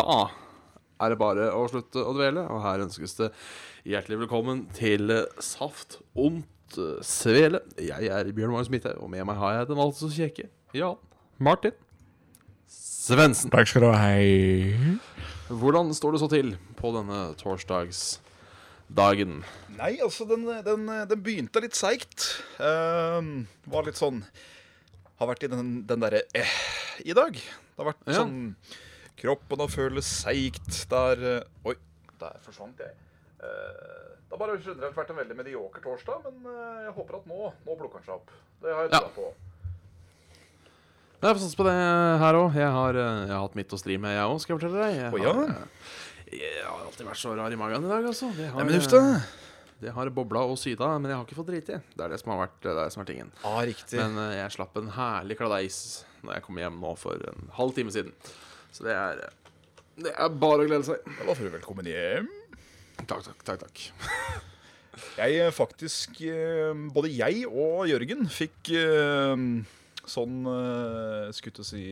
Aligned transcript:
Da 0.00 1.04
er 1.04 1.12
det 1.14 1.18
bare 1.20 1.48
å 1.56 1.64
slutte 1.68 2.00
å 2.04 2.12
dvele, 2.16 2.42
og 2.52 2.60
her 2.64 2.82
ønskes 2.84 3.14
det 3.18 3.28
hjertelig 3.88 4.18
velkommen 4.22 4.58
til 4.76 5.10
Saft 5.42 5.98
ondt, 6.16 6.46
Svele. 7.04 7.58
Jeg 7.82 8.08
er 8.14 8.28
Bjørn 8.36 8.52
Magnus 8.54 8.70
Midthaug, 8.72 9.00
og 9.02 9.10
med 9.12 9.24
meg 9.26 9.36
har 9.40 9.56
jeg 9.58 9.68
den 9.72 9.80
altså 9.82 10.06
så 10.06 10.14
kjekke 10.22 10.44
Jan 10.76 10.98
Martin 11.42 11.74
Svendsen. 12.70 13.50
Takk 13.50 13.66
skal 13.66 13.82
du 13.82 13.88
ha. 13.90 13.96
Hei. 13.98 14.70
Hvordan 15.50 15.90
står 15.96 16.14
det 16.14 16.20
så 16.22 16.28
til 16.30 16.52
på 16.78 16.92
denne 16.94 17.18
torsdagsdagen? 17.40 19.40
Nei, 19.80 19.92
altså, 20.04 20.22
den, 20.30 20.46
den, 20.68 20.86
den 21.10 21.24
begynte 21.26 21.58
litt 21.64 21.74
seigt. 21.78 22.28
Uh, 22.60 23.18
var 23.72 23.82
litt 23.88 23.98
sånn 23.98 24.22
Har 25.18 25.26
vært 25.32 25.42
i 25.48 25.50
den, 25.52 25.66
den 25.90 26.02
derre 26.06 26.22
eh, 26.38 26.54
i 27.02 27.16
dag. 27.18 27.34
Det 27.34 27.78
har 27.82 27.90
vært 27.92 28.06
Ja. 28.06 28.20
sånn 28.22 28.38
Kroppen 29.20 29.60
har 29.60 29.68
føles 29.68 30.08
seigt. 30.22 30.70
Der 30.90 31.24
eh, 31.36 31.68
Oi, 31.68 31.76
der 32.20 32.40
forsvant 32.44 32.80
jeg. 32.80 32.96
Eh, 33.40 34.08
det 34.30 34.36
har 34.36 34.40
bare 34.40 34.56
generelt 34.62 34.96
vært 34.96 35.12
en 35.12 35.18
veldig 35.20 35.36
medioker 35.36 35.84
torsdag, 35.84 36.24
men 36.24 36.48
eh, 36.54 36.82
jeg 36.86 36.96
håper 36.96 37.18
at 37.20 37.28
nå, 37.28 37.52
nå 37.66 37.76
plukker 37.76 38.00
den 38.00 38.08
seg 38.08 38.16
opp. 38.16 38.32
Det 38.62 38.72
har 38.72 38.86
jeg 38.86 38.94
Ja. 38.94 39.00
trua 39.04 39.16
på. 39.18 39.30
Jeg 41.20 41.36
får 41.36 41.42
satse 41.42 41.58
på 41.58 41.66
det 41.66 41.76
her 42.22 42.38
òg. 42.38 42.54
Jeg, 42.56 42.70
har, 42.72 42.96
jeg 42.96 43.28
har 43.34 43.42
hatt 43.42 43.56
mitt 43.58 43.74
å 43.76 43.80
stri 43.80 43.98
med, 44.00 44.14
jeg 44.16 44.24
òg, 44.24 44.38
skal 44.40 44.54
jeg 44.54 44.60
fortelle 44.62 44.86
deg. 44.86 44.94
Jeg 44.96 45.12
oh, 45.12 45.20
ja? 45.20 45.34
har, 45.36 45.50
jeg 46.32 46.64
har 46.64 46.84
alltid 46.86 47.10
vært 47.10 47.20
så 47.20 47.34
rar 47.36 47.52
i 47.52 47.58
magen 47.60 47.84
i 47.84 47.90
dag, 47.92 48.06
altså. 48.08 48.30
Det 48.38 48.46
har, 48.54 48.64
Nei, 48.64 49.10
Det 49.82 49.92
har 49.98 50.12
bobla 50.16 50.46
og 50.48 50.56
syda, 50.60 50.94
men 50.96 51.12
jeg 51.12 51.18
har 51.18 51.26
ikke 51.28 51.36
fått 51.42 51.50
driti. 51.52 51.76
Det 51.92 52.06
er 52.06 52.14
det 52.14 52.20
som 52.22 52.32
har 52.32 52.46
vært, 52.46 52.56
det 52.64 52.86
som 52.96 53.04
er 53.04 53.10
tingen. 53.10 53.34
Ah. 53.44 53.60
Men 53.98 54.16
jeg 54.38 54.56
slapp 54.56 54.80
en 54.80 54.88
herlig 54.96 55.36
kladeis 55.40 55.80
Når 56.24 56.38
jeg 56.38 56.44
kom 56.46 56.60
hjem 56.60 56.80
nå 56.80 56.94
for 57.00 57.28
en 57.34 57.52
halv 57.58 57.76
time 57.76 57.92
siden. 57.92 58.16
Så 58.72 58.86
det 58.86 58.94
er 58.94 59.24
Det 60.00 60.12
er 60.14 60.38
bare 60.42 60.64
å 60.64 60.68
glede 60.68 60.86
seg. 60.86 61.02
Da 61.18 61.26
var 61.28 61.40
du 61.40 61.50
velkommen 61.52 61.88
hjem. 61.90 62.30
Takk, 63.06 63.24
takk, 63.26 63.42
takk. 63.44 63.66
takk. 63.66 64.46
Jeg 65.20 65.36
eh, 65.40 65.52
faktisk 65.54 66.18
eh, 66.26 66.74
Både 66.92 67.08
jeg 67.12 67.46
og 67.48 67.86
Jørgen 67.88 68.26
fikk 68.32 68.72
eh, 68.76 69.44
sånn 70.10 70.36
Skulle 71.36 71.56
til 71.56 71.64
å 71.64 71.68
si 71.70 71.84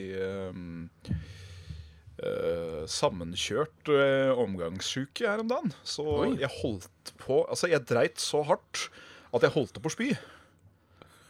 Sammenkjørt 2.91 3.91
uh, 3.95 4.33
omgangssjuke 4.43 5.23
her 5.23 5.39
om 5.39 5.51
dagen. 5.53 5.71
Så 5.87 6.03
Oi. 6.03 6.33
jeg 6.41 6.51
holdt 6.51 7.13
på 7.23 7.37
Altså, 7.45 7.69
jeg 7.71 7.87
dreit 7.87 8.19
så 8.19 8.41
hardt 8.49 8.89
at 9.31 9.47
jeg 9.47 9.55
holdt 9.55 9.79
på 9.79 9.87
å 9.87 9.95
spy. 9.95 10.09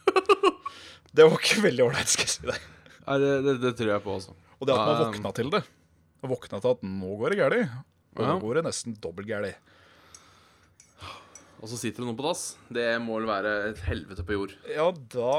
Det 1.13 1.27
var 1.29 1.37
ikke 1.37 1.61
veldig 1.67 1.85
ålreit, 1.85 2.09
skal 2.09 2.25
jeg 2.25 2.33
si 2.33 2.49
deg. 2.49 2.65
Nei, 3.05 3.19
det, 3.21 3.31
det, 3.45 3.55
det 3.67 3.75
tror 3.77 3.93
jeg 3.93 4.05
på 4.07 4.15
også. 4.17 4.33
Og 4.59 4.67
det 4.67 4.75
at 4.75 4.85
man 4.85 5.01
våkna 5.05 5.31
til 5.35 5.49
det. 5.53 5.63
Våkna 6.21 6.59
til 6.59 6.73
at 6.75 6.81
nå 6.83 7.11
går 7.19 7.29
det 7.35 7.39
galt. 7.39 7.69
Og 8.17 8.23
Ja. 8.25 8.33
nå 8.33 8.39
går 8.43 8.59
det 8.59 8.63
nesten 8.67 8.95
dobbelt 8.99 9.27
galt. 9.27 9.55
Og 11.59 11.67
så 11.67 11.75
sitter 11.77 11.99
det 12.03 12.07
noen 12.07 12.17
på 12.19 12.23
dass. 12.23 12.55
Det 12.71 12.87
må 13.03 13.17
vel 13.19 13.27
være 13.27 13.53
et 13.73 13.79
helvete 13.83 14.23
på 14.23 14.31
jord. 14.37 14.53
Ja, 14.71 14.91
da 14.91 15.33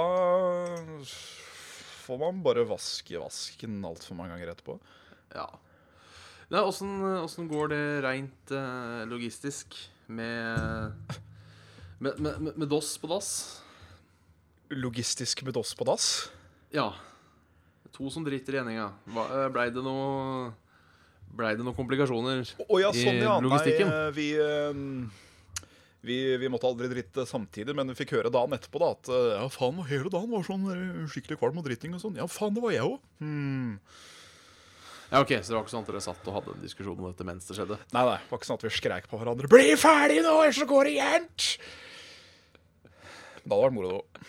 får 2.05 2.19
man 2.21 2.43
bare 2.45 2.65
vaske 2.69 3.21
vasken 3.21 3.79
altfor 3.85 4.17
mange 4.19 4.35
ganger 4.35 4.53
etterpå. 4.53 4.79
Ja. 5.35 5.47
Nei, 6.51 6.61
åssen, 6.67 6.97
åssen 7.23 7.47
går 7.48 7.69
det 7.71 7.83
reint 8.05 8.51
eh, 8.53 9.05
logistisk 9.07 9.77
med 10.11 10.93
med, 12.01 12.19
med, 12.19 12.41
med 12.41 12.57
med 12.59 12.69
DOS 12.69 12.97
på 12.98 13.07
dass? 13.13 13.31
Logistisk 14.71 15.45
med 15.47 15.55
DOS 15.55 15.75
på 15.79 15.87
dass. 15.87 16.09
Ja. 16.75 16.91
To 17.96 18.10
som 18.12 18.24
driter 18.27 18.56
i 18.56 18.60
eninga. 18.62 18.91
Hva- 19.10 19.28
eh, 19.34 19.48
Blei 19.55 19.69
det 19.74 19.83
noe 19.84 20.52
Blei 21.30 21.55
det 21.55 21.62
noen 21.62 21.77
komplikasjoner? 21.77 22.42
oh, 22.66 22.78
ja, 22.83 22.91
sånn 22.94 23.20
ja. 23.22 23.36
i 23.38 23.44
logistikken? 23.44 23.86
Nei, 23.91 24.10
vi, 24.16 24.28
eh, 24.34 24.72
vi, 26.02 26.16
vi 26.42 26.48
måtte 26.50 26.66
aldri 26.66 26.88
dritte 26.91 27.22
samtidig, 27.28 27.74
men 27.77 27.92
vi 27.92 27.98
fikk 28.00 28.16
høre 28.16 28.33
dagen 28.34 28.56
etterpå 28.56 28.80
da 28.83 28.89
at 28.96 29.11
eh, 29.14 29.27
ja, 29.36 29.45
faen, 29.55 29.79
hele 29.86 30.11
dagen 30.11 30.33
var 30.33 30.42
sånn 30.46 30.64
eh, 30.74 31.05
skikkelig 31.12 31.39
kvalm 31.39 31.61
og 31.62 31.68
dritting 31.68 31.95
og 31.95 32.02
sånn. 32.02 32.18
Ja, 32.18 32.27
faen, 32.30 32.56
det 32.56 32.64
var 32.64 32.74
jeg 32.74 32.83
òg. 32.89 32.98
Hmm. 33.23 33.77
Ja, 35.11 35.20
ok, 35.23 35.33
Så 35.42 35.50
det 35.50 35.56
var 35.56 35.64
ikke 35.64 35.74
sånn 35.74 35.86
at 35.86 35.89
dere 35.90 36.02
satt 36.05 36.27
og 36.30 36.34
hadde 36.36 36.52
en 36.55 36.62
diskusjon 36.67 36.98
om 36.98 37.06
dette 37.11 37.24
mens 37.27 37.46
det 37.46 37.56
skjedde? 37.58 37.79
Nei, 37.95 38.02
nei, 38.06 38.18
det 38.23 38.30
var 38.30 38.39
ikke 38.39 38.46
sånn 38.50 38.61
at 38.61 38.67
vi 38.67 38.74
skreik 38.74 39.08
på 39.11 39.18
hverandre. 39.18 39.50
Bli 39.50 39.73
ferdig 39.79 40.20
nå, 40.23 40.34
ellers 40.42 40.61
så 40.62 40.67
går 40.70 40.86
det 40.90 40.92
gærent! 41.00 41.46
Det 43.40 43.48
hadde 43.50 43.62
vært 43.64 43.74
moro, 43.74 43.96
da. 43.98 44.29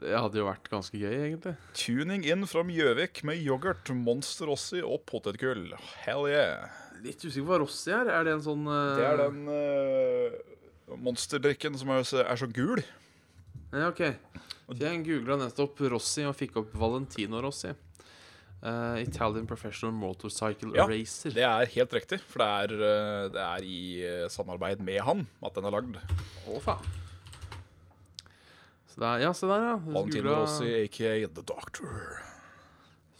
Det 0.00 0.14
hadde 0.16 0.38
jo 0.40 0.46
vært 0.46 0.68
ganske 0.72 0.96
gøy, 0.96 1.12
egentlig. 1.26 1.52
Tuning 1.76 2.22
in 2.24 2.46
fra 2.48 2.62
Gjøvik 2.64 3.20
med 3.28 3.40
yoghurt, 3.44 3.90
Monster 3.92 4.48
Rossi 4.48 4.80
og 4.80 5.02
potetgull. 5.08 5.74
Hell 6.06 6.24
yeah. 6.30 6.70
Litt 7.04 7.20
usikker 7.24 7.44
på 7.44 7.52
hva 7.52 7.58
Rossi 7.62 7.92
er. 7.92 8.08
Er 8.12 8.24
det 8.28 8.32
en 8.38 8.44
sånn 8.44 8.64
uh... 8.68 8.96
Det 8.96 9.04
er 9.10 9.20
den 9.20 9.42
uh, 9.50 10.96
monsterdrikken 11.04 11.76
som 11.80 11.92
er, 11.92 12.06
så- 12.08 12.24
er 12.24 12.40
så 12.40 12.48
gul. 12.48 12.80
Ja, 13.74 13.90
ok. 13.90 14.02
Så 14.70 14.78
jeg 14.80 15.04
googla 15.06 15.36
nettopp 15.40 15.80
Rossi 15.92 16.24
og 16.28 16.36
fikk 16.38 16.56
opp 16.62 16.72
Valentino 16.78 17.40
Rossi. 17.44 17.74
Uh, 18.60 18.98
Italian 19.00 19.46
Professional 19.48 19.94
Motorcycle 19.96 20.74
Ja, 20.76 20.84
Racer. 20.88 21.32
Det 21.36 21.44
er 21.48 21.70
helt 21.76 21.94
riktig, 21.96 22.20
for 22.28 22.42
det 22.44 22.48
er, 22.48 23.30
det 23.36 23.44
er 23.46 23.64
i 23.68 23.78
samarbeid 24.32 24.82
med 24.84 25.00
han 25.06 25.24
at 25.44 25.56
den 25.56 25.68
er 25.68 25.76
lagd. 25.76 25.96
Å, 26.44 26.58
faen. 26.64 26.90
Der, 29.00 29.22
ja, 29.24 29.30
se 29.34 29.48
der, 29.48 29.62
ja. 29.64 29.76
Valentino 29.86 30.34
Rossi, 30.42 30.68
aka 30.84 31.12
The 31.32 31.44
Doctor. 31.48 31.92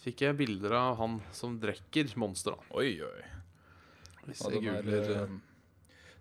Fikk 0.01 0.21
jeg 0.25 0.37
bilder 0.37 0.73
av 0.77 0.95
han 0.99 1.19
som 1.33 1.55
drikker 1.61 2.09
Monster, 2.21 2.53
da. 2.57 2.77
Oi, 2.77 2.91
oi. 3.05 3.23
Hvis 4.27 4.43
Ja, 4.45 4.51
jeg 4.53 4.61
den, 4.61 4.69
er, 4.69 4.83
googler 4.85 5.23
eh, 5.23 5.31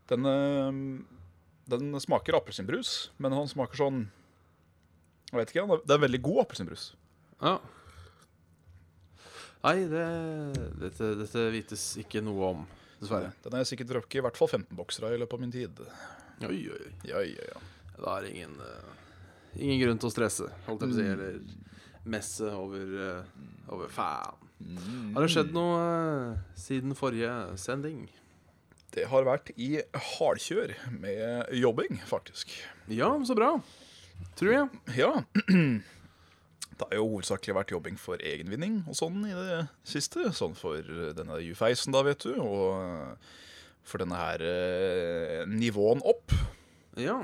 den, 0.09 0.29
eh, 0.31 1.27
den 1.75 2.01
smaker 2.01 2.39
appelsinbrus, 2.39 3.11
men 3.21 3.37
han 3.37 3.49
smaker 3.49 3.77
sånn 3.83 4.01
Jeg 5.31 5.37
vet 5.39 5.53
ikke, 5.53 5.79
det 5.85 5.95
er 5.95 6.03
veldig 6.07 6.23
god 6.25 6.41
appelsinbrus. 6.47 6.87
Ja. 7.41 7.59
Nei, 9.61 9.77
det, 9.93 10.07
dette, 10.81 11.11
dette 11.21 11.45
vites 11.53 11.85
ikke 12.01 12.23
noe 12.25 12.49
om, 12.55 12.65
dessverre. 13.03 13.35
Den 13.45 13.55
har 13.55 13.63
jeg 13.63 13.75
sikkert 13.75 13.93
drukket 13.93 14.19
i 14.19 14.25
hvert 14.25 14.41
fall 14.41 14.49
15 14.49 14.73
boksere 14.79 15.13
i 15.15 15.21
løpet 15.21 15.37
av 15.37 15.45
min 15.45 15.53
tid. 15.53 15.85
Oi, 16.49 16.63
oi. 16.73 16.83
Ja, 17.05 17.21
ja, 17.21 17.51
ja. 17.53 17.61
Det 18.01 18.09
er 18.09 18.29
ingen, 18.33 18.57
eh, 18.65 19.10
ingen 19.57 19.81
grunn 19.83 20.01
til 20.01 20.11
å 20.11 20.15
stresse, 20.15 20.49
holdt 20.67 20.85
jeg 20.85 20.93
på 20.93 20.97
å 20.97 20.99
si, 20.99 21.09
eller 21.15 21.41
messe 22.11 22.53
over, 22.57 22.95
eh, 23.07 23.51
over 23.73 23.93
faen. 23.93 24.49
Har 25.15 25.25
det 25.25 25.31
skjedd 25.33 25.55
noe 25.57 25.77
eh, 25.85 26.41
siden 26.59 26.97
forrige 26.99 27.33
sending? 27.61 28.09
Det 28.91 29.07
har 29.09 29.25
vært 29.27 29.53
i 29.55 29.77
hardkjør 29.95 30.75
med 30.99 31.55
jobbing, 31.55 32.01
faktisk. 32.09 32.53
Ja, 32.91 33.13
så 33.25 33.37
bra. 33.39 33.55
Tror 34.37 34.53
jeg. 34.53 34.83
Ja. 34.99 35.15
Det 36.81 36.87
har 36.89 36.97
jo 36.97 37.11
hovedsakelig 37.11 37.55
vært 37.59 37.73
jobbing 37.75 37.99
for 38.01 38.23
egenvinning 38.25 38.79
og 38.89 38.97
sånn 38.97 39.19
i 39.29 39.35
det 39.37 39.59
siste. 39.85 40.31
Sånn 40.33 40.55
for 40.57 40.81
denne 41.13 41.37
U-feisen, 41.51 41.93
da, 41.93 42.01
vet 42.07 42.25
du. 42.25 42.39
Og 42.41 43.21
for 43.85 44.01
denne 44.01 44.17
her 44.17 44.45
eh, 44.45 45.43
nivåen 45.51 46.01
opp. 46.09 46.33
Ja. 47.01 47.19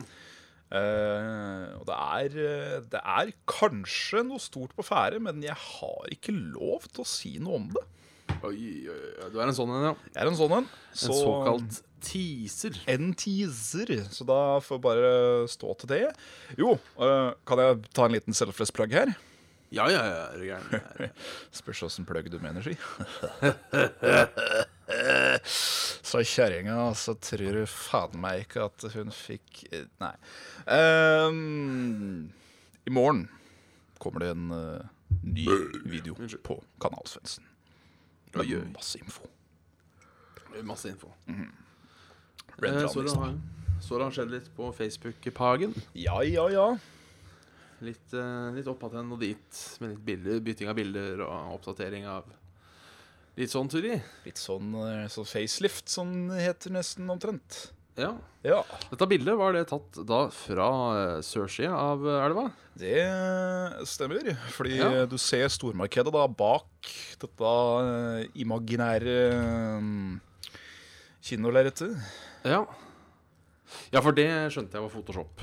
Eh, 0.77 1.67
og 1.79 1.85
det 1.89 1.97
er, 1.97 2.29
eh, 2.45 2.79
det 2.93 3.01
er 3.01 3.33
kanskje 3.49 4.21
noe 4.27 4.41
stort 4.43 4.75
på 4.77 4.83
ferde, 4.87 5.21
men 5.23 5.43
jeg 5.45 5.57
har 5.57 6.09
ikke 6.13 6.35
lov 6.37 6.83
til 6.91 7.01
å 7.05 7.09
si 7.09 7.33
noe 7.43 7.57
om 7.61 7.69
det. 7.75 7.85
Oi, 8.45 8.57
oi, 8.91 8.93
oi. 8.93 9.29
Du 9.33 9.37
er 9.41 9.47
en 9.49 9.57
sånn 9.57 9.73
en, 9.73 9.85
ja. 9.91 9.95
Jeg 10.13 10.21
er 10.23 10.29
en 10.31 10.39
sånn 10.39 10.55
en. 10.59 10.67
En 10.93 11.21
såkalt 11.21 11.73
teaser. 12.05 12.75
En 12.91 13.05
teaser, 13.19 13.89
så 14.13 14.23
da 14.29 14.41
får 14.63 14.75
jeg 14.77 14.85
bare 14.85 15.11
stå 15.51 15.69
til 15.81 15.89
det. 15.95 16.07
Jo, 16.61 16.71
uh, 17.01 17.31
kan 17.49 17.59
jeg 17.63 17.73
ta 17.97 18.03
en 18.07 18.15
liten 18.19 18.35
selfless 18.37 18.73
plug 18.75 18.91
her? 18.95 19.09
Ja, 19.75 19.89
ja, 19.91 20.03
ja. 20.07 20.21
Er 20.31 20.39
du 20.39 20.45
gæren? 20.47 21.11
Spørs 21.59 21.83
åssen 21.89 22.07
plugg 22.07 22.31
du 22.31 22.39
mener, 22.43 22.63
si. 22.63 22.75
Så 26.07 26.21
kjerringa, 26.23 26.95
så 26.95 27.17
tror 27.19 27.57
du 27.57 27.65
faen 27.67 28.13
meg 28.23 28.45
ikke 28.45 28.69
at 28.69 28.85
hun 28.93 29.09
fikk 29.11 29.65
eh, 29.75 29.89
Nei. 29.99 30.13
Um, 30.71 32.29
I 32.87 32.93
morgen 32.95 33.25
kommer 33.99 34.23
det 34.23 34.29
en 34.37 34.53
uh, 34.55 34.85
ny 35.27 35.49
video 35.91 36.15
på 36.47 36.61
Kanal 36.83 37.11
Svendsen. 37.11 37.49
Og 38.37 38.47
gjør 38.47 38.69
Masse 38.71 39.01
info. 39.03 39.27
Masse 40.63 40.95
info. 40.95 41.11
Eh, 41.27 42.87
så 42.87 43.03
det 43.03 43.17
har, 43.19 43.35
så 43.83 43.99
det 43.99 44.07
har 44.07 44.15
skjedd 44.21 44.35
litt 44.37 44.49
på 44.55 44.71
Facebook-pagen. 44.79 45.75
Ja, 45.99 46.21
ja, 46.23 46.47
ja. 46.55 46.69
Litt, 47.83 48.15
uh, 48.15 48.55
litt 48.55 48.71
opp 48.71 48.87
igjen 48.93 49.11
og 49.11 49.27
dit, 49.27 49.63
med 49.83 49.97
litt 49.97 50.07
bilder, 50.07 50.39
bytting 50.53 50.71
av 50.71 50.79
bilder 50.79 51.27
og 51.27 51.57
oppdatering 51.59 52.07
av 52.15 52.31
litt 53.37 53.53
sånn, 53.53 53.69
Turi. 53.73 53.99
Litt 54.25 54.41
sånn, 54.41 54.71
eh, 54.87 55.07
sånn 55.13 55.27
facelift, 55.29 55.89
som 55.93 56.29
det 56.31 56.43
heter 56.47 56.71
nesten 56.77 57.09
omtrent. 57.13 57.71
Ja. 57.97 58.11
Ja, 58.45 58.59
Dette 58.91 59.07
bildet, 59.09 59.37
var 59.41 59.55
det 59.57 59.65
tatt 59.71 59.97
da 60.07 60.27
fra 60.29 60.67
eh, 61.17 61.21
sørsida 61.25 61.73
av 61.73 62.05
eh, 62.07 62.25
elva? 62.27 62.51
det 62.77 63.01
stemmer. 63.89 64.35
Fordi 64.53 64.77
Ja. 64.77 65.07
du 65.09 65.17
ser 65.17 65.49
stormarkedet 65.49 66.13
da 66.13 66.27
bak 66.29 66.67
dette 67.19 67.53
imaginære 68.37 69.17
kinolerretet. 71.25 71.97
Ja. 72.45 72.67
Ja, 73.93 74.01
for 74.05 74.13
det 74.13 74.29
skjønte 74.53 74.77
jeg 74.77 74.85
var 74.85 74.93
Photoshop. 74.93 75.41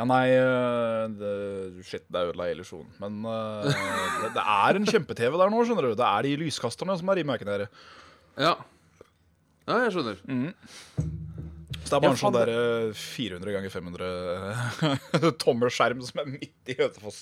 Ja, 0.00 0.04
nei 0.08 0.30
eh, 0.32 1.02
det, 1.20 1.30
Shit, 1.84 2.06
det 2.08 2.22
ødela 2.30 2.46
illusjonen. 2.48 2.88
Men 3.02 3.18
uh, 3.28 3.66
det, 3.68 4.30
det 4.38 4.44
er 4.48 4.78
en 4.78 4.86
kjempe-TV 4.88 5.34
der 5.36 5.52
nå, 5.52 5.58
skjønner 5.68 5.90
du. 5.90 5.96
Det 5.98 6.06
er 6.08 6.24
de 6.24 6.30
lyskasterne 6.40 6.96
som 6.96 7.10
er 7.12 7.20
imaginære. 7.20 7.66
Ja. 8.40 8.54
Ja, 9.68 9.76
jeg 9.84 9.92
skjønner. 9.92 10.22
Så 11.84 11.90
det 11.90 11.98
er 11.98 12.02
bare 12.06 12.14
en 12.14 12.20
sånn 12.22 12.34
der 12.38 12.50
eh, 12.54 12.96
400 12.96 13.54
ganger 13.58 13.72
500 13.74 15.36
tommer 15.42 15.72
skjerm 15.74 16.00
som 16.06 16.22
er 16.22 16.32
midt 16.32 16.72
i 16.72 16.78
Hønefoss. 16.78 17.20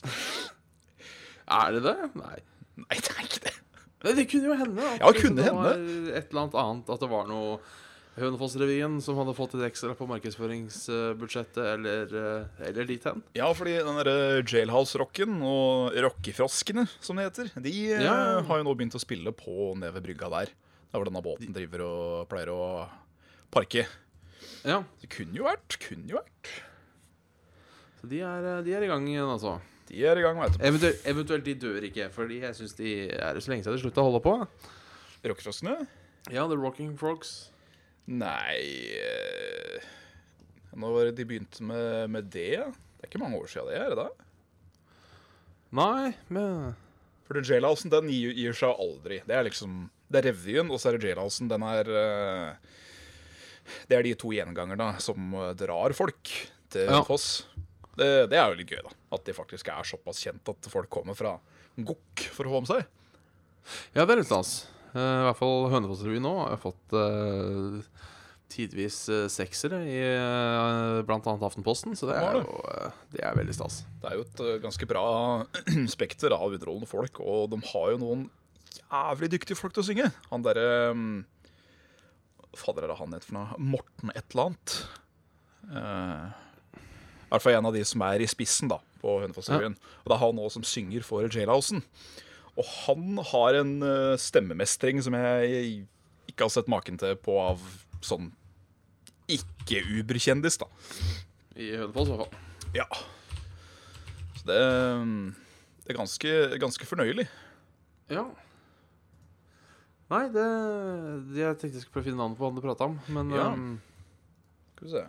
Er 1.58 1.74
det 1.78 1.82
det? 1.88 1.96
Nei. 2.20 2.38
Nei, 2.84 2.98
det 3.00 3.12
er 3.16 3.22
ikke 3.26 3.42
det. 3.48 3.54
Nei, 4.04 4.14
Det 4.20 4.28
kunne 4.30 4.52
jo 4.52 4.56
hende. 4.62 4.86
At 4.86 5.00
Ja, 5.02 5.10
liksom 5.10 5.24
kunne 5.32 5.42
det 5.42 5.48
hende. 5.48 5.62
var 5.66 6.18
et 6.20 6.30
eller 6.30 6.42
annet 6.44 6.58
annet. 6.62 6.90
At 6.94 7.02
det 7.02 7.10
var 7.10 7.26
noe 7.32 7.58
Hønefoss-revyen 8.20 8.98
som 9.04 9.16
hadde 9.20 9.34
fått 9.36 9.54
et 9.58 9.64
ekstra 9.68 9.94
på 9.98 10.06
markedsføringsbudsjettet, 10.10 11.60
eller, 11.74 12.12
eh, 12.18 12.66
eller 12.68 12.84
dit 12.88 13.04
hen. 13.04 13.22
Ja, 13.38 13.48
fordi 13.54 13.76
den 13.78 13.98
derre 14.00 14.42
Jailhouse-rocken 14.42 15.38
og 15.42 15.92
rockefroskene, 16.04 16.86
som 17.00 17.16
det 17.16 17.28
heter, 17.30 17.50
de 17.62 17.72
eh, 17.92 18.02
Ja. 18.02 18.40
har 18.42 18.58
jo 18.58 18.64
nå 18.64 18.74
begynt 18.76 18.94
å 18.98 19.02
spille 19.02 19.32
på 19.32 19.74
nede 19.78 19.92
ved 19.94 20.02
brygga 20.08 20.30
der. 20.30 20.52
Der 20.92 20.98
hvor 20.98 21.04
denne 21.04 21.22
båten 21.22 21.52
driver 21.52 21.82
og 21.84 22.28
pleier 22.30 22.48
å 22.54 22.88
parke. 23.52 23.86
Ja, 24.64 24.82
Det 25.00 25.08
kunne 25.10 25.34
jo 25.36 25.44
vært. 25.44 25.78
Kunne 25.80 26.08
jo 26.08 26.16
vært. 26.16 26.52
så 28.00 28.08
de 28.08 28.20
er, 28.20 28.58
eh, 28.58 28.62
de 28.62 28.72
er 28.74 28.82
i 28.82 28.86
gang 28.88 29.06
igjen, 29.06 29.28
altså. 29.28 29.60
De 29.88 30.04
er 30.04 30.18
i 30.18 30.22
gang, 30.22 30.36
veit 30.38 30.52
du. 30.52 30.64
Eventuelt, 30.64 31.02
eventuelt 31.08 31.44
de 31.44 31.54
dør 31.54 31.80
ikke, 31.88 32.10
fordi 32.12 32.40
jeg 32.42 32.54
syns 32.54 32.74
de 32.76 33.08
er 33.10 33.34
så 33.40 33.48
lenge 33.48 33.64
siden 33.64 33.76
de 33.76 33.82
slutta 33.82 34.02
å 34.02 34.10
holde 34.10 34.20
på. 34.22 34.48
Rockefroskene? 35.24 35.86
Ja, 36.30 36.46
The 36.46 36.56
Rocking 36.56 36.96
Frogs. 36.96 37.50
Nei 38.08 38.60
eh, 38.96 39.84
Nå 40.78 40.90
var 40.94 41.08
det 41.08 41.16
de 41.18 41.26
begynte 41.28 41.64
med, 41.66 42.08
med 42.14 42.28
det. 42.32 42.46
ja. 42.56 42.68
Det 42.98 43.04
er 43.06 43.10
ikke 43.12 43.20
mange 43.22 43.38
år 43.38 43.50
siden 43.50 43.68
det, 43.70 43.76
er 43.78 43.92
det 43.92 43.98
da? 44.00 44.08
Nei, 45.78 46.12
men 46.32 46.72
For 47.28 47.36
den 47.36 47.44
Jailhousen, 47.46 47.90
den 47.92 48.08
gir, 48.10 48.32
gir 48.34 48.56
seg 48.56 48.72
aldri. 48.80 49.20
Det 49.28 49.36
er 49.36 49.44
liksom 49.46 49.82
Det 50.08 50.22
er 50.22 50.30
revyen, 50.30 50.70
og 50.72 50.80
så 50.80 50.88
er 50.90 50.96
det 50.98 51.10
Jailhousen. 51.10 51.50
Den 51.52 51.66
er 51.68 51.90
eh, 52.00 52.76
Det 53.90 53.98
er 53.98 54.06
de 54.08 54.14
to 54.18 54.32
gjengangerne 54.32 54.88
som 55.04 55.34
eh, 55.36 55.52
drar 55.60 55.92
folk 55.98 56.32
til 56.72 56.88
Ja. 56.88 57.02
Foss. 57.04 57.44
Det, 57.98 58.08
det 58.30 58.38
er 58.38 58.48
jo 58.52 58.58
litt 58.60 58.70
gøy, 58.72 58.80
da. 58.86 58.92
At 59.18 59.24
de 59.26 59.34
faktisk 59.36 59.68
er 59.74 59.86
såpass 59.88 60.20
kjent 60.24 60.48
at 60.54 60.68
folk 60.72 60.88
kommer 60.92 61.16
fra 61.18 61.36
Gokk 61.78 62.24
for 62.34 62.46
å 62.48 62.52
få 62.56 62.60
med 62.64 62.70
seg. 62.70 62.82
Ja, 63.94 64.04
det 64.06 64.12
er 64.14 64.20
litt 64.22 64.28
stas. 64.30 64.56
Eh, 64.94 65.18
I 65.22 65.26
hvert 65.28 65.40
fall 65.40 65.68
Hønefoss-revyen 65.72 66.24
nå 66.24 66.34
har 66.44 66.60
fått 66.62 66.94
eh, 66.96 67.82
tidvis 68.48 69.02
uh, 69.12 69.26
seksere 69.28 69.82
i 69.84 69.98
uh, 70.00 71.02
bl.a. 71.04 71.20
Aftenposten, 71.20 71.96
så 71.98 72.08
det 72.08 72.16
er 72.16 72.38
jo 72.38 72.60
eh, 72.72 72.94
det 73.12 73.22
er 73.28 73.36
veldig 73.36 73.54
stas. 73.56 73.82
Det 74.00 74.08
er 74.08 74.16
jo 74.16 74.24
et 74.24 74.42
eh, 74.44 74.60
ganske 74.62 74.88
bra 74.88 75.04
spekter 75.94 76.32
av 76.32 76.54
underholdende 76.56 76.88
folk, 76.88 77.20
og 77.20 77.50
de 77.52 77.60
har 77.74 77.90
jo 77.92 78.00
noen 78.00 78.24
jævlig 78.88 79.30
dyktige 79.36 79.58
folk 79.58 79.76
til 79.76 79.84
å 79.84 79.88
synge. 79.90 80.08
Han 80.30 80.44
derre 80.46 80.68
um, 80.96 81.10
Fader, 82.56 82.86
er 82.86 82.92
det 82.94 82.98
han 82.98 83.12
het 83.14 83.26
for 83.28 83.36
noe? 83.36 83.58
Morten 83.60 84.12
et 84.16 84.24
eller 84.32 84.48
annet. 84.48 84.76
Eh, 85.68 86.80
I 86.80 87.30
hvert 87.34 87.44
fall 87.44 87.58
en 87.58 87.68
av 87.68 87.76
de 87.76 87.84
som 87.86 88.04
er 88.08 88.24
i 88.24 88.30
spissen 88.30 88.72
da 88.72 88.80
på 89.02 89.18
Hønefoss-revyen. 89.22 89.76
Og 89.76 90.08
det 90.08 90.16
er 90.16 90.24
han 90.24 90.40
òg 90.40 90.50
som 90.56 90.64
synger 90.66 91.04
for 91.06 91.28
Jailhousen. 91.28 91.84
Og 92.58 92.66
han 92.86 93.20
har 93.30 93.60
en 93.60 93.76
eh, 93.86 94.16
stemmemestring 94.18 94.98
som 95.04 95.14
jeg 95.14 95.86
ikke 96.30 96.46
har 96.48 96.52
sett 96.52 96.70
maken 96.70 96.98
til 97.00 97.14
på 97.22 97.36
av 97.40 97.62
sånn 98.04 98.32
ikke-Uber-kjendis, 99.28 100.56
da. 100.60 100.66
I 101.58 101.70
Hønefoss, 101.76 102.08
i 102.08 102.14
hvert 102.16 102.24
fall. 102.24 102.74
Ja. 102.76 102.86
Så 104.38 104.46
det, 104.48 104.58
det 105.84 105.92
er 105.94 105.98
ganske, 105.98 106.32
ganske 106.62 106.88
fornøyelig. 106.88 107.26
Ja. 108.12 108.24
Nei, 110.08 110.22
det, 110.32 110.44
det 111.34 111.42
Jeg 111.42 111.56
tenkte 111.60 111.76
jeg 111.76 111.82
skulle 111.84 111.98
prøve 111.98 112.06
å 112.06 112.08
finne 112.08 112.20
navnet 112.22 112.38
på 112.40 112.48
han 112.48 112.56
du 112.56 112.62
prata 112.64 112.86
om, 112.88 112.94
men 113.12 113.32
Ja. 113.36 113.50
ehm, 113.52 113.74
Skal 114.74 114.86
vi 114.88 114.92
se. 114.94 115.02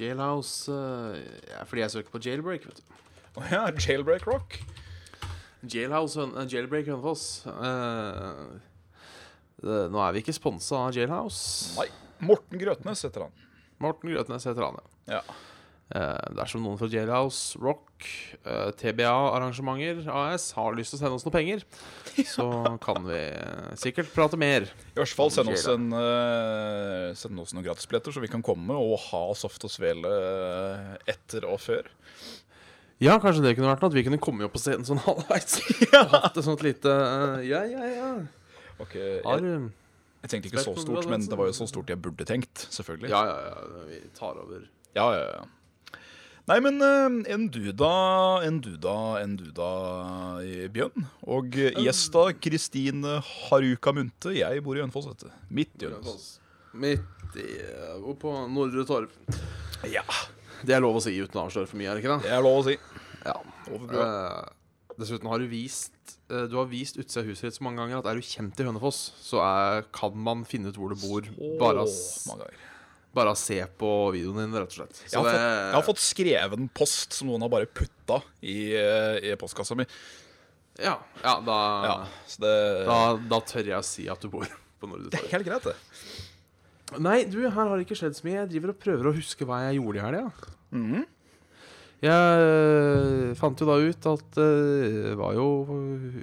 Jailhouse 0.00 0.72
uh, 0.72 1.18
ja, 1.50 1.64
Fordi 1.68 1.82
jeg 1.82 1.92
søker 1.92 2.14
på 2.14 2.20
Jailbreak, 2.24 2.64
vet 2.70 2.80
du. 2.80 2.94
Å 3.36 3.44
ja, 3.52 3.64
Jailbreak 3.76 4.24
Rock. 4.30 4.56
Jailhouse, 5.66 6.24
eh, 6.24 6.46
Jailbreak 6.48 6.88
Hønefoss. 6.88 7.44
Uh, 7.46 8.56
nå 9.60 10.00
er 10.00 10.16
vi 10.16 10.24
ikke 10.24 10.36
sponsa 10.36 10.86
av 10.86 10.96
Jailhouse. 10.96 11.76
Nei. 11.76 11.88
Morten 12.24 12.60
Grøtnes 12.60 13.04
heter 13.06 13.26
han. 13.26 13.46
Morten 13.80 14.12
Grøtnes 14.12 14.44
heter 14.48 14.66
han, 14.66 14.80
ja. 14.80 15.20
Ja. 15.20 15.22
Uh, 15.90 16.36
dersom 16.38 16.62
noen 16.62 16.78
fra 16.78 16.86
Jailhouse 16.86 17.58
Rock, 17.58 18.04
uh, 18.44 18.68
TBA 18.78 19.10
Arrangementer 19.10 20.04
AS 20.06 20.52
har 20.54 20.76
lyst 20.78 20.94
til 20.94 21.00
å 21.00 21.02
sende 21.02 21.16
oss 21.18 21.24
noe 21.26 21.34
penger, 21.34 21.64
så 22.28 22.46
kan 22.84 23.02
vi 23.08 23.18
uh, 23.18 23.72
sikkert 23.80 24.12
prate 24.14 24.38
mer. 24.38 24.68
I 24.92 25.00
hvert 25.00 25.16
fall 25.18 25.32
send 25.34 25.50
oss, 25.50 25.66
en, 25.72 25.88
eh, 25.96 27.08
send 27.18 27.42
oss 27.42 27.56
noen 27.56 27.66
gratisbilletter, 27.66 28.14
så 28.14 28.22
vi 28.22 28.30
kan 28.30 28.44
komme 28.44 28.76
og 28.78 29.00
ha 29.08 29.24
Soft 29.38 29.66
og 29.66 29.72
Svele 29.74 30.14
eh, 30.14 30.94
etter 31.16 31.48
og 31.50 31.58
før. 31.64 31.90
Ja, 33.00 33.16
kanskje 33.16 33.42
det 33.46 33.54
kunne 33.56 33.70
vært 33.70 33.80
noe. 33.80 33.90
At 33.90 33.96
vi 33.96 34.04
kunne 34.04 34.20
komme 34.20 34.44
opp 34.46 34.54
på 34.56 34.60
scenen 34.60 34.84
sånn 34.84 35.00
halvveis. 35.06 35.60
Hatt 35.92 36.36
et 36.36 36.46
sånt 36.46 36.64
lite 36.64 36.92
uh, 36.92 37.38
Ja, 37.46 37.62
ja, 37.68 37.86
ja. 37.88 38.10
Ok, 38.80 38.96
Har, 39.24 39.44
jeg, 39.44 39.56
eh, 39.56 39.64
jeg 40.24 40.32
tenkte 40.32 40.48
ikke 40.48 40.62
så 40.64 40.72
stort, 40.80 41.08
men 41.08 41.24
det 41.28 41.36
var 41.36 41.50
jo 41.50 41.56
så 41.56 41.66
stort 41.68 41.90
jeg 41.92 42.00
burde 42.00 42.24
tenkt. 42.28 42.66
Selvfølgelig. 42.72 43.10
ja, 43.12 43.22
ja, 43.28 43.40
ja. 43.48 43.86
Vi 43.88 43.98
tar 44.16 44.40
over. 44.40 44.62
Ja, 44.96 45.08
ja, 45.16 45.26
ja. 45.36 45.96
Nei, 46.48 46.56
men 46.64 46.80
eh, 46.82 47.32
en 47.34 47.44
duda, 47.52 47.90
en 48.46 48.56
duda, 48.64 48.94
en 49.20 49.36
duda 49.38 49.70
i 50.44 50.64
Bjørn. 50.72 51.06
Og 51.28 51.56
uh, 51.60 51.68
gjesta 51.84 52.26
Kristine 52.40 53.20
Haruka 53.46 53.94
Munte. 53.96 54.32
Jeg 54.36 54.64
bor 54.64 54.76
i 54.76 54.84
Hønefoss, 54.84 55.12
vet 55.12 55.28
du. 55.28 55.40
Midt 55.60 55.76
i 55.80 55.88
Hønefoss. 55.88 56.28
Midt 56.72 57.40
i 57.40 57.48
oppå 58.00 58.04
Hvor 58.04 58.20
på 58.24 58.36
Nordre 58.52 58.84
Torv. 58.88 59.40
Ja, 59.88 60.04
Det 60.66 60.74
er 60.76 60.82
lov 60.84 60.98
å 60.98 61.02
si 61.04 61.14
uten 61.20 61.40
å 61.40 61.46
avsløre 61.48 61.68
for 61.70 61.80
mye, 61.80 61.90
er 61.92 61.98
det 61.98 62.04
ikke 62.04 62.16
det? 62.18 62.28
det 62.28 62.32
er 62.36 62.42
lov 62.44 62.58
å 62.60 62.64
si. 62.66 62.76
Ja. 63.24 63.36
Eh, 63.70 64.94
dessuten 65.00 65.28
har 65.30 65.38
du 65.40 65.46
vist 65.48 65.92
eh, 66.32 66.46
Du 66.50 66.56
har 66.58 66.66
vist 66.70 66.96
utsida 67.00 67.22
av 67.22 67.28
huset 67.30 67.46
ditt 67.48 67.56
så 67.58 67.64
mange 67.66 67.80
ganger 67.82 68.00
at 68.00 68.08
er 68.10 68.18
du 68.20 68.24
kjent 68.26 68.58
i 68.60 68.66
Hønefoss, 68.66 68.98
så 69.22 69.40
er, 69.44 69.84
kan 69.96 70.16
man 70.16 70.42
finne 70.48 70.72
ut 70.72 70.80
hvor 70.80 70.92
du 70.92 70.98
bor. 71.00 71.28
Bare, 71.60 71.84
s- 71.88 72.26
mange 72.28 72.46
ganger. 72.48 72.66
bare 73.16 73.34
se 73.40 73.60
på 73.80 73.90
videoen 74.14 74.42
din, 74.44 74.56
rett 74.60 74.70
og 74.74 74.78
slett. 74.80 75.00
Jeg 75.10 75.18
har, 75.20 75.28
det, 75.28 75.36
fått, 75.36 75.44
jeg 75.70 75.76
har 75.78 75.86
fått 75.90 76.02
skrevet 76.04 76.58
en 76.64 76.68
post 76.80 77.16
som 77.20 77.30
noen 77.30 77.42
har 77.46 77.52
bare 77.52 77.66
putta 77.70 78.20
i, 78.42 78.58
eh, 78.78 79.20
i 79.30 79.36
postkassa 79.40 79.76
mi. 79.78 79.86
Ja, 80.80 80.94
ja 81.24 81.32
da, 81.44 81.56
Ja, 81.84 81.94
så 82.30 82.40
det, 82.44 82.52
da, 82.88 82.98
da 83.34 83.40
tør 83.44 83.66
jeg 83.72 83.76
å 83.80 83.84
si 83.84 84.06
at 84.08 84.22
du 84.22 84.30
bor 84.32 84.46
på 84.80 84.88
Nordre 84.88 85.10
det 85.12 85.18
er 85.26 85.32
helt 85.34 85.48
greit, 85.48 85.66
det. 85.66 85.76
Nei, 86.98 87.24
du, 87.30 87.38
her 87.46 87.54
har 87.68 87.76
det 87.78 87.86
ikke 87.86 87.98
skjedd 88.00 88.16
så 88.18 88.26
mye. 88.26 88.38
Jeg 88.40 88.50
driver 88.54 88.72
og 88.72 88.80
prøver 88.82 89.08
å 89.10 89.14
huske 89.14 89.46
hva 89.46 89.60
jeg 89.68 89.78
gjorde 89.78 90.00
i 90.00 90.04
helga. 90.04 90.26
Mhm. 90.74 91.06
Jeg 92.00 92.44
øh, 92.48 93.34
fant 93.36 93.60
jo 93.60 93.66
da 93.68 93.74
ut 93.76 94.06
at 94.08 94.38
jeg 94.40 95.16
var 95.20 95.34
jo 95.36 95.48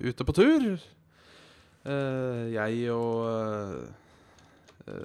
ute 0.10 0.26
på 0.26 0.34
tur. 0.34 0.64
Eh, 1.86 2.44
jeg 2.56 2.88
og 2.90 3.28
øh, 3.30 3.84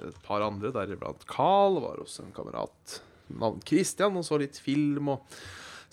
et 0.09 0.17
par 0.25 0.41
andre, 0.41 0.71
deriblant 0.73 1.27
Carl, 1.29 1.77
var 1.83 2.01
hos 2.01 2.17
en 2.23 2.33
kamerat 2.33 2.97
navn 3.37 3.61
Christian 3.67 4.17
og 4.17 4.25
så 4.25 4.39
litt 4.41 4.57
film 4.59 5.13
og 5.13 5.37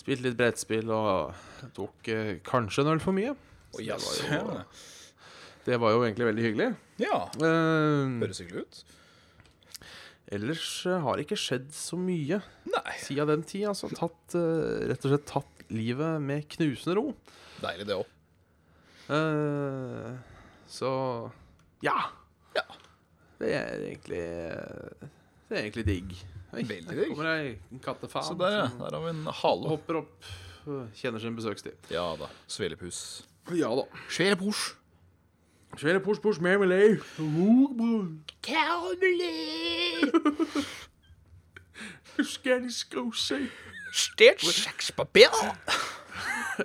spilte 0.01 0.31
litt 0.31 0.39
brettspill 0.39 0.89
og 0.97 1.69
tok 1.77 2.09
kanskje 2.49 2.87
en 2.87 2.95
øl 2.95 3.03
for 3.05 3.13
mye. 3.17 3.35
Oh, 3.77 3.83
yes. 3.85 4.07
det, 4.25 4.31
var 4.33 4.57
jo, 4.57 4.63
det 5.69 5.79
var 5.85 5.93
jo 5.93 6.01
egentlig 6.07 6.31
veldig 6.31 6.47
hyggelig. 6.49 6.71
Ja, 7.05 7.21
Eh, 7.37 8.17
høres 8.25 8.41
hyggelig 8.43 8.65
ut. 8.65 8.81
Ellers 10.31 10.87
øh, 10.87 10.99
har 11.05 11.17
det 11.19 11.25
ikke 11.27 11.39
skjedd 11.41 11.69
så 11.75 11.99
mye 11.99 12.39
Nei, 12.71 12.95
siden 13.03 13.29
den 13.33 13.43
tid. 13.49 13.67
Altså, 13.73 13.91
tatt, 13.97 14.37
øh, 14.39 14.87
rett 14.91 15.05
og 15.07 15.13
slett 15.15 15.27
tatt 15.31 15.65
livet 15.71 16.21
med 16.23 16.47
knusende 16.55 16.97
ro. 16.99 17.13
deilig 17.63 17.87
det 17.91 17.97
òg. 17.99 18.17
Uh, 19.11 20.15
så 20.71 20.91
ja. 21.83 21.97
Ja. 22.55 22.63
Det 23.41 23.49
er 23.57 23.81
egentlig 23.89 24.21
Det 25.49 25.57
er 25.57 25.63
egentlig 25.65 25.87
digg. 25.89 26.13
Oi, 26.53 26.63
Veldig 26.67 26.87
der 26.91 27.01
digg. 27.01 27.11
kommer 27.15 27.31
ei 27.33 27.79
kattefan 27.83 28.25
Så 28.27 28.35
der, 28.39 28.55
ja. 28.59 28.69
Der 28.79 28.97
har 28.97 29.03
vi 29.05 29.11
en 29.15 29.25
hale. 29.41 29.69
hopper 29.71 30.01
opp, 30.03 30.29
kjenner 30.99 31.23
sin 31.23 31.35
besøkstid. 31.39 31.75
Ja 31.91 32.05
da. 32.19 32.27
Svelepus. 32.51 33.01
Ja 33.55 33.71
da. 33.79 33.85
Svelepus. 34.11 34.75
Svele 35.79 36.01
push 36.01 36.21
push 36.21 36.41
marmalade. 36.41 37.01
Skal 42.35 42.63
de 42.63 42.73
sko 42.75 43.13
seg? 43.17 43.47
Stert 43.95 44.45
sekspapir. 44.45 45.31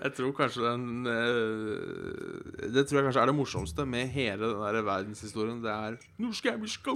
Jeg 0.03 0.11
tror 0.17 0.31
kanskje 0.35 0.63
den 0.65 1.05
eh, 1.07 2.71
Det 2.73 2.83
tror 2.87 2.97
jeg 2.97 3.05
kanskje 3.05 3.21
er 3.21 3.29
det 3.29 3.35
morsomste 3.37 3.85
med 3.87 4.09
hele 4.11 4.49
den 4.49 4.59
der 4.59 4.81
verdenshistorien. 4.83 5.61
Det 5.63 5.71
er 5.71 5.95
Nå 6.19 6.33
skal 6.33 6.57
vi! 6.59 6.67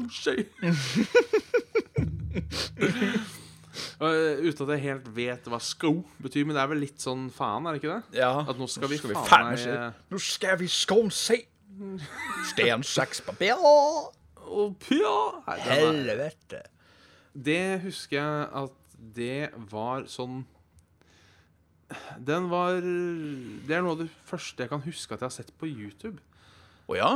Og, 3.99 4.15
eh, 4.15 4.41
Uten 4.43 4.65
at 4.65 4.73
jeg 4.75 4.81
helt 4.83 5.07
vet 5.15 5.47
hva 5.51 5.59
sko 5.63 5.93
betyr, 6.23 6.45
men 6.47 6.55
det 6.57 6.61
er 6.63 6.71
vel 6.71 6.81
litt 6.83 6.99
sånn 7.03 7.27
faen, 7.33 7.67
er 7.67 7.75
det 7.75 7.81
ikke 7.83 7.93
det? 7.93 8.19
Ja. 8.19 8.31
At 8.43 8.59
nå 8.59 8.67
skal 8.71 8.91
vi, 8.91 8.99
skal 8.99 9.15
faen 9.15 9.29
faen 9.29 9.47
meg 9.53 9.65
eh, 9.69 10.03
Nå 10.11 10.21
skal 10.23 10.59
vi 10.59 10.67
skål 10.71 11.09
seg. 11.15 11.47
Sten, 12.50 12.83
saks, 12.83 13.21
papir. 13.25 13.55
Å, 13.59 14.63
pia! 14.81 15.15
Nei, 15.48 15.57
den 15.63 15.74
er- 15.74 15.83
Helvete. 15.86 16.62
Det 17.33 17.59
husker 17.83 18.17
jeg 18.17 18.48
at 18.63 18.95
det 19.15 19.51
var 19.71 20.01
sånn 20.12 20.41
Den 22.19 22.50
var 22.51 22.79
Det 22.81 23.71
er 23.77 23.81
noe 23.86 23.93
av 23.95 24.01
det 24.03 24.09
første 24.27 24.65
jeg 24.65 24.69
kan 24.71 24.81
huske 24.83 25.13
at 25.15 25.21
jeg 25.24 25.29
har 25.29 25.36
sett 25.38 25.53
på 25.57 25.69
YouTube. 25.69 26.19
Å 26.89 26.98
ja? 26.98 27.12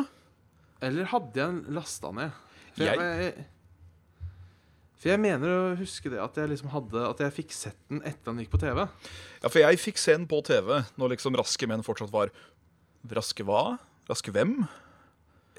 Eller 0.84 1.06
hadde 1.12 1.34
jeg 1.38 1.50
den 1.50 1.76
lasta 1.76 2.12
ned? 2.12 2.32
For 2.74 2.84
Jeg- 2.84 2.98
jeg, 2.98 3.46
for 4.98 5.10
jeg 5.10 5.20
mener 5.20 5.48
å 5.48 5.76
huske 5.78 6.10
det 6.10 6.20
at 6.24 6.36
jeg 6.36 6.50
liksom 6.50 6.70
hadde 6.72 7.04
At 7.10 7.20
jeg 7.20 7.34
fikk 7.46 7.52
sett 7.52 7.78
den 7.90 8.02
etter 8.02 8.32
den 8.32 8.40
gikk 8.46 8.50
på 8.56 8.60
TV. 8.62 8.88
Ja, 9.44 9.50
for 9.50 9.60
jeg 9.60 9.78
fikk 9.78 9.98
se 9.98 10.14
den 10.16 10.28
på 10.28 10.42
TV 10.44 10.86
når 10.98 11.10
liksom 11.18 11.36
Raske 11.36 11.68
menn 11.68 11.84
fortsatt 11.84 12.10
var 12.14 12.32
Raske 13.10 13.44
hva? 13.44 13.78
Raske 14.10 14.32
hvem? 14.36 14.58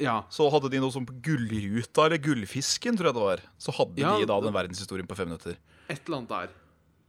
Ja. 0.02 0.24
Så 0.32 0.48
hadde 0.50 0.68
de 0.72 0.80
noe 0.82 0.90
som 0.92 1.04
Gullruta 1.06 2.08
eller 2.08 2.18
Gullfisken, 2.18 2.96
tror 2.98 3.08
jeg 3.12 3.16
det 3.16 3.22
var. 3.24 3.42
Så 3.62 3.72
hadde 3.76 4.02
Ja, 4.02 4.16
de 4.18 4.26
da 4.26 4.40
den 4.42 4.52
verdenshistorien 4.56 5.06
på 5.06 5.16
fem 5.16 5.28
minutter. 5.30 5.56
Et 5.88 6.00
eller 6.06 6.18
annet 6.18 6.32
der. 6.34 6.48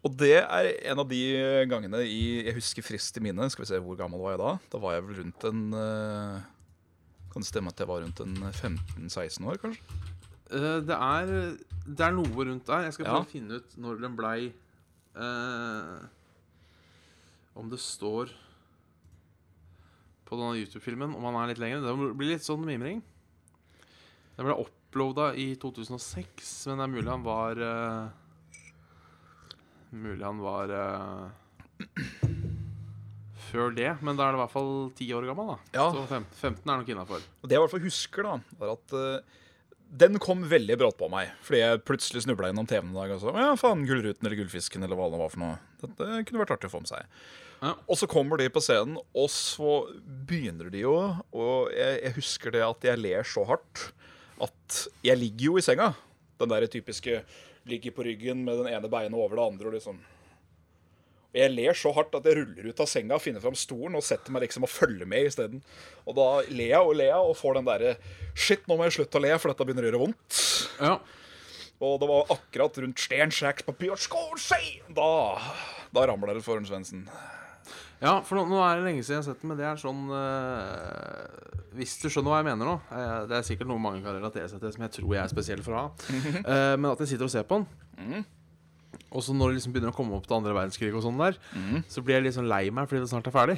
Og 0.06 0.14
det 0.22 0.36
er 0.44 0.68
en 0.92 1.00
av 1.02 1.08
de 1.10 1.18
gangene 1.68 2.04
i 2.06 2.44
Jeg 2.46 2.54
husker 2.60 2.86
frist 2.86 3.18
i 3.18 3.24
minne. 3.26 3.48
Skal 3.50 3.66
vi 3.66 3.70
se, 3.72 3.80
hvor 3.82 3.98
gammel 3.98 4.22
var 4.22 4.36
jeg 4.36 4.42
da? 4.44 4.52
Da 4.70 4.78
var 4.84 4.94
jeg 4.94 5.04
vel 5.08 5.18
rundt 5.24 5.48
en 5.50 5.64
eh, 5.74 6.44
Kan 7.34 7.42
det 7.42 7.50
stemme 7.50 7.74
at 7.74 7.82
jeg 7.82 7.90
var 7.90 8.04
rundt 8.06 8.22
en 8.22 8.36
15-16 8.54 9.50
år, 9.50 9.58
kanskje? 9.58 9.82
Eh, 10.54 10.78
det 10.86 10.94
er 11.00 11.58
Det 11.90 12.06
er 12.06 12.14
noe 12.14 12.46
rundt 12.52 12.68
der. 12.70 12.86
Jeg 12.86 12.94
skal 12.94 13.06
prøve 13.10 13.18
Ja. 13.18 13.26
å 13.26 13.34
finne 13.34 13.58
ut 13.58 13.76
når 13.82 14.02
den 14.06 14.16
blei 14.16 14.38
eh, 15.18 16.06
Om 17.58 17.70
det 17.74 17.80
står 17.82 18.30
på 20.26 20.38
denne 20.40 20.60
YouTube-filmen, 20.62 21.14
om 21.16 21.28
han 21.30 21.38
er 21.44 21.54
litt 21.54 21.62
lengre. 21.62 21.84
Det 21.86 22.18
blir 22.18 22.34
litt 22.34 22.46
sånn 22.46 22.66
mimring. 22.66 23.02
Den 24.36 24.48
ble 24.48 24.58
uploada 24.66 25.32
i 25.40 25.54
2006, 25.62 26.52
men 26.70 26.82
det 26.82 26.88
er 26.88 26.94
mulig 26.96 27.12
han 27.12 27.26
var 27.26 27.62
uh, 27.62 28.62
Mulig 29.96 30.26
han 30.26 30.42
var 30.44 30.74
uh, 30.76 31.30
før 33.46 33.72
det, 33.78 33.94
men 34.04 34.18
da 34.18 34.26
er 34.26 34.34
det 34.34 34.40
i 34.40 34.44
hvert 34.44 34.54
fall 34.56 34.74
ti 34.98 35.08
år 35.16 35.30
gammel. 35.30 35.54
da 35.54 35.80
Ja. 35.80 35.88
Så 35.94 36.04
15, 36.04 36.28
15 36.34 36.60
er 36.66 36.82
nok 36.82 36.92
innafor. 36.92 37.24
Det 37.46 37.56
jeg 37.56 37.62
i 37.62 37.64
hvert 37.64 37.76
fall 37.78 37.86
husker, 37.86 38.28
da, 38.28 38.60
var 38.60 38.74
at 38.74 38.96
uh, 38.98 39.42
den 40.04 40.20
kom 40.20 40.44
veldig 40.50 40.78
brått 40.82 40.98
på 41.00 41.10
meg. 41.14 41.32
Fordi 41.46 41.62
jeg 41.62 41.84
plutselig 41.88 42.26
snubla 42.26 42.52
innom 42.52 42.68
TV-en 42.68 42.92
en 42.92 43.00
dag 43.00 43.16
og 43.16 43.22
så 43.22 43.34
Ja, 43.38 43.54
faen, 43.60 43.86
Gullruten 43.88 44.26
eller 44.26 44.40
Gullfisken 44.42 44.84
eller 44.84 45.00
hva 45.00 45.10
det 45.14 45.22
var 45.22 45.32
for 45.32 45.44
noe. 45.46 45.60
Dette 45.84 46.24
kunne 46.28 46.42
vært 46.42 46.56
artig 46.58 46.72
å 46.72 46.76
få 46.76 46.84
med 46.84 46.92
seg. 46.92 47.08
Og 47.64 47.98
så 47.98 48.08
kommer 48.10 48.38
de 48.42 48.50
på 48.52 48.62
scenen, 48.64 48.98
og 49.16 49.30
så 49.32 49.86
begynner 50.28 50.68
de 50.74 50.84
jo 50.84 50.96
Og 51.34 51.72
jeg, 51.74 52.02
jeg 52.04 52.16
husker 52.18 52.54
det 52.54 52.66
at 52.66 52.90
jeg 52.92 53.02
ler 53.02 53.28
så 53.28 53.46
hardt 53.48 53.92
at 54.44 54.82
jeg 55.06 55.16
ligger 55.16 55.46
jo 55.46 55.54
i 55.60 55.64
senga. 55.64 55.94
Den 56.42 56.52
der 56.52 56.66
typiske 56.68 57.22
ligger 57.70 57.94
på 57.96 58.04
ryggen 58.04 58.44
med 58.44 58.60
den 58.60 58.68
ene 58.74 58.90
beinet 58.92 59.16
over 59.16 59.38
det 59.38 59.46
andre 59.46 59.70
og 59.70 59.78
liksom 59.78 60.02
og 61.36 61.42
jeg 61.42 61.52
ler 61.52 61.76
så 61.76 61.92
hardt 61.92 62.14
at 62.16 62.28
jeg 62.30 62.38
ruller 62.38 62.70
ut 62.72 62.78
av 62.80 62.88
senga, 62.88 63.18
finner 63.20 63.44
fram 63.44 63.58
stolen 63.60 63.98
og 64.00 64.04
setter 64.08 64.32
meg 64.32 64.46
liksom 64.46 64.64
og 64.64 64.72
følger 64.72 65.10
med 65.12 65.28
isteden. 65.28 65.60
Og 66.08 66.16
da 66.16 66.28
ler 66.48 66.70
jeg 66.70 66.80
og 66.80 66.96
ler 66.96 67.10
jeg 67.10 67.28
og 67.28 67.36
får 67.36 67.58
den 67.58 67.68
derre 67.68 67.92
Shit, 68.40 68.64
nå 68.70 68.78
må 68.80 68.88
jeg 68.88 68.96
slutte 68.96 69.20
å 69.20 69.24
le, 69.26 69.34
for 69.36 69.52
dette 69.52 69.68
begynner 69.68 69.84
å 69.84 69.90
gjøre 69.90 70.00
vondt. 70.06 70.40
Ja. 70.80 70.94
Og 71.84 71.98
det 72.00 72.08
var 72.08 72.32
akkurat 72.38 72.80
rundt 72.80 73.04
papir, 73.68 74.00
skål, 74.00 74.40
sei! 74.40 74.80
Da, 74.88 75.12
da 75.92 76.08
ramler 76.08 76.40
det 76.40 76.46
for 76.48 76.56
en 76.56 76.70
Svendsen. 76.72 77.04
Ja, 78.04 78.18
for 78.28 78.38
nå, 78.40 78.46
nå 78.52 78.60
er 78.66 78.80
det 78.80 78.86
lenge 78.90 79.04
siden 79.06 79.18
jeg 79.18 79.24
har 79.24 79.28
sett 79.30 79.42
den, 79.42 79.50
men 79.54 79.60
det 79.60 79.66
er 79.70 79.80
sånn 79.80 80.02
eh, 80.12 81.52
Hvis 81.78 81.94
du 82.02 82.10
skjønner 82.12 82.34
hva 82.34 82.40
jeg 82.42 82.48
mener 82.50 82.68
nå 82.68 82.74
Jeg, 82.92 83.22
Det 83.32 83.38
er 83.38 83.46
sikkert 83.48 83.70
noe 83.72 83.80
mange 83.82 84.04
kan 84.04 84.18
relatere 84.18 84.50
seg 84.52 84.60
til, 84.64 84.74
som 84.76 84.84
jeg 84.84 84.94
tror 84.98 85.14
jeg 85.16 85.22
er 85.24 85.32
spesiell 85.32 85.64
for 85.66 85.78
å 85.78 85.84
ha. 85.86 86.10
Eh, 86.56 86.74
men 86.76 86.90
at 86.92 87.04
jeg 87.06 87.14
sitter 87.14 87.30
og 87.30 87.34
ser 87.34 87.48
på 87.48 87.62
den. 87.62 87.68
Og 89.16 89.24
så 89.24 89.34
når 89.36 89.52
det 89.54 89.58
liksom 89.62 89.74
begynner 89.76 89.94
å 89.94 89.96
komme 89.96 90.16
opp 90.18 90.28
til 90.28 90.36
andre 90.38 90.54
verdenskrig, 90.56 90.92
og 90.96 91.04
sånn 91.06 91.20
der 91.20 91.38
så 91.92 92.04
blir 92.04 92.18
jeg 92.18 92.26
litt 92.28 92.36
sånn 92.36 92.50
lei 92.52 92.66
meg 92.72 92.88
fordi 92.92 93.04
det 93.06 93.12
snart 93.12 93.28
er 93.32 93.36
ferdig. 93.36 93.58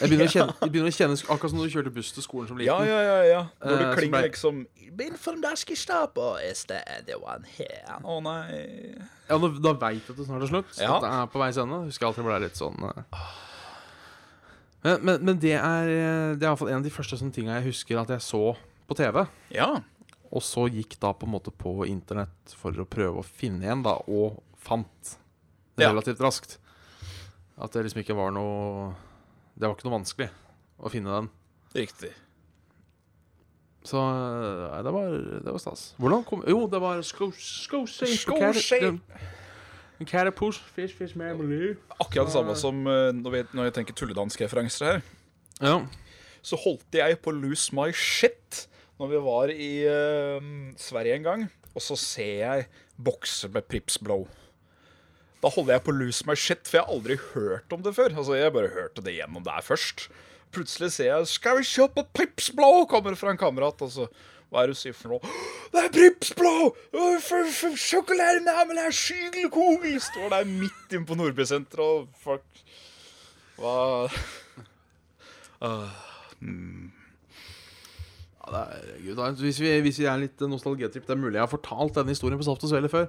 Jeg 0.00 0.08
begynner 0.10 0.28
å 0.28 0.32
kjenne, 0.36 0.54
jeg 0.60 0.70
begynner 0.72 0.90
å 0.92 0.96
kjenne 0.96 1.16
Akkurat 1.34 1.50
som 1.52 1.58
når 1.60 1.68
du 1.68 1.74
kjørte 1.76 1.92
buss 1.94 2.12
til 2.16 2.24
skolen 2.24 2.48
som 2.48 2.58
liten. 2.60 2.72
Ja, 2.72 2.84
ja, 2.86 3.00
ja. 3.02 3.18
ja. 3.28 3.42
Når 3.62 3.76
det 3.76 3.86
Eh, 3.86 3.92
så 3.92 3.98
klinger 4.00 4.16
ble- 4.18 4.30
liksom 4.30 5.40
Daski 5.42 5.76
Stapo 5.76 6.36
is 6.50 6.64
the 6.68 6.80
the 7.06 7.16
one 7.20 7.44
here. 7.56 7.98
Å 8.04 8.18
nei. 8.22 8.96
Ja, 9.28 9.38
Da, 9.38 9.48
da 9.48 9.72
veit 9.80 10.04
du 10.06 10.12
at 10.12 10.18
det 10.18 10.26
snart 10.28 10.42
er 10.42 10.50
slutt. 10.52 10.74
Ja. 10.80 10.96
At 10.96 11.02
det 11.06 11.12
er 11.16 11.30
på 11.32 11.40
veis 11.42 11.56
ende. 11.62 11.78
Husker 11.88 12.06
alltid 12.10 12.24
ble 12.28 12.40
litt 12.44 12.56
sånn 12.60 12.76
eh. 12.90 13.22
Men, 14.82 14.98
men, 15.06 15.20
men 15.28 15.38
det 15.38 15.54
er 15.54 15.86
eh, 15.88 16.34
Det 16.36 16.42
er 16.42 16.48
i 16.48 16.50
hvert 16.50 16.58
fall 16.58 16.72
en 16.72 16.80
av 16.80 16.86
de 16.86 16.90
første 16.92 17.18
sånne 17.20 17.34
tinga 17.36 17.58
jeg 17.60 17.68
husker 17.70 18.00
at 18.02 18.10
jeg 18.16 18.24
så 18.24 18.42
på 18.90 18.96
TV. 18.98 19.22
Ja. 19.54 19.68
Og 20.32 20.42
så 20.44 20.64
gikk 20.72 20.96
da 21.00 21.12
på 21.14 21.28
en 21.28 21.34
måte 21.36 21.52
på 21.54 21.76
internett 21.86 22.54
for 22.58 22.74
å 22.74 22.86
prøve 22.88 23.20
å 23.22 23.26
finne 23.26 23.62
igjen, 23.66 23.84
da, 23.84 23.94
og 24.10 24.40
fant 24.64 25.14
det 25.78 25.84
Ja. 25.86 25.92
relativt 25.92 26.20
raskt. 26.24 26.56
At 27.62 27.72
det 27.76 27.84
liksom 27.86 28.00
ikke 28.02 28.16
var 28.16 28.32
noe 28.34 28.90
Det 29.54 29.68
var 29.68 29.76
ikke 29.76 29.88
noe 29.88 29.98
vanskelig 30.00 30.28
å 30.82 30.92
finne 30.92 31.14
den. 31.14 31.30
Riktig. 31.76 32.12
Så 33.86 33.98
nei, 33.98 34.80
det 34.86 34.92
var, 34.94 35.14
det 35.42 35.54
var 35.54 35.62
stas. 35.62 35.88
Hvordan 35.98 36.24
kom 36.26 36.44
Jo, 36.46 36.66
det 36.70 36.80
var. 36.82 37.00
Catapult, 40.06 40.58
fish, 40.74 40.94
fish, 40.98 41.14
marmalade. 41.18 41.76
Akkurat 42.00 42.26
det 42.26 42.34
samme 42.34 42.54
som 42.58 42.86
eh, 42.90 43.10
når, 43.14 43.34
vi, 43.34 43.42
når 43.54 43.68
jeg 43.68 43.74
tenker 43.78 43.98
tulledanske 43.98 44.46
referanser 44.46 44.88
her. 44.88 45.02
Ja. 45.62 45.76
så 46.42 46.58
holdt 46.58 46.96
jeg 46.96 47.20
på 47.22 47.30
lose 47.30 47.70
my 47.76 47.92
shit 47.94 48.64
når 48.98 49.10
vi 49.12 49.18
var 49.22 49.50
i 49.54 49.72
uh, 49.86 50.48
Sverige 50.80 51.20
en 51.20 51.26
gang. 51.26 51.44
Og 51.72 51.82
så 51.84 51.96
ser 51.98 52.32
jeg 52.40 52.66
bokser 52.98 53.52
med 53.54 53.66
Prips 53.70 53.98
Blow. 54.02 54.26
Da 55.42 55.50
holder 55.50 55.74
jeg 55.74 55.82
på 55.86 55.90
å 55.92 55.98
lose 55.98 56.26
my 56.28 56.34
shit, 56.38 56.68
for 56.68 56.78
jeg 56.78 56.84
har 56.86 56.94
aldri 56.94 57.16
hørt 57.32 57.72
om 57.74 57.82
det 57.82 57.94
før. 57.96 58.12
Altså, 58.14 58.36
Jeg 58.38 58.52
bare 58.54 58.68
hørte 58.70 59.02
det 59.02 59.16
gjennom 59.16 59.42
der 59.44 59.64
først. 59.66 60.08
Plutselig 60.52 60.92
ser 60.92 61.04
jeg 61.16 61.26
'Skal 61.26 61.56
vi 61.58 61.62
kjøpe 61.64 62.06
Prips 62.14 62.50
Blow?' 62.50 62.86
kommer 62.86 63.16
fra 63.16 63.30
en 63.30 63.38
kamerat. 63.38 63.80
altså. 63.82 64.08
hva 64.52 64.62
er 64.62 64.66
det 64.66 64.76
du 64.76 64.80
sier 64.80 64.92
for 64.94 65.08
noe? 65.08 65.20
'Det 65.72 65.84
er 65.84 65.88
Prips 65.88 66.32
Blow! 66.34 66.76
Sjokoladen 66.92 67.20
for- 67.22 67.52
for 67.52 67.76
Sjokoladenamel 67.76 68.78
er 68.78 68.90
skygelkogel!' 68.90 70.00
Står 70.00 70.28
der 70.28 70.44
midt 70.44 70.92
inne 70.92 71.06
på 71.06 71.16
Nordbysenteret, 71.16 71.78
og 71.78 72.08
folk 72.20 72.44
Hva 73.58 74.10
Ja, 78.46 78.50
det 78.50 78.60
er, 78.60 79.14
Gud, 79.14 79.36
hvis, 79.40 79.60
vi, 79.60 79.80
hvis 79.80 79.98
vi 79.98 80.04
er 80.10 80.18
litt 80.18 80.40
nostalgitripp 80.40 81.06
Det 81.06 81.14
er 81.14 81.20
mulig 81.20 81.38
jeg 81.38 81.44
har 81.46 81.52
fortalt 81.52 81.94
denne 81.94 82.10
historien 82.14 82.38
på 82.40 82.44
Saft 82.44 82.64
og 82.66 82.72
Svele 82.72 82.90
før. 82.90 83.06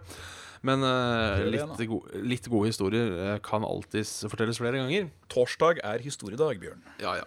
Men 0.64 0.84
uh, 0.88 1.44
litt, 1.52 1.82
go 1.90 2.00
litt 2.24 2.46
gode 2.48 2.70
historier 2.72 3.10
eh, 3.20 3.40
kan 3.44 3.66
alltids 3.68 4.22
fortelles 4.32 4.62
flere 4.62 4.80
ganger. 4.80 5.10
Torsdag 5.32 5.82
er 5.84 6.04
historiedag, 6.06 6.62
Bjørn. 6.62 6.80
Ja, 7.04 7.18
ja. 7.20 7.26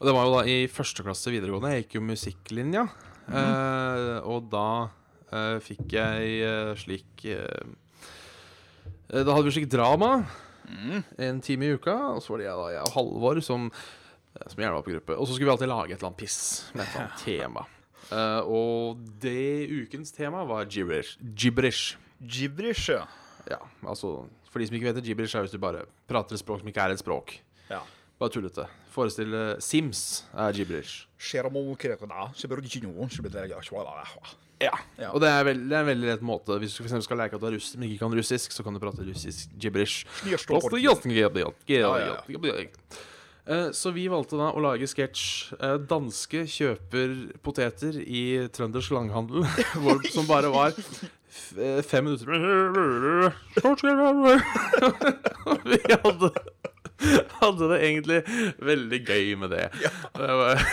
Og 0.00 0.08
det 0.08 0.14
var 0.16 0.26
jo 0.26 0.32
da 0.34 0.42
i 0.50 0.56
første 0.66 1.04
klasse 1.06 1.30
videregående. 1.30 1.70
Jeg 1.76 1.84
gikk 1.84 2.00
jo 2.00 2.04
musikklinja. 2.08 2.84
eh, 3.30 4.16
og 4.26 4.50
da 4.50 4.66
uh, 4.90 5.58
fikk 5.62 5.94
jeg 5.94 6.50
slik 6.82 7.22
Da 9.12 9.28
hadde 9.28 9.46
vi 9.46 9.52
slik 9.54 9.70
drama 9.70 10.24
en 11.22 11.38
time 11.44 11.68
i 11.68 11.76
uka. 11.76 11.94
Og 12.16 12.22
så 12.24 12.34
var 12.34 12.42
det 12.42 12.48
jeg, 12.48 12.58
da, 12.58 12.68
jeg 12.74 12.88
og 12.88 12.96
Halvor 12.96 13.42
som, 13.46 13.70
som 14.42 14.58
gjerne 14.58 14.74
var 14.74 14.86
på 14.88 14.96
gruppe. 14.96 15.20
Og 15.20 15.28
så 15.28 15.36
skulle 15.36 15.52
vi 15.52 15.54
alltid 15.54 15.70
lage 15.70 15.94
et 15.94 16.00
eller 16.00 16.10
annet 16.10 16.22
piss 16.24 16.40
med 16.72 16.82
et 16.82 16.88
eller 16.90 17.06
annet 17.06 17.24
tema. 17.28 17.66
Uh, 18.12 18.42
og 18.50 19.02
det 19.22 19.70
ukens 19.70 20.10
tema 20.12 20.42
var 20.48 20.66
gibberish. 20.66 21.14
gibberish. 21.38 21.94
Gibberish, 22.26 22.88
ja. 22.92 23.04
Ja, 23.50 23.58
altså 23.82 24.28
For 24.52 24.60
de 24.62 24.66
som 24.68 24.76
ikke 24.76 24.90
vet 24.90 25.00
det, 25.00 25.04
gibberish 25.08 25.34
er 25.36 25.42
hvis 25.46 25.54
du 25.54 25.58
bare 25.58 25.86
prater 26.08 26.36
et 26.36 26.42
språk 26.42 26.60
som 26.62 26.68
ikke 26.70 26.84
er 26.84 26.94
et 26.94 27.02
språk. 27.02 27.38
ja. 27.70 27.80
Bare 28.20 28.30
tullete. 28.30 28.68
Forestille 28.92 29.56
Sims 29.58 30.24
er 30.38 30.52
gibberish. 30.54 31.08
Ja. 34.62 35.08
Og 35.10 35.18
det 35.24 35.30
er, 35.32 35.42
veld, 35.48 35.64
det 35.66 35.74
er 35.74 35.80
en 35.82 35.88
veldig 35.88 36.06
lett 36.06 36.22
måte 36.22 36.54
Hvis 36.62 36.76
du 36.76 36.84
for 36.84 37.02
skal 37.02 37.18
leke 37.18 37.34
at 37.34 37.42
du 37.42 37.48
er 37.48 37.56
russisk, 37.56 37.80
men 37.80 37.88
ikke 37.88 38.04
kan 38.04 38.14
russisk, 38.14 38.52
så 38.54 38.62
kan 38.62 38.76
du 38.76 38.78
prate 38.78 39.02
russisk 39.02 39.50
gibberish. 39.58 40.04
Ja, 41.66 41.80
ja, 41.98 42.12
Eh, 43.44 43.70
Så 43.74 43.90
vi 43.90 44.06
valgte 44.12 44.38
da 44.38 44.52
å 44.54 44.62
lage 44.62 44.86
sketsj. 44.86 45.56
Eh, 45.58 45.78
Danske 45.90 46.44
kjøper 46.46 47.16
poteter 47.42 47.98
i 48.04 48.22
trøndersk 48.54 48.94
langhandel, 48.94 49.42
som 50.14 50.28
bare 50.30 50.52
var 50.54 50.76
eh, 50.78 51.08
fem 51.88 52.04
minutter 52.04 52.26
Vi 55.64 55.78
hadde, 55.88 56.30
hadde 57.40 57.68
det 57.72 57.78
egentlig 57.80 58.18
veldig 58.62 59.00
gøy 59.06 59.30
med 59.40 59.54
det. 59.54 59.68
Det 60.16 60.32
var, 60.42 60.64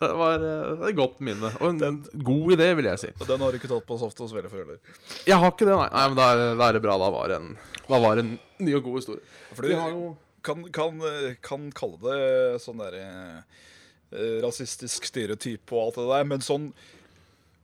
det 0.00 0.12
var 0.22 0.46
eh, 0.48 0.86
et 0.88 0.96
godt 0.98 1.20
minne. 1.24 1.50
Og 1.60 1.68
en 1.74 2.00
god 2.12 2.54
idé, 2.56 2.70
vil 2.78 2.88
jeg 2.90 3.02
si. 3.04 3.10
Og 3.18 3.26
Den 3.28 3.44
har 3.44 3.52
du 3.52 3.60
ikke 3.60 3.70
tatt 3.70 3.86
på 3.88 3.98
ofte 4.08 4.30
Svele 4.30 4.50
før, 4.52 4.64
eller? 4.64 4.80
Jeg 5.28 5.36
har 5.42 5.52
ikke 5.52 5.68
det, 5.68 5.76
nei. 5.76 5.90
nei 5.94 6.06
men 6.08 6.18
da 6.20 6.30
er, 6.68 6.72
det 6.78 6.84
bra. 6.84 6.98
Da 7.00 7.12
var 7.14 7.32
det 7.32 7.40
en, 7.42 7.52
var 7.92 8.22
en 8.24 8.32
ny 8.64 8.72
og 8.78 8.88
god 8.88 9.00
historie. 9.02 9.24
For 9.52 9.68
Vi 9.68 9.74
du 9.74 9.80
har 9.80 9.92
jo 9.94 10.04
kan, 10.48 10.62
kan, 10.72 11.00
kan 11.44 11.72
kalle 11.76 11.98
det 12.04 12.60
sånn 12.62 12.78
derre 12.80 13.02
eh, 14.14 14.38
rasistisk 14.44 15.08
stereotyp 15.08 15.74
og 15.74 15.82
alt 15.82 15.98
det 15.98 16.06
der, 16.12 16.30
men 16.30 16.44
sånn 16.44 16.70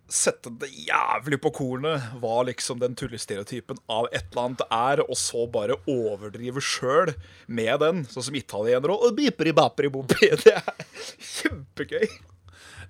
Sette 0.04 0.50
det 0.60 0.68
jævlig 0.68 1.38
på 1.40 1.48
kornet 1.56 2.02
hva 2.20 2.42
liksom 2.44 2.76
den 2.82 2.92
tullestereotypen 2.98 3.78
av 3.88 4.04
et 4.12 4.26
eller 4.28 4.42
annet 4.42 4.64
er, 4.68 5.00
og 5.00 5.16
så 5.16 5.46
bare 5.48 5.78
overdrive 5.88 6.60
sjøl 6.60 7.14
med 7.48 7.80
den, 7.80 8.02
sånn 8.12 8.26
som 8.26 8.36
italienere 8.36 8.98
og 8.98 9.16
biperi 9.16 9.54
baperi 9.56 9.88
bopi. 9.94 10.28
Det 10.44 10.52
er 10.52 10.84
kjempegøy. 11.30 12.04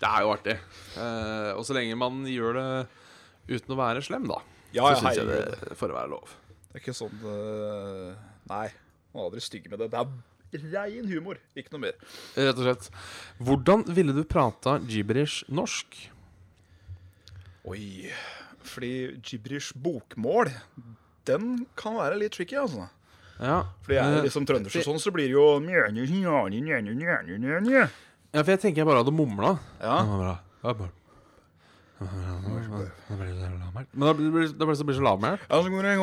Det 0.00 0.10
er 0.10 0.24
jo 0.24 0.32
artig. 0.34 0.56
Eh, 0.98 1.50
og 1.54 1.62
så 1.66 1.76
lenge 1.78 1.98
man 1.98 2.24
gjør 2.26 2.58
det 2.58 2.68
uten 3.54 3.76
å 3.76 3.78
være 3.78 4.02
slem, 4.02 4.26
da. 4.30 4.40
Ja, 4.74 4.90
så 4.90 5.04
syns 5.04 5.20
jeg 5.20 5.30
det 5.30 5.78
får 5.78 5.94
være 5.94 6.10
lov. 6.10 6.32
Det 6.66 6.80
er 6.80 6.82
ikke 6.82 6.96
sånn 6.98 7.20
eh, 7.30 8.22
Nei, 8.50 8.64
man 9.14 9.20
er 9.22 9.28
aldri 9.28 9.44
stygg 9.44 9.70
med 9.70 9.84
det. 9.84 9.92
Det 9.94 10.00
er 10.58 10.66
rein 10.74 11.06
humor, 11.10 11.38
ikke 11.54 11.76
noe 11.76 11.86
mer. 11.86 11.94
Rett 12.34 12.58
og 12.58 12.66
slett. 12.66 12.90
Hvordan 13.38 13.86
ville 13.94 14.14
du 14.16 14.24
prata 14.26 14.80
gibberish 14.82 15.46
norsk? 15.46 15.94
Oi. 17.64 18.10
Fordi 18.64 18.92
gibberish 19.24 19.72
bokmål, 19.76 20.50
den 21.28 21.64
kan 21.76 21.96
være 21.96 22.18
litt 22.20 22.36
tricky, 22.36 22.56
altså. 22.60 22.88
Ja, 23.34 23.64
Fordi 23.82 23.96
jeg 23.96 24.18
er 24.18 24.24
liksom 24.24 24.44
trøndersk 24.46 24.78
og 24.78 24.86
sånn, 24.86 25.00
så 25.02 25.10
blir 25.14 25.26
det 25.26 25.34
jo 25.34 25.46
Ja. 27.72 27.86
ja, 28.30 28.42
for 28.42 28.52
jeg 28.54 28.62
tenker 28.62 28.84
jeg 28.84 28.88
bare 28.88 29.02
hadde 29.02 29.14
mumla. 29.16 29.56
Ja. 29.82 29.96
Men 33.94 34.06
det 34.06 34.14
blir, 34.18 34.48
det 34.52 34.66
blir, 34.66 34.94
så 34.94 35.04
lavmælt. 35.04 35.44
så 35.64 35.72
går 35.72 35.86
det 35.86 35.92
en 35.94 36.02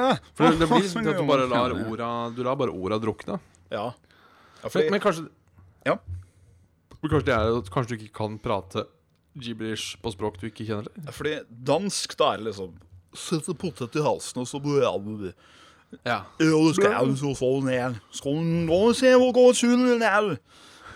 da. 0.00 0.12
For 0.34 0.50
det, 0.50 0.68
blir 0.68 0.86
sånn 0.92 1.10
at 1.10 1.20
du 1.20 1.26
bare 1.28 1.48
lar 1.50 1.74
orda 1.76 2.08
Du 2.34 2.42
lar 2.46 2.56
bare 2.60 2.74
orda 2.74 3.00
drukne. 3.02 3.40
Ja. 3.70 3.90
ja 4.62 4.72
Men, 4.74 4.90
men 4.96 5.04
kanskje 5.04 5.28
Ja. 5.86 5.98
Men 7.00 7.12
kanskje 7.12 7.26
det 7.30 7.36
er 7.36 7.70
Kanskje 7.72 7.94
du 7.94 8.00
ikke 8.00 8.16
kan 8.20 8.40
prate 8.42 8.88
gibberish 9.38 9.96
på 10.02 10.12
språk 10.14 10.40
du 10.40 10.48
ikke 10.48 10.66
kjenner 10.66 10.88
til? 10.88 11.12
fordi 11.14 11.36
dansk, 11.50 12.16
da 12.18 12.34
er 12.34 12.42
det 12.42 12.50
liksom 12.52 12.78
Sette 13.10 13.54
potet 13.58 13.96
i 13.98 14.02
halsen, 14.04 14.38
og 14.38 14.46
så 14.46 14.60
Ja. 16.06 16.20
Du 16.38 16.72
skal 16.72 17.16
så 17.18 17.34
få. 17.34 17.48
Skal 18.14 18.94
se 18.94 19.10
hvor 19.18 19.32
godt 19.34 19.58
tunen 19.58 20.02
er. 20.02 20.36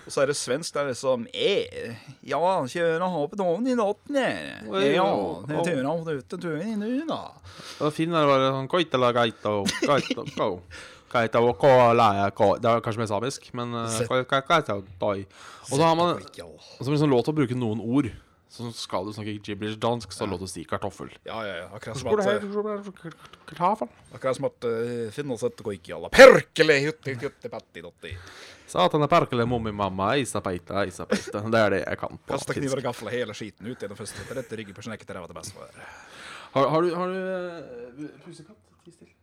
Og 0.04 0.12
så 0.12 0.22
er 0.22 0.30
det 0.30 0.36
svensk. 0.36 0.74
Det 0.74 0.82
er 0.82 0.90
liksom 0.92 1.26
eh, 1.32 1.94
Ja, 2.28 2.38
kjøre 2.68 3.08
hoppet 3.10 3.40
ovn 3.40 3.66
i 3.66 3.76
natten. 3.78 4.18
Ja, 4.20 5.12
det 5.48 5.62
turer 5.64 5.88
han 5.88 6.04
ut 6.04 6.28
til 6.28 6.58
inn 6.60 6.82
i 6.84 6.90
nu, 7.00 7.06
da. 7.08 7.22
finner 7.94 8.28
du 8.28 8.48
sånn 8.50 8.68
Koitala 8.70 9.12
gaita 9.16 9.54
gaita 9.88 10.26
go. 10.36 10.50
Gaita 11.14 11.40
og 11.40 11.56
kola. 11.62 12.10
Det 12.60 12.68
er 12.68 12.84
kanskje 12.84 13.04
mer 13.04 13.10
samisk, 13.10 13.48
men 13.56 13.74
eh. 13.84 13.86
Og 15.70 15.78
så 15.78 15.82
har 15.86 15.96
man 15.96 16.18
Og 16.18 16.80
så 16.82 16.90
er 16.90 16.96
det 16.96 17.02
sånn 17.04 17.14
lov 17.14 17.24
til 17.24 17.34
å 17.34 17.38
bruke 17.40 17.58
noen 17.58 17.80
ord. 17.80 18.10
Så 18.54 18.68
skal 18.78 19.08
du 19.08 19.10
snakke 19.10 19.32
gibberish 19.42 19.80
dansk, 19.82 20.12
så 20.14 20.22
er 20.22 20.28
det 20.28 20.32
lov 20.36 20.42
til 20.44 20.46
å 20.46 20.52
si 20.52 20.62
kartoffel. 20.70 21.08
Ja, 21.26 21.40
ja, 21.42 21.54
ja. 21.58 21.64
Akkurat 21.74 21.98
som 21.98 22.10
at, 22.12 22.20
kartoffel? 23.48 23.88
akkurat 24.14 24.38
som 24.38 24.46
at 24.46 24.66
uh, 24.68 25.08
finner 25.16 25.40
seg 25.40 25.50
et 25.50 25.62
koikkialla. 25.66 26.10
Perkele, 26.14 26.76
hutti, 26.84 27.16
hutti, 27.18 27.50
patti, 27.50 27.82
dotti. 27.82 28.12
Satan 28.70 29.02
er 29.02 29.10
perkele, 29.10 29.48
mommi, 29.50 29.74
mamma, 29.74 30.12
isa 30.22 30.38
peita, 30.44 30.84
isa 30.86 31.08
peita. 31.10 31.42
Det 31.50 31.64
er 31.64 31.74
det 31.74 31.82
jeg 31.82 32.00
kan 32.04 32.14
på 32.14 32.30
Kasta 32.36 32.54
kniver 32.60 32.84
og 32.84 32.88
gafler 32.92 33.18
hele 33.18 33.34
skiten 33.34 33.66
ut 33.66 33.74
i 33.74 33.90
den 33.90 33.98
første. 33.98 34.28
Det 34.30 34.38
rette 34.38 34.62
ryggen 34.62 34.78
på 34.78 34.86
snekket 34.86 35.10
til 35.10 35.18
ræva 35.18 35.32
det 35.34 35.38
bestefar. 35.40 35.84
Har, 36.54 36.70
har 36.76 36.86
du, 36.86 36.94
har 36.94 37.10
du 37.10 38.06
uh, 38.06 38.16
pusekatt? 38.22 38.62
Ti 38.86 38.94
stille. 38.94 39.14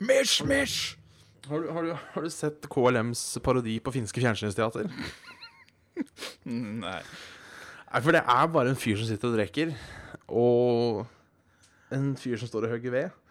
Mish, 0.00 0.40
mish! 0.48 0.96
Har 1.46 1.60
du, 1.60 1.68
har, 1.76 1.84
du, 1.84 1.92
har 2.16 2.24
du 2.24 2.32
sett 2.32 2.72
KLMs 2.72 3.28
parodi 3.44 3.76
på 3.84 3.92
finske 4.00 4.24
fjernsynsteater? 4.24 4.88
Nei. 6.82 7.00
Nei, 7.86 8.00
for 8.02 8.16
det 8.16 8.22
er 8.22 8.48
bare 8.52 8.72
en 8.72 8.78
fyr 8.80 8.98
som 8.98 9.08
sitter 9.08 9.30
og 9.30 9.38
drikker, 9.38 9.70
og 10.26 11.04
en 11.94 12.10
fyr 12.18 12.40
som 12.40 12.50
står 12.50 12.66
og 12.66 12.74
hogger 12.74 12.94
ved. 12.94 13.22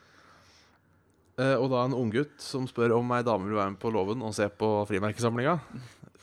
Eh, 1.36 1.56
og 1.60 1.68
da 1.74 1.84
en 1.84 1.98
unggutt 1.98 2.40
som 2.40 2.68
spør 2.70 2.96
om 2.96 3.12
ei 3.12 3.24
dame 3.28 3.50
vil 3.50 3.60
være 3.60 3.74
med 3.74 3.82
på 3.82 3.92
låven 3.92 4.24
og 4.24 4.36
se 4.38 4.48
på 4.48 4.70
frimerkesamlinga. 4.88 5.58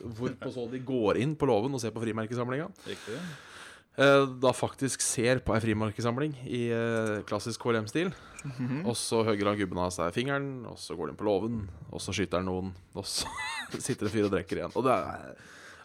Hvorpå 0.03 0.51
så 0.51 0.64
de 0.73 0.81
går 0.83 1.21
inn 1.23 1.35
på 1.38 1.47
låven 1.51 1.77
og 1.77 1.83
ser 1.83 1.92
på 1.95 2.01
frimerkesamlinga. 2.03 2.71
Riktig. 2.88 3.18
Eh, 4.01 4.25
da 4.40 4.55
faktisk 4.57 5.05
ser 5.05 5.42
på 5.45 5.53
ei 5.53 5.61
frimerkesamling 5.61 6.33
i 6.49 6.62
eh, 6.73 7.18
klassisk 7.29 7.61
KLM-stil. 7.61 8.14
Og 8.88 8.97
så 8.99 9.21
hogger 9.29 9.53
han 9.53 9.59
gubben 9.61 9.79
av 9.85 9.92
seg 9.95 10.14
fingeren, 10.16 10.64
og 10.66 10.81
så 10.81 10.97
går 10.99 11.11
de 11.11 11.12
inn 11.12 11.21
på 11.21 11.29
låven, 11.29 11.61
og 11.92 12.01
så 12.03 12.16
skyter 12.16 12.40
han 12.40 12.49
noen, 12.49 12.73
og 12.97 13.05
så 13.07 13.29
sitter 13.85 14.09
en 14.09 14.14
fyr 14.16 14.27
og 14.27 14.33
drikker 14.33 14.62
igjen. 14.62 14.73
Og 14.81 14.88
det 14.88 14.97
er 14.97 15.37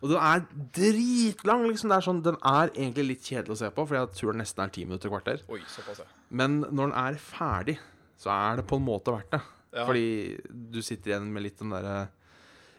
og 0.01 0.11
den 0.11 0.17
er 0.21 0.43
dritlang. 0.75 1.65
liksom 1.67 1.89
Det 1.89 1.97
er 1.97 2.05
sånn, 2.05 2.23
Den 2.25 2.37
er 2.45 2.71
egentlig 2.73 3.07
litt 3.07 3.29
kjedelig 3.29 3.55
å 3.55 3.59
se 3.63 3.69
på, 3.73 3.85
fordi 3.87 4.01
jeg 4.01 4.13
tror 4.19 4.35
den 4.35 4.41
nesten 4.43 4.63
er 4.63 4.73
ti 4.75 4.85
minutter 4.85 5.13
kvarter. 5.13 5.41
Oi, 5.49 5.61
såpass, 5.71 6.03
ja. 6.03 6.09
Men 6.29 6.59
når 6.61 6.91
den 6.91 6.97
er 7.01 7.21
ferdig, 7.21 7.77
så 8.17 8.33
er 8.33 8.61
det 8.61 8.67
på 8.69 8.77
en 8.77 8.85
måte 8.85 9.13
verdt 9.13 9.33
det. 9.33 9.41
Ja. 9.73 9.85
Fordi 9.85 10.37
du 10.49 10.79
sitter 10.81 11.13
igjen 11.13 11.31
med 11.33 11.43
litt 11.43 11.59
den 11.59 11.73
derre 11.75 12.07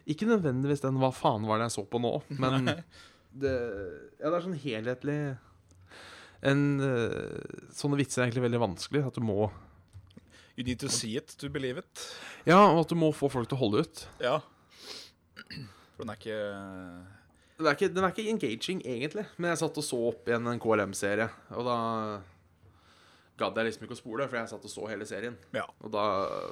Ikke 0.09 0.25
nødvendigvis 0.25 0.81
den 0.81 0.97
'hva 0.97 1.11
faen 1.13 1.45
var 1.45 1.59
det 1.59 1.69
jeg 1.69 1.75
så 1.77 1.83
på 1.85 1.99
nå', 2.01 2.23
men 2.41 2.65
det, 3.29 3.53
ja, 4.19 4.25
det 4.25 4.33
er 4.33 4.41
sånn 4.41 4.57
helhetlig 4.57 5.37
en, 6.41 6.63
eh, 6.81 7.67
Sånne 7.75 7.99
vitser 7.99 8.21
er 8.23 8.29
egentlig 8.29 8.47
veldig 8.47 8.61
vanskelig. 8.63 9.05
At 9.05 9.19
du 9.19 9.21
må 9.21 9.51
You 10.57 10.65
need 10.65 10.79
to 10.79 10.89
see 10.89 11.15
it 11.15 11.35
to 11.39 11.47
believe 11.47 11.79
it. 11.79 12.01
Ja, 12.45 12.59
og 12.73 12.81
at 12.81 12.89
du 12.89 12.95
må 12.99 13.13
få 13.15 13.29
folk 13.31 13.47
til 13.47 13.55
å 13.55 13.61
holde 13.61 13.85
ut. 13.85 14.07
Ja. 14.19 14.41
For 15.99 16.05
den 16.07 16.13
er 16.13 16.19
ikke 16.19 16.35
Det 17.59 17.67
er 17.67 17.75
ikke, 17.75 17.89
den 17.91 18.05
er 18.07 18.13
ikke 18.13 18.29
engaging, 18.31 18.81
egentlig. 18.87 19.25
Men 19.35 19.49
jeg 19.51 19.59
satt 19.59 19.79
og 19.81 19.83
så 19.83 19.97
opp 20.13 20.29
igjen 20.31 20.47
en 20.47 20.61
KLM-serie, 20.63 21.25
og 21.51 21.65
da 21.67 21.77
gadd 23.39 23.57
jeg 23.59 23.67
liksom 23.67 23.83
ikke 23.85 23.95
å 23.97 23.99
spole, 23.99 24.27
for 24.31 24.39
jeg 24.39 24.51
satt 24.51 24.67
og 24.67 24.71
så 24.71 24.85
hele 24.87 25.07
serien. 25.07 25.35
Ja. 25.55 25.65
Og 25.83 25.91
da 25.91 26.05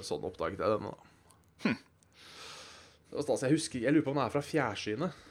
sånn 0.03 0.25
oppdaget 0.27 0.59
jeg 0.59 0.73
denne, 0.75 0.91
da. 0.91 1.13
Hm. 1.63 1.77
stas. 3.23 3.45
Jeg 3.47 3.55
husker, 3.55 3.85
jeg 3.87 3.95
lurer 3.95 4.03
på 4.05 4.11
om 4.11 4.19
den 4.19 4.25
er 4.27 4.33
fra 4.35 4.43
Fjærsynet. 4.43 5.23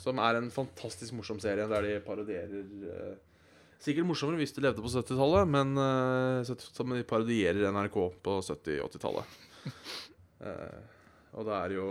Som 0.00 0.22
er 0.22 0.38
en 0.38 0.46
fantastisk 0.54 1.12
morsom 1.18 1.42
serie 1.42 1.66
der 1.68 1.84
de 1.84 1.98
parodierer 2.06 2.70
eh, 2.88 3.18
Sikkert 3.80 4.06
morsommere 4.08 4.38
hvis 4.40 4.52
de 4.56 4.62
levde 4.64 4.80
på 4.84 4.88
70-tallet, 4.92 5.48
men 5.48 5.74
eh, 5.80 6.38
så- 6.48 6.56
som 6.72 6.94
de 6.94 7.02
parodierer 7.08 7.66
NRK 7.72 7.98
på 8.22 8.38
70-80-tallet. 8.46 9.36
Eh, 10.40 10.76
og 11.36 11.44
det 11.44 11.52
er 11.52 11.72
jo 11.74 11.82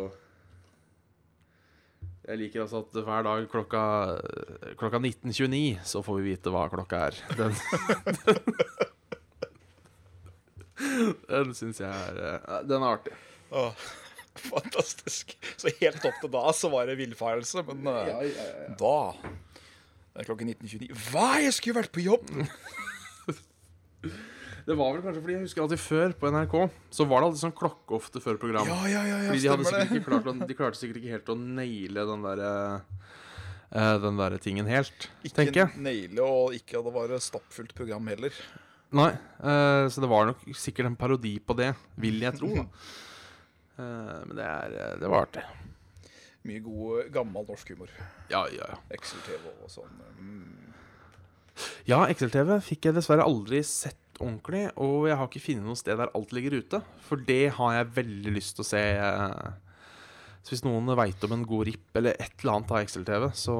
Jeg 2.30 2.38
liker 2.38 2.62
altså 2.62 2.84
at 2.84 2.94
hver 3.08 3.24
dag 3.26 3.46
klokka, 3.50 3.80
klokka 4.78 5.00
19.29 5.02 5.80
så 5.89 6.04
får 6.06 6.20
vi 6.20 6.28
vite 6.36 6.52
hva 6.54 6.68
klokka 6.70 7.00
er. 7.08 7.15
Den, 7.39 7.56
den 11.32 11.56
syns 11.58 11.82
jeg 11.82 11.89
er 11.89 12.20
eh, 12.28 12.60
Den 12.70 12.86
er 12.86 12.89
artig. 13.00 13.15
Åh, 13.50 13.74
fantastisk. 14.52 15.34
Så 15.58 15.74
helt 15.80 16.06
opp 16.06 16.22
til 16.22 16.30
da 16.38 16.44
så 16.54 16.70
var 16.70 16.86
det 16.92 17.00
villfarelse, 17.02 17.65
men 17.72 17.82
eh, 17.96 18.30
da 18.78 18.94
Det 19.26 20.22
er 20.22 20.30
klokken 20.30 20.54
19.29. 20.54 20.94
Hva? 21.10 21.42
Jeg 21.48 21.54
skulle 21.58 21.82
vært 21.82 21.98
på 21.98 22.06
jobb! 22.06 22.30
Det 24.69 24.75
var 24.77 24.93
vel 24.93 25.01
kanskje 25.01 25.21
fordi 25.23 25.34
jeg 25.34 25.45
husker 25.47 25.63
alltid 25.63 25.82
før 25.82 26.12
på 26.21 26.29
NRK 26.29 26.55
Så 26.93 27.05
var 27.10 27.23
det 27.23 27.29
alltid 27.29 27.41
sånn 27.41 27.55
klokke 27.58 27.95
ofte 27.97 28.21
før 28.21 28.38
program. 28.41 28.69
Ja, 28.69 28.79
ja, 28.91 29.01
ja, 29.08 29.17
ja 29.23 29.32
fordi 29.32 29.41
de, 29.41 29.49
hadde 29.49 29.65
sikkert 29.65 29.93
ikke 29.95 30.10
klart 30.12 30.29
å, 30.29 30.34
de 30.38 30.58
klarte 30.60 30.77
sikkert 30.77 30.99
ikke 31.01 31.13
helt 31.15 31.32
å 31.34 31.38
naile 31.41 32.05
den 32.12 32.25
derre 32.27 32.51
eh, 33.73 33.93
Den 34.05 34.19
derre 34.21 34.41
tingen 34.43 34.69
helt, 34.69 35.10
tenker 35.25 35.49
Ikke 35.49 35.63
jeg. 35.63 35.84
naile, 35.89 36.25
og 36.25 36.58
ikke 36.58 36.77
at 36.77 36.86
det 36.86 36.93
var 36.99 37.15
et 37.17 37.25
stappfullt 37.25 37.73
program 37.77 38.12
heller. 38.13 38.36
Nei, 38.99 39.10
eh, 39.41 39.86
så 39.89 40.01
det 40.05 40.10
var 40.10 40.29
nok 40.29 40.45
sikkert 40.58 40.89
en 40.89 40.97
parodi 40.99 41.36
på 41.41 41.58
det, 41.58 41.71
vil 42.01 42.21
jeg 42.25 42.38
tro. 42.41 42.53
da 42.62 42.67
Eh, 43.79 44.15
Men 44.27 44.36
det, 44.36 44.43
er, 44.43 44.73
eh, 44.75 44.95
det 44.99 45.08
var 45.08 45.23
artig. 45.23 45.41
Mye 46.49 46.60
god, 46.65 47.05
gammel 47.15 47.45
norsk 47.47 47.69
humor. 47.71 47.91
Ja, 48.27 48.41
ja, 48.51 48.65
ja. 48.73 48.79
Excel-TV 48.91 49.45
og 49.63 49.71
sånn. 49.71 50.01
Mm. 50.19 50.73
Ja, 51.88 52.01
XL-TV 52.12 52.58
fikk 52.63 52.89
jeg 52.89 52.97
dessverre 52.97 53.23
aldri 53.27 53.62
sett 53.63 53.95
ordentlig, 54.21 54.65
og 54.77 55.08
jeg 55.10 55.17
har 55.19 55.27
ikke 55.29 55.41
funnet 55.47 55.65
noe 55.69 55.79
sted 55.79 55.97
der 55.99 56.12
alt 56.15 56.32
ligger 56.36 56.60
ute. 56.60 56.79
For 57.08 57.15
det 57.17 57.41
har 57.58 57.73
jeg 57.79 57.91
veldig 57.97 58.34
lyst 58.36 58.55
til 58.58 58.63
å 58.65 58.69
se. 58.69 58.84
eh, 58.99 59.51
Så 60.41 60.53
hvis 60.55 60.63
noen 60.63 60.88
veit 60.95 61.21
om 61.27 61.34
en 61.36 61.43
god 61.45 61.65
RIP 61.67 61.97
eller 61.99 62.15
et 62.15 62.32
eller 62.39 62.53
annet 62.55 62.71
av 62.71 62.77
Excel-TV, 62.79 63.25
så 63.36 63.55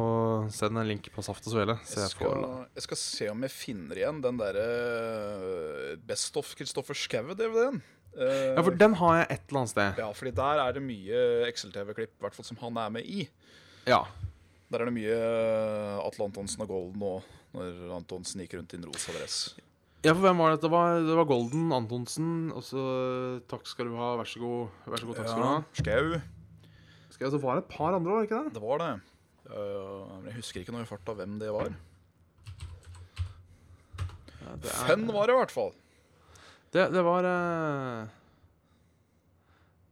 send 0.50 0.78
en 0.80 0.88
link 0.88 1.10
på 1.12 1.22
Saft 1.22 1.46
og 1.46 1.54
Svele. 1.54 1.76
Jeg 1.84 1.98
jeg 2.06 2.14
skal, 2.14 2.46
jeg 2.74 2.84
skal 2.86 2.98
se 3.02 3.28
om 3.30 3.42
jeg 3.44 3.52
finner 3.52 4.00
igjen 4.00 4.22
den 4.24 4.38
derre 4.40 5.98
Best 6.08 6.38
of 6.40 6.54
Kristoffer 6.56 6.96
Schou-DVD-en. 6.98 7.82
Eh, 8.16 8.56
Ja, 8.56 8.62
for 8.64 8.72
den 8.80 8.96
har 8.98 9.18
jeg 9.20 9.28
et 9.30 9.44
eller 9.50 9.60
annet 9.62 9.74
sted. 9.76 9.98
ja, 10.02 10.08
fordi 10.14 10.32
der 10.40 10.64
er 10.64 10.72
det 10.74 10.82
mye 10.84 11.20
Excel-TV-klipp, 11.52 12.16
i 12.18 12.24
hvert 12.24 12.36
fall 12.36 12.46
som 12.48 12.58
han 12.64 12.78
er 12.78 12.90
med 12.90 13.06
i. 13.06 13.28
Ja. 13.88 14.04
Der 14.72 14.80
er 14.82 14.86
det 14.90 14.94
mye 14.96 15.14
eh, 15.20 16.08
Atle 16.08 16.26
Antonsen 16.30 16.62
og 16.64 16.68
Golden 16.72 17.04
og 17.04 17.24
når 17.54 17.96
Antonsen 17.98 18.42
gikk 18.44 18.56
rundt 18.60 18.74
i 18.74 18.78
en 18.78 18.86
rosa 18.86 19.12
dress. 19.16 19.56
Ja, 20.06 20.14
for 20.16 20.24
hvem 20.24 20.40
var 20.40 20.54
det? 20.54 20.62
Det 20.64 20.70
var, 20.72 21.00
det 21.04 21.16
var 21.18 21.26
Golden, 21.28 21.66
Antonsen, 21.76 22.28
og 22.56 22.64
så 22.64 22.82
Takk 23.52 23.66
skal 23.68 23.90
du 23.90 23.98
ha, 24.00 24.14
vær 24.22 24.30
så 24.32 24.40
god. 24.40 24.70
Vær 24.88 25.02
så 25.02 25.10
god, 25.10 25.18
takk 25.20 25.28
skal 25.28 25.44
du 25.44 25.48
ha. 25.50 25.58
Skau. 25.76 26.22
Skau, 27.18 27.28
så 27.34 27.42
var 27.44 27.58
det 27.60 27.66
et 27.66 27.74
par 27.74 27.98
andre, 27.98 28.14
var 28.14 28.24
det 28.24 28.30
ikke 28.30 28.40
det? 28.46 28.54
Det 28.56 28.64
var 28.64 28.80
det. 28.84 28.92
Eh, 29.50 30.16
men 30.22 30.30
jeg 30.32 30.38
husker 30.40 30.62
ikke 30.64 30.76
noe 30.76 30.86
i 30.86 30.90
farta 30.90 31.16
hvem 31.20 31.36
det 31.42 31.52
var. 31.52 31.74
Ja, 34.40 34.56
det, 34.56 34.72
er- 34.72 34.88
Fenn 34.88 35.04
var 35.12 35.28
det 35.28 35.36
i 35.36 35.40
hvert 35.42 35.52
fall. 35.54 35.74
det, 36.74 36.86
det 36.96 37.04
var 37.06 37.28
eh, 37.28 38.08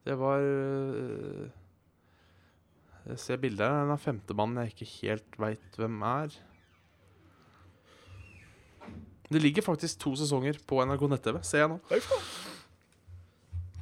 Det 0.07 0.15
var 0.23 0.39
eh, 0.39 1.47
Jeg 3.11 3.19
ser 3.25 3.41
bildet 3.43 3.65
her. 3.67 3.81
Den 3.83 3.91
er 3.97 4.05
femtemannen 4.07 4.63
jeg 4.63 4.75
ikke 4.77 4.89
helt 5.01 5.37
veit 5.41 5.75
hvem 5.81 5.99
er. 6.07 6.39
Det 9.29 9.41
ligger 9.43 9.61
faktisk 9.65 9.99
to 9.99 10.13
sesonger 10.15 10.55
på 10.67 10.79
NRK 10.87 11.07
nett-TV, 11.11 11.41
ser 11.43 11.65
jeg 11.65 11.69
nå. 11.73 11.79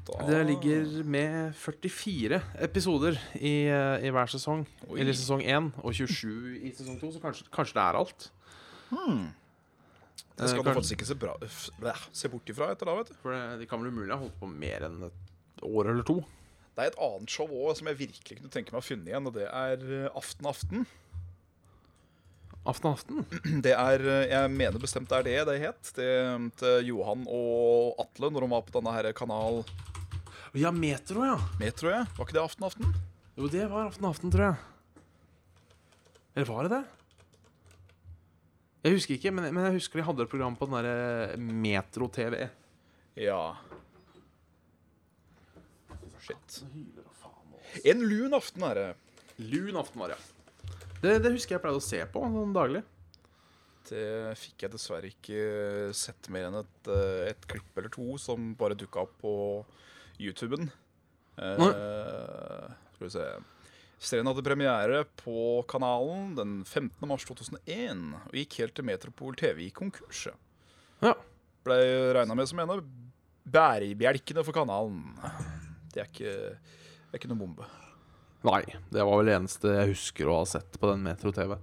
Da- 0.06 0.26
Det 0.28 0.46
ligger 0.48 1.04
med 1.04 1.54
44 1.56 2.42
episoder 2.62 3.18
i, 3.36 3.66
eh, 3.68 4.06
i 4.06 4.10
hver 4.14 4.28
sesong. 4.30 4.66
Oi. 4.90 5.00
Eller 5.00 5.14
sesong 5.14 5.42
1 5.42 5.72
og 5.84 5.94
27 5.94 6.60
i 6.62 6.72
sesong 6.72 7.00
2, 7.02 7.12
så 7.14 7.20
kanskje, 7.22 7.48
kanskje 7.52 7.74
det 7.74 7.84
er 7.86 7.98
alt. 7.98 8.32
Det 10.38 10.50
skal 10.50 10.60
Eh, 10.60 10.64
du 10.64 10.74
faktisk 10.74 10.92
ikke 10.98 11.06
se, 11.08 11.16
bra, 11.16 11.94
se 12.12 12.28
bort 12.30 12.46
ifra 12.50 12.72
etter 12.72 12.86
da, 12.86 12.96
vet 12.96 13.08
du. 13.08 13.14
For 13.22 13.32
det, 13.32 13.60
de 13.60 13.66
kan 13.66 13.80
vel 13.82 13.92
umulig 13.92 14.12
ha 14.12 14.18
holdt 14.20 14.40
på 14.40 14.48
mer 14.52 14.82
enn 14.86 15.04
et 15.08 15.64
år 15.64 15.90
eller 15.90 16.04
to. 16.04 16.20
Det 16.76 16.84
er 16.84 16.88
et 16.92 17.00
annet 17.00 17.30
show 17.30 17.48
òg 17.48 17.76
som 17.78 17.88
jeg 17.88 17.98
virkelig 17.98 18.38
kunne 18.42 18.52
tenke 18.52 18.74
meg 18.74 18.82
å 18.82 18.86
finne 18.86 19.08
igjen, 19.08 19.26
og 19.28 19.34
det 19.34 19.48
er 19.48 20.06
eh, 20.06 20.10
Aften 20.16 20.46
Aften. 20.46 20.86
Aften 22.65 22.91
aften. 22.91 23.25
Det 23.65 23.73
er, 23.78 24.01
eh, 24.10 24.28
Jeg 24.32 24.51
mener 24.54 24.82
bestemt 24.82 25.10
det 25.12 25.19
er 25.19 25.28
det 25.28 25.41
det 25.51 25.58
het. 25.62 25.91
Det 25.97 26.12
til 26.58 26.88
Johan 26.89 27.25
og 27.30 27.99
Atle 28.01 28.32
når 28.34 28.45
de 28.45 28.54
var 28.56 28.65
på 28.65 28.73
denne 28.80 28.93
her 28.95 29.12
kanal 29.17 29.62
Ja, 30.56 30.71
Metro, 30.71 31.25
ja. 31.28 31.36
Metro, 31.60 31.91
ja. 31.91 32.06
Var 32.17 32.25
ikke 32.25 32.38
det 32.39 32.41
Aften 32.45 32.65
Aften? 32.65 32.95
Jo, 33.36 33.49
det 33.51 33.65
var 33.67 33.89
aften 33.89 34.06
aften, 34.08 34.32
tror 34.32 34.45
jeg. 34.45 35.01
Eller 36.36 36.47
var 36.47 36.63
det 36.63 36.71
det? 36.71 36.84
Jeg 38.86 38.95
husker 38.95 39.17
ikke, 39.17 39.34
men, 39.36 39.49
men 39.51 39.65
jeg 39.67 39.75
husker 39.75 39.99
de 39.99 40.06
hadde 40.08 40.23
et 40.23 40.32
program 40.32 40.56
på 40.56 40.69
den 40.69 40.78
derre 40.78 41.36
Metro 41.36 42.08
TV. 42.08 42.45
Ja. 43.19 43.41
Shit. 46.23 46.62
En 47.84 48.06
lun 48.08 48.38
aften 48.39 48.63
er 48.69 48.80
det. 48.80 48.88
Lun 49.51 49.82
aften 49.84 49.99
var 49.99 50.13
det, 50.13 50.19
ja. 50.21 50.35
Det, 51.06 51.20
det 51.22 51.34
husker 51.36 51.56
jeg 51.56 51.63
pleide 51.63 51.82
å 51.82 51.86
se 51.86 52.02
på 52.10 52.22
sånn 52.34 52.54
daglig. 52.56 52.82
Det 53.86 54.34
fikk 54.41 54.65
jeg 54.65 54.74
dessverre 54.74 55.12
ikke 55.12 55.41
sett 55.94 56.30
mer 56.34 56.48
enn 56.48 56.58
et, 56.63 56.89
eh, 56.89 57.28
et 57.30 57.44
klipp 57.50 57.78
eller 57.78 57.91
to 57.94 58.15
som 58.22 58.54
bare 58.58 58.78
dukka 58.78 59.04
opp 59.06 59.13
på 59.22 59.34
YouTuben. 60.18 60.72
Eh, 61.38 61.62
skal 62.96 63.06
vi 63.06 63.12
se 63.12 63.28
Serien 64.06 64.28
hadde 64.28 64.44
premiere 64.44 65.04
på 65.22 65.63
kanalen 65.72 66.34
den 66.38 66.58
15. 66.65 67.08
mars 67.08 67.24
2001 67.28 68.02
og 68.28 68.36
gikk 68.36 68.60
helt 68.62 68.76
til 68.78 68.86
Metropol 68.88 69.38
TV 69.39 69.65
i 69.68 69.72
konkurs. 69.74 70.26
Ja. 71.02 71.13
Blei 71.65 71.80
regna 72.13 72.36
med 72.38 72.50
som 72.50 72.60
en 72.62 72.74
av 72.76 72.84
bærebjelkene 73.56 74.44
for 74.46 74.56
kanalen. 74.58 75.15
Det 75.94 76.04
er 76.04 76.10
ikke, 76.12 76.36
det 76.36 77.13
er 77.13 77.22
ikke 77.22 77.32
noe 77.32 77.41
bombe. 77.46 77.70
Nei, 78.46 78.62
det 78.94 79.06
var 79.06 79.20
vel 79.20 79.30
det 79.30 79.38
eneste 79.40 79.72
jeg 79.74 79.94
husker 79.96 80.30
å 80.30 80.42
ha 80.42 80.50
sett 80.50 80.78
på 80.80 80.90
den 80.92 81.06
Metro 81.06 81.32
TV. 81.34 81.56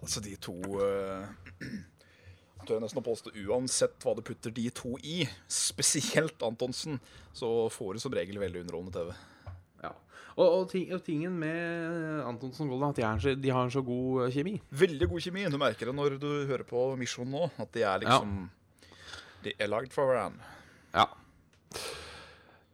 Altså, 0.00 0.22
de 0.24 0.34
to 0.42 0.56
uh, 0.80 1.26
Tør 2.66 2.80
jeg 2.80 2.82
nesten 2.82 2.98
å 2.98 3.06
påstå 3.06 3.32
uansett 3.46 4.02
hva 4.02 4.16
du 4.18 4.24
putter 4.26 4.50
de 4.50 4.64
to 4.74 4.96
i, 5.06 5.20
spesielt 5.46 6.40
Antonsen, 6.42 6.98
så 7.36 7.68
får 7.70 7.94
du 7.94 8.02
som 8.02 8.14
regel 8.16 8.40
veldig 8.42 8.64
underholdende 8.64 8.96
TV. 8.96 9.52
Ja. 9.84 9.92
Og, 10.34 10.46
og, 10.48 10.64
ting, 10.72 10.88
og 10.96 11.04
tingen 11.06 11.36
med 11.38 12.24
Antonsen 12.26 12.66
Golden 12.72 12.88
er 12.88 12.96
at 12.96 12.98
de, 12.98 13.04
er 13.06 13.22
så, 13.22 13.36
de 13.38 13.52
har 13.54 13.68
en 13.68 13.70
så 13.70 13.84
god 13.86 14.24
eh, 14.24 14.32
kjemi. 14.34 14.56
Veldig 14.82 15.08
god 15.12 15.26
kjemi. 15.28 15.46
Du 15.52 15.60
merker 15.62 15.92
det 15.92 15.94
når 15.94 16.18
du 16.18 16.28
hører 16.50 16.66
på 16.66 16.88
Mission 16.98 17.30
nå, 17.30 17.46
at 17.62 17.70
de 17.76 17.86
er 17.86 18.02
liksom 18.02 18.34
De 19.46 19.54
er 19.54 19.70
lagd 19.70 19.94
for 19.94 20.10
hverandre. 20.10 20.50
Ja. 20.96 21.06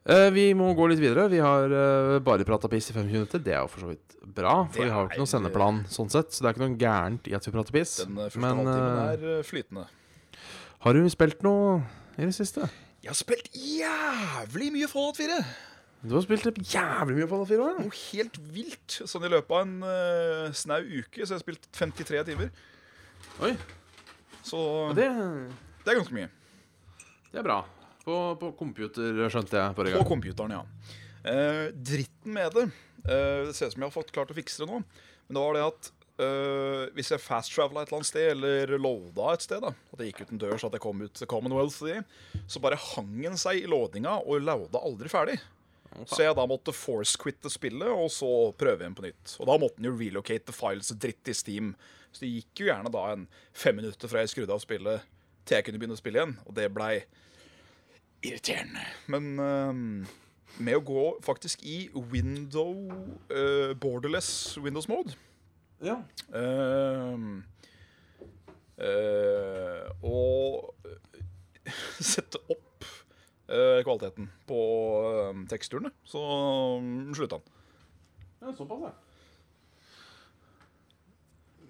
Eh, 0.02 0.28
vi 0.34 0.48
må 0.58 0.72
gå 0.74 0.88
litt 0.90 0.98
videre. 1.02 1.28
Vi 1.30 1.38
har 1.38 1.70
eh, 1.70 2.16
bare 2.26 2.42
prata 2.48 2.66
piss 2.70 2.90
i 2.90 2.94
fem 2.96 3.06
minutter. 3.06 3.38
Det 3.42 3.52
er 3.54 3.60
jo 3.62 3.68
for 3.70 3.84
så 3.84 3.90
vidt 3.92 4.16
bra, 4.34 4.54
for 4.66 4.82
vi 4.82 4.90
har 4.90 5.04
jo 5.04 5.10
ikke 5.12 5.20
noen 5.20 5.28
er- 5.28 5.34
sendeplan 5.36 5.78
sånn 5.92 6.10
sett. 6.10 6.32
Så 6.34 6.42
det 6.42 6.48
er 6.50 6.56
ikke 6.56 6.64
noe 6.66 6.78
gærent 6.80 7.28
i 7.30 7.34
at 7.38 7.46
vi 7.46 7.52
prater 7.54 7.76
piss. 7.76 7.96
Den 8.02 8.16
eh, 8.18 8.26
første 8.26 8.42
Men 8.42 8.62
halvtimen 8.62 8.96
eh, 8.98 9.12
er 9.12 9.36
eh, 9.38 9.42
flytende. 9.46 9.84
har 10.82 10.92
du 10.98 11.02
spilt 11.14 11.42
noe 11.46 11.76
i 12.18 12.24
det 12.26 12.34
siste? 12.34 12.66
Jeg 13.02 13.10
har 13.12 13.18
spilt 13.18 13.48
jævlig 13.54 14.72
mye 14.74 14.88
Fallout 14.90 15.16
4. 15.22 15.38
Du 16.02 16.16
har 16.16 16.22
spilt 16.26 16.58
jævlig 16.66 17.16
mye 17.20 17.28
Fallout 17.30 17.48
4 17.50 17.62
år. 17.62 17.78
Noe 17.82 17.94
helt 18.10 18.38
vilt. 18.54 18.98
Sånn 19.06 19.26
i 19.26 19.30
løpet 19.30 19.54
av 19.54 19.62
en 19.62 19.76
uh, 19.86 20.50
snau 20.54 20.80
uke 20.82 21.22
så 21.22 21.34
jeg 21.34 21.38
har 21.38 21.42
spilt 21.44 21.66
53 21.78 22.24
timer. 22.30 22.50
Oi, 23.42 23.52
Så 24.42 24.58
det, 24.98 25.06
det 25.86 25.92
er 25.94 25.98
ganske 26.00 26.14
mye. 26.14 26.28
det 27.30 27.38
er 27.42 27.46
bra. 27.46 27.60
På, 28.02 28.18
på 28.40 28.52
computer, 28.58 29.24
skjønte 29.30 29.58
jeg 29.58 29.78
forrige 29.78 30.02
På 30.02 30.10
computeren, 30.10 30.56
ja. 30.56 30.62
Eh, 31.22 31.68
dritten 31.70 32.34
med 32.34 32.56
det 32.56 32.64
eh, 33.06 33.46
Det 33.46 33.54
ser 33.54 33.70
ut 33.70 33.76
som 33.76 33.84
jeg 33.84 33.86
har 33.86 33.94
fått 33.94 34.10
klart 34.14 34.32
å 34.32 34.36
fikse 34.36 34.64
det 34.64 34.70
nå. 34.72 34.80
Men 35.28 35.36
det 35.36 35.44
var 35.44 35.54
det 35.54 35.64
at 35.68 35.90
eh, 36.24 36.84
hvis 36.96 37.12
jeg 37.14 37.22
fast-travela 37.22 37.84
et 37.84 37.92
eller 37.92 38.00
annet 38.00 38.10
sted, 38.10 38.28
eller 38.34 38.74
loada 38.74 39.32
et 39.36 39.46
sted, 39.46 39.62
da 39.62 39.70
at 39.70 40.02
jeg 40.02 40.10
gikk 40.10 40.24
ut 40.24 40.34
en 40.34 40.42
dør 40.42 40.58
så 40.58 40.70
at 40.70 40.78
jeg 40.78 40.84
kom 40.84 41.02
ut 41.04 41.14
til 41.18 41.30
Commonwealth, 41.30 41.78
så 42.50 42.62
bare 42.64 42.80
hang 42.90 43.14
den 43.20 43.38
seg 43.40 43.62
i 43.62 43.70
loadinga 43.70 44.18
og 44.26 44.42
loada 44.42 44.82
aldri 44.82 45.12
ferdig. 45.12 45.38
Så 46.08 46.22
jeg 46.24 46.34
da 46.36 46.44
måtte 46.48 46.72
force-quitte 46.74 47.50
spillet 47.52 47.90
og 47.92 48.08
så 48.12 48.28
prøve 48.58 48.80
igjen 48.80 48.94
på 48.96 49.04
nytt. 49.04 49.34
Og 49.38 49.48
da 49.48 49.58
måtte 49.60 49.78
den 49.78 49.90
jo 49.90 49.96
relocate 49.98 50.54
files 50.56 50.92
dritt 50.96 51.28
i 51.28 51.34
Steam. 51.36 51.74
Så 52.12 52.24
det 52.24 52.30
gikk 52.32 52.62
jo 52.62 52.70
gjerne 52.70 52.92
da 52.92 53.02
en 53.12 53.26
fem 53.52 53.76
minutter 53.76 54.08
fra 54.08 54.22
jeg 54.22 54.32
skrudde 54.32 54.56
av 54.56 54.62
spillet 54.64 55.04
til 55.44 55.58
jeg 55.58 55.66
kunne 55.66 55.80
begynne 55.82 55.96
å 55.96 56.00
spille 56.00 56.20
igjen. 56.20 56.34
Og 56.46 56.56
det 56.56 56.70
blei 56.72 56.94
irriterende. 58.22 58.85
Men 59.12 59.32
uh, 59.38 60.08
med 60.62 60.76
å 60.76 60.85
gå 60.85 61.04
faktisk 61.24 61.62
i 61.64 61.87
window 62.12 62.74
uh, 63.32 63.72
borderless 63.80 64.58
Windows 64.61 64.88
mode 64.90 65.16
Ja. 65.82 65.96
Uh, 66.32 67.40
eh, 68.82 69.88
Og 70.02 70.72
sette 72.12 72.40
opp 72.50 72.87
eh, 73.46 73.80
kvaliteten 73.85 74.28
på 74.48 74.61
teksturene, 75.50 75.92
så 76.08 76.22
um, 76.80 77.12
slutta 77.14 77.38
han. 77.38 77.44
ja, 78.42 78.54
såpass, 78.58 78.87
ja. 78.88 78.92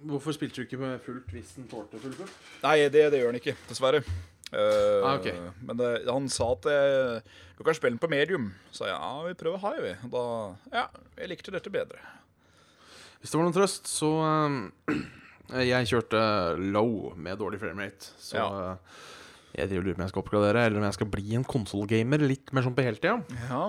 Hvorfor 0.03 0.35
spilte 0.35 0.62
du 0.62 0.67
ikke 0.67 0.81
med 0.81 0.99
fullt 1.05 1.29
hvis 1.31 1.53
den 1.59 1.69
tålte 1.71 2.01
fullt 2.03 2.17
fullt? 2.23 2.38
Nei, 2.65 2.79
det, 2.91 3.05
det 3.12 3.21
gjør 3.21 3.35
den 3.35 3.43
ikke, 3.43 3.57
dessverre. 3.69 4.03
Eh, 4.53 4.99
Ah, 5.03 5.15
okay. 5.17 5.33
Men 5.65 5.79
det, 5.81 5.91
han 6.07 6.27
sa 6.29 6.51
at 6.53 6.67
jeg, 6.69 7.23
du 7.59 7.62
kan 7.65 7.75
spille 7.79 7.95
den 7.97 8.03
på 8.03 8.11
medium. 8.12 8.51
Så 8.71 8.85
jeg, 8.87 8.95
ja, 8.95 9.23
vi 9.27 9.33
prøver 9.41 9.62
high, 9.65 9.81
vi. 9.83 9.95
Da, 10.12 10.25
ja, 10.75 10.85
jeg 11.19 11.31
likte 11.33 11.55
dette 11.55 11.73
bedre. 11.73 11.99
Hvis 13.23 13.31
det 13.33 13.38
var 13.38 13.47
noen 13.47 13.57
trøst, 13.57 13.88
så 13.88 14.12
eh, 14.27 15.03
Jeg 15.73 15.88
kjørte 15.91 16.21
low 16.73 17.11
med 17.19 17.37
dårlig 17.41 17.59
framerate. 17.61 18.12
Så 18.21 18.38
Ja. 18.38 18.47
eh, 18.73 19.09
jeg 19.53 19.69
driver 19.69 19.85
lurer 19.85 19.95
på 19.97 20.01
om 20.01 20.05
jeg 20.07 20.12
skal 20.15 20.23
oppgradere, 20.23 20.61
eller 20.65 20.79
om 20.81 20.85
jeg 20.87 20.95
skal 20.97 21.09
bli 21.12 21.35
en 21.37 21.43
konsollgamer 21.45 22.23
litt 22.25 22.53
mer 22.57 22.65
sånn 22.65 22.77
på 22.77 22.85
heltida. 22.87 23.19
Ja. 23.51 23.67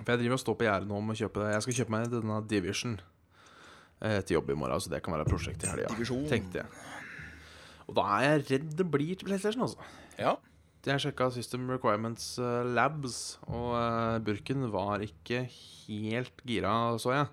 For 0.00 0.10
jeg 0.12 0.18
driver 0.24 0.34
og 0.34 0.40
står 0.42 0.56
på 0.58 0.66
gjerdet 0.66 0.88
nå 0.90 0.96
om 0.98 1.12
å 1.12 1.14
kjøpe 1.16 1.44
det. 1.44 1.52
Jeg 1.54 1.62
skal 1.62 1.76
kjøpe 1.78 1.94
meg 1.94 2.08
denne 2.10 2.40
Division 2.50 2.96
eh, 4.02 4.18
til 4.26 4.34
jobb 4.40 4.50
i 4.50 4.56
morgen, 4.58 4.82
så 4.82 4.90
det 4.90 5.02
kan 5.06 5.14
være 5.14 5.28
et 5.28 5.30
prosjekt 5.30 5.62
i 5.62 5.70
helga. 5.70 5.92
Tenkte 6.32 6.58
jeg. 6.64 6.66
Og 7.86 7.96
da 7.98 8.06
er 8.16 8.26
jeg 8.26 8.44
redd 8.50 8.76
det 8.78 8.86
blir 8.90 9.14
til 9.14 9.30
PlayStation, 9.30 9.66
altså. 9.66 9.78
ja. 10.18 10.36
Jeg 10.86 11.02
sjekka 11.02 11.26
System 11.34 11.64
Requirements 11.66 12.36
eh, 12.38 12.66
Labs, 12.76 13.40
og 13.50 13.72
eh, 13.74 14.18
burken 14.22 14.68
var 14.70 15.02
ikke 15.02 15.40
helt 15.50 16.44
gira, 16.46 16.94
så 17.02 17.10
jeg. 17.10 17.26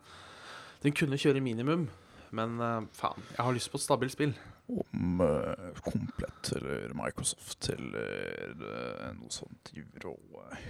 Den 0.82 0.96
kunne 0.98 1.20
kjøre 1.22 1.44
minimum, 1.44 1.90
Men 2.34 2.58
eh, 2.60 2.82
faen, 2.98 3.22
jeg 3.36 3.46
har 3.46 3.54
lyst 3.54 3.70
på 3.70 3.78
et 3.78 3.86
stabilt 3.86 4.16
spill. 4.16 4.34
Om 4.74 5.20
uh, 5.22 5.82
Komplett 5.84 6.54
eller 6.56 6.94
Microsoft 6.96 7.68
eller 7.74 8.54
uh, 8.56 9.10
noe 9.18 9.30
sånt 9.30 9.74
Euro 9.76 10.16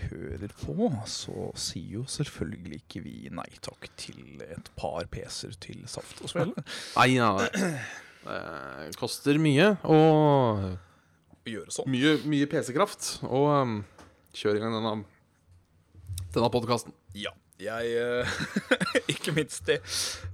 hører 0.10 0.56
på, 0.60 0.89
så 1.06 1.52
sier 1.56 2.00
jo 2.00 2.08
selvfølgelig 2.10 2.82
ikke 2.82 3.04
vi 3.06 3.15
nei 3.32 3.48
takk 3.62 3.91
til 3.96 4.41
et 4.43 4.74
par 4.76 5.06
PC-er 5.13 5.56
til 5.62 5.86
Saft 5.88 6.26
og 6.26 6.34
Svele. 6.34 6.65
Nei, 6.98 7.13
nei. 7.22 7.78
Det 8.24 8.98
koster 9.00 9.38
mye, 9.42 9.74
og 9.84 10.78
Gjøre 11.50 11.74
sånn. 11.76 11.90
mye, 11.92 12.18
mye 12.32 12.48
PC-kraft. 12.48 13.18
Og 13.28 13.50
um, 13.52 13.80
kjør 14.38 14.60
i 14.60 14.62
gang 14.64 14.76
denne, 14.78 14.94
denne 16.36 16.52
podkasten. 16.54 16.96
Ja. 17.18 17.34
Jeg 17.64 17.92
uh, 18.02 18.32
Ikke 19.14 19.32
minst 19.36 19.68
det. 19.70 19.78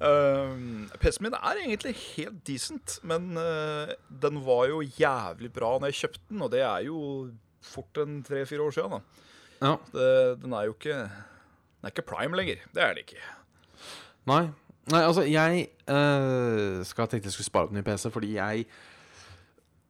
Uh, 0.02 0.88
PC-en 1.02 1.28
min 1.28 1.36
er 1.38 1.60
egentlig 1.62 1.95
helt 2.15 2.39
decent, 2.47 2.95
men 3.06 3.34
uh, 3.38 3.91
den 4.23 4.39
var 4.45 4.69
jo 4.71 4.80
jævlig 4.82 5.52
bra 5.54 5.75
når 5.78 5.91
jeg 5.91 5.99
kjøpte 6.04 6.23
den, 6.32 6.45
og 6.45 6.54
det 6.54 6.63
er 6.65 6.86
jo 6.88 7.02
fort 7.65 7.99
en 8.02 8.21
tre-fire 8.25 8.65
år 8.65 8.78
siden. 8.78 8.95
da. 8.97 9.28
Ja. 9.60 9.73
Det, 9.91 10.08
den 10.45 10.56
er 10.56 10.69
jo 10.69 10.78
ikke 10.78 10.95
Den 10.95 11.89
er 11.89 11.91
ikke 11.91 12.08
prime 12.08 12.39
lenger. 12.39 12.63
Det 12.73 12.84
er 12.84 12.95
den 12.95 13.04
ikke. 13.04 13.21
Nei. 14.30 14.43
Nei, 14.89 15.02
altså, 15.06 15.25
jeg 15.30 15.65
eh, 15.67 16.80
skal 16.88 17.10
tenkte 17.10 17.30
jeg 17.30 17.36
skulle 17.36 17.49
spare 17.49 17.69
opp 17.69 17.75
ny 17.75 17.84
PC, 17.86 18.08
fordi 18.13 18.36
jeg 18.38 18.63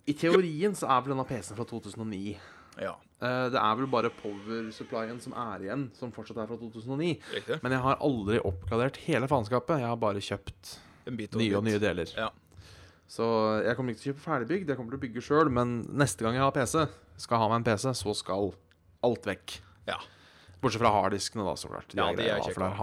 I 0.09 0.15
teorien 0.17 0.75
så 0.75 0.89
er 0.89 1.05
vel 1.05 1.13
denne 1.13 1.27
PC-en 1.29 1.59
fra 1.59 1.67
2009. 1.69 2.33
Ja, 2.79 2.95
Uh, 3.19 3.49
det 3.51 3.59
er 3.59 3.73
vel 3.75 3.87
bare 3.91 4.09
power 4.15 4.69
supplyen 4.71 5.17
som 5.19 5.33
er 5.35 5.65
igjen, 5.65 5.89
som 5.97 6.11
fortsatt 6.15 6.37
er 6.39 6.47
fra 6.47 6.55
2009. 6.55 7.17
riktig. 7.35 7.57
Men 7.65 7.73
jeg 7.75 7.83
har 7.83 7.97
aldri 8.07 8.39
oppgradert 8.47 8.99
hele 9.03 9.27
faenskapet. 9.27 9.81
Jeg 9.81 9.91
har 9.91 9.97
bare 9.99 10.23
kjøpt 10.23 10.77
En 11.09 11.17
bit 11.19 11.35
og 11.35 11.41
nye 11.41 11.57
og 11.57 11.65
nye 11.67 11.81
deler. 11.83 12.13
Ja. 12.15 12.29
Så 13.11 13.27
jeg 13.65 13.75
kommer 13.75 13.91
ikke 13.91 14.03
til 14.05 14.11
å 14.11 14.13
kjøpe 14.13 14.23
ferdigbygd, 14.23 14.71
jeg 14.71 14.79
kommer 14.79 14.95
til 14.95 15.01
å 15.01 15.03
bygge 15.03 15.25
sjøl. 15.25 15.51
Men 15.51 15.81
neste 15.99 16.23
gang 16.23 16.37
jeg 16.37 16.45
har 16.45 16.55
PC, 16.55 16.85
skal 17.19 17.43
ha 17.43 17.51
meg 17.51 17.59
en 17.59 17.67
PC, 17.67 17.91
så 17.99 18.15
skal 18.15 18.53
alt 19.03 19.27
vekk. 19.27 19.57
Ja. 19.89 19.99
Bortsett 20.63 20.85
fra 20.85 20.93
harddiskene, 20.95 21.43
da, 21.43 21.57
så 21.59 21.73
klart. 21.73 21.91
Ja, 21.97 22.07
er 22.07 22.21
de 22.21 22.29
er 22.29 22.45
kjekke 22.45 22.63
der 22.63 22.79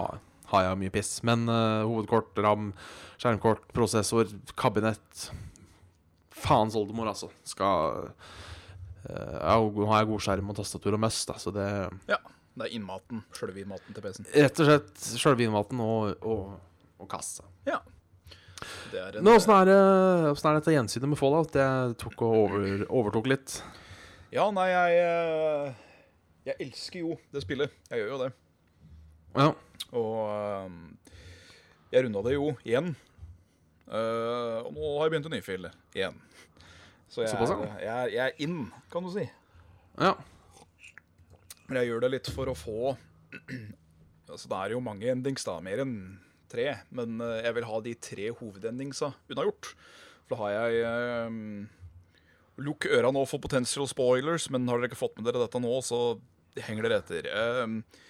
har, 0.53 0.69
jeg 0.69 0.81
mye 0.83 0.95
piss. 0.95 1.19
Men 1.27 1.47
uh, 1.51 1.87
hovedkort, 1.89 2.33
ram, 2.45 2.71
skjermkort, 3.17 3.67
prosessor, 3.77 4.31
kabinett 4.59 5.29
Faens 6.37 6.77
oldemor, 6.77 7.09
altså. 7.09 7.31
Skal 7.49 8.11
uh, 9.09 9.67
Nå 9.67 9.87
har 9.89 10.03
jeg 10.03 10.11
god 10.11 10.25
skjerm 10.27 10.53
og 10.53 10.59
tastatur 10.59 10.99
og 10.99 11.03
must, 11.07 11.29
da, 11.31 11.39
så 11.41 11.53
det 11.55 11.69
ja. 12.11 12.21
Det 12.57 12.71
er 12.71 12.73
innmaten. 12.79 13.21
Sjølve 13.37 13.61
innmaten 13.61 13.93
til 13.93 14.01
PC-en. 14.01 14.29
Rett 14.33 14.61
og 14.63 14.69
slett 14.71 15.09
sjølve 15.21 15.45
innmaten 15.45 15.81
og, 15.85 16.23
og, 16.25 16.55
og 17.03 17.09
kassa. 17.13 17.45
Ja. 17.69 17.83
Det 18.91 19.03
en 19.03 19.19
Men 19.25 19.35
åssen 19.35 19.53
er, 19.53 19.69
er 19.69 20.57
dette 20.57 20.73
gjensynet 20.73 21.11
med 21.13 21.21
Fallout? 21.21 21.53
Jeg 21.53 21.99
tok 22.01 22.25
og 22.25 22.39
over, 22.47 22.87
overtok 22.89 23.29
litt. 23.29 23.59
Ja, 24.33 24.49
nei, 24.55 24.71
jeg 24.73 25.03
eh, 25.03 25.85
Jeg 26.49 26.59
elsker 26.67 27.03
jo 27.03 27.19
det 27.35 27.45
spillet. 27.45 27.77
Jeg 27.91 28.03
gjør 28.03 28.15
jo 28.15 28.21
det. 28.25 28.33
Ja. 29.37 29.51
Og 29.97 30.13
um, 30.67 30.79
jeg 31.93 32.07
runda 32.07 32.23
det 32.27 32.37
jo 32.37 32.53
igjen. 32.65 32.95
Uh, 33.87 34.65
og 34.67 34.71
nå 34.75 34.87
har 34.97 35.07
jeg 35.07 35.13
begynt 35.15 35.29
en 35.31 35.37
ny 35.37 35.43
fil 35.47 35.69
igjen. 35.95 36.17
Så 37.07 37.23
jeg, 37.23 37.31
Såpass, 37.31 37.53
ja. 37.55 37.69
jeg, 37.79 37.91
er, 37.93 38.15
jeg 38.17 38.23
er 38.25 38.41
inn, 38.43 38.65
kan 38.93 39.07
du 39.07 39.13
si. 39.15 39.27
ja. 40.01 40.17
Men 41.67 41.81
jeg 41.81 41.89
gjør 41.91 42.05
det 42.05 42.13
litt 42.13 42.29
for 42.31 42.47
å 42.47 42.53
få 42.55 42.93
Altså 44.31 44.47
Det 44.51 44.59
er 44.59 44.73
jo 44.75 44.83
mange 44.83 45.09
endings, 45.11 45.43
da. 45.47 45.57
Mer 45.63 45.83
enn 45.83 45.97
tre. 46.51 46.69
Men 46.95 47.21
eh, 47.23 47.45
jeg 47.47 47.57
vil 47.57 47.67
ha 47.69 47.81
de 47.83 47.95
tre 48.09 48.29
hovedendingsa 48.39 49.13
unnagjort. 49.31 49.71
For 50.27 50.35
da 50.35 50.39
har 50.43 50.55
jeg 50.55 50.87
eh, 50.87 51.37
Lukk 52.67 52.89
øra 52.89 53.11
nå 53.13 53.23
for 53.29 53.43
potential 53.43 53.87
spoilers, 53.91 54.49
men 54.51 54.67
har 54.71 54.81
dere 54.81 54.89
ikke 54.91 54.99
fått 54.99 55.19
med 55.19 55.29
dere 55.29 55.43
dette 55.45 55.61
nå, 55.61 55.73
så 55.85 56.17
henger 56.67 56.87
dere 56.87 57.01
etter. 57.03 57.29
Eh, 57.29 58.03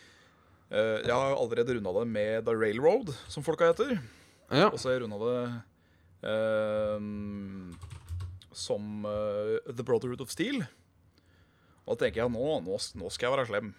jeg 0.70 1.14
har 1.14 1.36
allerede 1.36 1.76
runda 1.76 1.92
det 2.00 2.06
med 2.10 2.46
The 2.46 2.54
Railroad, 2.58 3.12
som 3.30 3.44
folka 3.46 3.68
heter. 3.70 3.98
ja. 4.50 4.66
Og 4.70 4.78
så 4.80 4.88
har 4.88 4.96
jeg 4.96 5.04
runda 5.04 5.18
det 5.22 5.40
uh, 6.26 6.98
som 8.56 9.04
uh, 9.06 9.58
The 9.68 9.84
Brotherhood 9.84 10.20
of 10.24 10.30
Steel. 10.32 10.64
Og 11.86 11.94
da 11.94 12.06
tenker 12.06 12.24
jeg 12.24 12.32
nå, 12.34 12.46
nå, 12.66 12.78
nå 12.98 13.10
skal 13.14 13.28
jeg 13.28 13.36
være 13.36 13.46
slem. 13.46 13.72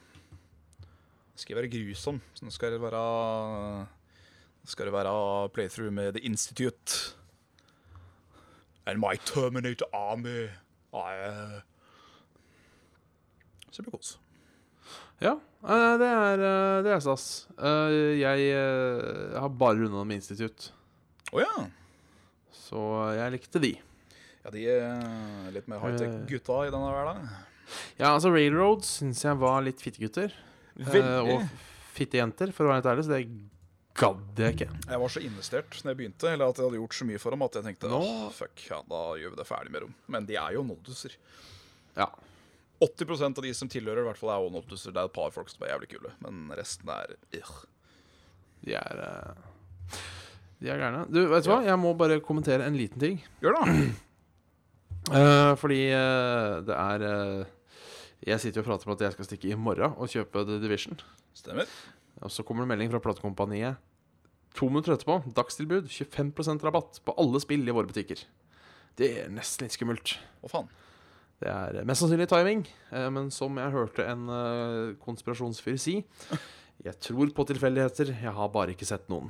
Nå 0.79 1.41
skal 1.41 1.53
jeg 1.53 1.59
være 1.59 1.73
grusom. 1.75 2.21
Så 2.33 2.47
nå 2.47 2.53
skal 2.55 2.71
det 2.77 2.81
være 2.81 3.01
Nå 4.63 4.71
skal 4.71 4.87
det 4.87 4.93
være 4.95 5.49
playthrough 5.55 5.91
med 5.93 6.15
The 6.15 6.23
Institute. 6.27 7.15
And 8.87 8.99
my 9.03 9.15
Terminator 9.25 9.87
Army. 9.93 10.47
I, 10.95 11.59
så 13.71 13.81
det 13.81 13.89
blir 13.89 13.97
kos. 13.97 14.15
Ja. 15.23 15.33
Eh, 15.67 15.97
Det 15.99 16.07
er, 16.07 16.43
eh, 16.45 16.81
det 16.85 16.91
er 16.93 16.99
stas. 17.03 17.47
Eh, 17.57 18.19
Jeg 18.21 19.39
har 19.39 19.49
bare 19.49 19.79
runda 19.81 20.03
med 20.05 20.21
institutt, 20.21 20.71
Å 21.33 21.41
ja. 21.41 21.67
så 22.53 22.83
jeg 23.17 23.31
likte 23.37 23.59
de. 23.63 23.73
Ja, 24.45 24.51
de 24.53 24.63
er 24.69 25.51
litt 25.51 25.67
mer 25.67 25.79
high-tech 25.83 26.21
gutta 26.29 26.61
i 26.67 26.71
denne 26.71 26.87
hverdagen. 26.93 27.27
Ja, 27.99 28.13
altså 28.13 28.31
Railroad 28.31 28.85
syns 28.87 29.23
jeg 29.25 29.35
var 29.41 29.61
litt 29.65 29.81
fittegutter. 29.83 30.31
Veldig. 30.77 31.33
Og 31.33 31.49
fittejenter, 31.97 32.53
for 32.53 32.63
å 32.63 32.69
være 32.71 32.79
helt 32.83 32.91
ærlig, 32.93 33.03
så 33.07 33.15
det 33.17 33.27
gadd 33.97 34.37
jeg 34.39 34.53
ikke. 34.55 34.69
Jeg 34.93 34.99
var 35.01 35.09
så 35.09 35.23
investert 35.25 35.79
når 35.83 35.89
jeg 35.91 35.97
begynte, 35.99 36.29
eller 36.31 36.47
at 36.53 36.55
jeg 36.61 36.67
hadde 36.69 36.79
gjort 36.79 36.93
så 36.95 37.07
mye 37.09 37.19
for 37.19 37.31
dem, 37.35 37.41
at 37.41 37.57
jeg 37.57 37.63
tenkte 37.65 37.89
Nå- 37.91 38.31
fuck, 38.37 38.63
ja, 38.69 38.79
da 38.87 39.01
gjør 39.19 39.33
vi 39.33 39.39
det 39.41 39.47
ferdig 39.49 39.71
med 39.73 39.81
dem. 39.87 39.95
Men 40.07 40.25
de 40.29 40.35
er 40.37 40.53
jo 40.53 40.63
noduser. 40.63 41.15
Ja. 41.97 42.07
80% 42.83 43.39
av 43.39 43.45
de 43.45 43.53
som 43.57 43.69
tilhører, 43.71 44.03
i 44.03 44.07
hvert 44.09 44.19
fall 44.19 44.33
er 44.33 44.43
jo 44.43 44.53
nolduser. 44.53 44.93
Det 44.93 45.01
er 45.01 45.09
et 45.09 45.15
par 45.15 45.33
folk 45.33 45.49
som 45.51 45.65
er 45.65 45.73
jævlig 45.73 45.91
kule, 45.95 46.13
men 46.25 46.51
resten 46.57 46.91
er 46.93 47.15
øh. 47.39 47.53
De 48.65 48.73
er 48.77 49.01
uh, 49.01 49.97
De 50.61 50.69
er 50.73 50.81
gærne. 50.81 51.05
Du, 51.13 51.21
vet 51.31 51.45
du 51.45 51.51
hva? 51.51 51.61
Jeg 51.65 51.79
må 51.81 51.93
bare 51.97 52.19
kommentere 52.25 52.65
en 52.65 52.77
liten 52.77 53.01
ting. 53.01 53.19
Gjør 53.41 53.57
det. 53.59 53.75
uh, 55.13 55.53
fordi 55.61 55.81
uh, 55.93 56.63
det 56.67 56.77
er 56.77 57.05
Jeg 58.25 58.41
sitter 58.41 58.61
jo 58.61 58.65
og 58.65 58.71
prater 58.71 58.89
om 58.89 58.95
at 58.97 59.05
jeg 59.05 59.17
skal 59.17 59.29
stikke 59.29 59.51
i 59.53 59.59
morgen 59.59 59.93
og 59.97 60.09
kjøpe 60.09 60.45
The 60.45 60.57
Division. 60.61 60.97
Stemmer. 61.37 61.69
Og 62.21 62.33
så 62.33 62.43
kommer 62.43 62.65
det 62.65 62.73
melding 62.73 62.89
fra 62.93 63.01
platekompaniet 63.03 63.77
to 64.57 64.69
minutter 64.71 64.95
etterpå. 64.95 65.21
Dagstilbud 65.37 65.89
25% 65.91 66.65
rabatt 66.65 66.99
på 67.05 67.15
alle 67.21 67.41
spill 67.43 67.67
i 67.67 67.75
våre 67.75 67.89
butikker. 67.89 68.23
Det 68.97 69.11
er 69.21 69.33
nesten 69.33 69.67
litt 69.67 69.77
skummelt. 69.77 70.15
Hva 70.41 70.49
faen? 70.49 70.71
Det 71.37 71.49
er 71.53 71.85
mest 71.85 72.01
sannsynlig 72.01 72.25
timing, 72.31 72.63
eh, 72.89 73.09
men 73.13 73.27
som 73.33 73.57
jeg 73.61 73.73
hørte 73.75 74.05
en 74.09 74.23
eh, 74.33 74.95
konspirasjonsfyr 75.03 75.77
si 75.77 75.99
Jeg 76.85 76.97
tror 77.01 77.29
på 77.33 77.45
tilfeldigheter, 77.49 78.09
jeg 78.23 78.33
har 78.33 78.49
bare 78.53 78.73
ikke 78.73 78.87
sett 78.89 79.05
noen. 79.11 79.29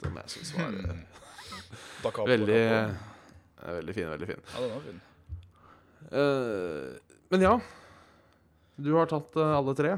Som 0.00 0.16
jeg 0.20 0.32
syns 0.34 0.52
var 0.56 0.76
eh, 0.76 2.28
veldig 2.28 2.60
Ja, 2.60 2.82
eh, 2.90 3.72
Veldig 3.80 3.94
fin, 3.96 4.08
veldig 4.12 4.28
fin. 4.28 4.44
den 4.56 4.74
var 4.74 4.84
fin. 4.84 5.00
Eh, 6.10 7.16
men 7.32 7.44
ja. 7.44 7.54
Du 8.80 8.94
har 8.96 9.08
tatt 9.08 9.36
eh, 9.36 9.56
alle 9.56 9.74
tre. 9.76 9.96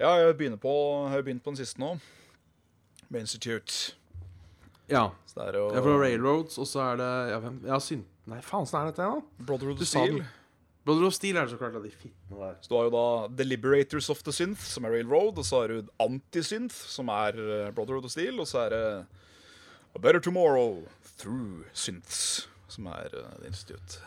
Ja, 0.00 0.14
jeg 0.20 0.36
begynner 0.36 0.60
på, 0.60 0.72
jeg 1.12 1.24
på 1.44 1.52
den 1.52 1.60
siste 1.60 1.80
nå. 1.80 1.94
Med 3.08 3.24
Institute. 3.24 3.94
Ja. 4.90 5.10
Jo 5.36 5.44
er 5.76 5.84
fra 5.84 5.96
Railroads, 6.00 6.58
og 6.60 6.68
så 6.68 6.82
er 6.90 7.00
det 7.00 7.10
ja, 7.30 7.38
hvem, 7.44 7.60
ja, 7.68 7.78
syn... 7.82 8.04
Nei, 8.30 8.38
faen, 8.46 8.68
sånn 8.68 8.84
er 8.84 8.92
dette 8.92 9.02
igjen, 9.02 9.24
da? 9.24 9.44
Brotherhood 9.48 9.80
of 9.82 9.88
Steel. 9.90 10.20
Brotherhood 10.20 10.36
Brother 10.84 11.06
of 11.10 11.14
Steel 11.14 11.36
er 11.36 11.44
det 11.44 11.52
så 11.52 11.58
klart, 11.60 11.74
at 11.76 11.84
de 11.84 11.90
fittene 11.92 12.38
der. 12.40 12.54
Så 12.64 12.70
du 12.70 12.76
har 12.78 12.86
jo 12.88 12.92
da 12.94 13.06
The 13.36 13.44
Liberators 13.44 14.08
of 14.12 14.22
the 14.24 14.32
Synth, 14.32 14.62
som 14.64 14.86
er 14.88 14.94
Railroad. 14.96 15.36
Og 15.38 15.44
så 15.44 15.60
har 15.60 15.74
du 15.74 15.90
Antisynth, 16.00 16.74
som 16.88 17.10
er 17.12 17.36
eh, 17.36 17.72
Brotherhood 17.76 18.08
of 18.08 18.14
Steel. 18.14 18.40
Og 18.40 18.48
så 18.48 18.62
er 18.64 18.72
det 18.74 18.84
A 19.94 20.00
Better 20.00 20.22
Tomorrow 20.24 20.80
Through 21.20 21.66
Synths, 21.76 22.46
som 22.72 22.88
er 22.88 23.12
uh, 23.12 23.26
The 23.42 23.50
Institute. 23.50 24.00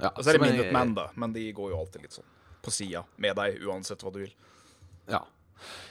Ja, 0.00 0.10
Og 0.10 0.20
så 0.20 0.34
er 0.34 0.38
det 0.38 0.42
jeg- 0.42 0.58
Minuteman, 0.58 0.94
da. 0.98 1.06
Men 1.16 1.32
de 1.32 1.46
går 1.56 1.72
jo 1.72 1.80
alltid 1.80 2.04
litt 2.04 2.18
sånn 2.18 2.28
på 2.64 2.72
sida 2.72 3.04
med 3.20 3.36
deg, 3.36 3.58
uansett 3.64 4.00
hva 4.04 4.12
du 4.12 4.22
vil. 4.22 4.34
Ja. 5.08 5.20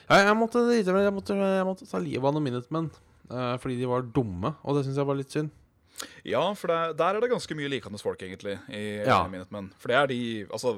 ja 0.09 0.21
jeg, 0.27 0.37
måtte, 0.37 0.61
jeg, 0.73 1.13
måtte, 1.13 1.35
jeg 1.37 1.65
måtte 1.67 1.89
ta 1.89 2.01
livet 2.01 2.25
av 2.25 2.33
noen 2.33 2.47
Minutemen. 2.51 2.91
uh, 3.31 3.57
fordi 3.57 3.79
de 3.81 3.89
var 3.89 4.05
dumme, 4.05 4.53
og 4.61 4.77
det 4.77 4.85
syns 4.85 4.97
jeg 5.01 5.09
var 5.09 5.17
litt 5.17 5.33
synd. 5.33 5.49
Ja, 6.27 6.43
for 6.57 6.71
det, 6.71 6.97
der 6.99 7.17
er 7.17 7.23
det 7.23 7.31
ganske 7.31 7.55
mye 7.57 7.71
likende 7.71 7.99
folk, 8.01 8.21
egentlig, 8.21 8.57
i 8.69 8.83
Ja. 9.05 9.23
Minutemen. 9.27 9.71
For 9.79 9.91
det 9.91 9.97
er 9.97 10.07
de 10.11 10.21
Altså, 10.51 10.77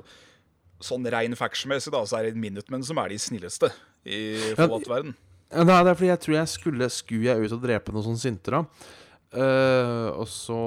sånn 0.83 1.07
rein 1.11 1.35
faction-messig, 1.35 1.91
da, 1.93 2.03
så 2.05 2.19
er 2.19 2.29
det 2.29 2.35
Minutemen 2.39 2.83
som 2.83 2.97
er 2.97 3.09
de 3.09 3.19
snilleste 3.21 3.71
i 4.05 4.19
Fallout-verden. 4.57 5.15
Ja, 5.51 5.63
det 5.63 5.91
er 5.91 5.95
fordi 5.95 6.09
jeg 6.11 6.19
tror 6.25 6.35
jeg 6.35 6.51
skulle 6.51 6.89
sku 6.91 7.15
jeg 7.23 7.45
ut 7.45 7.53
og 7.55 7.61
drepe 7.63 7.93
noen 7.93 8.03
sånne 8.09 8.21
sinter, 8.21 8.57
da. 8.59 8.91
Uh, 9.35 10.09
og 10.21 10.27
så 10.31 10.59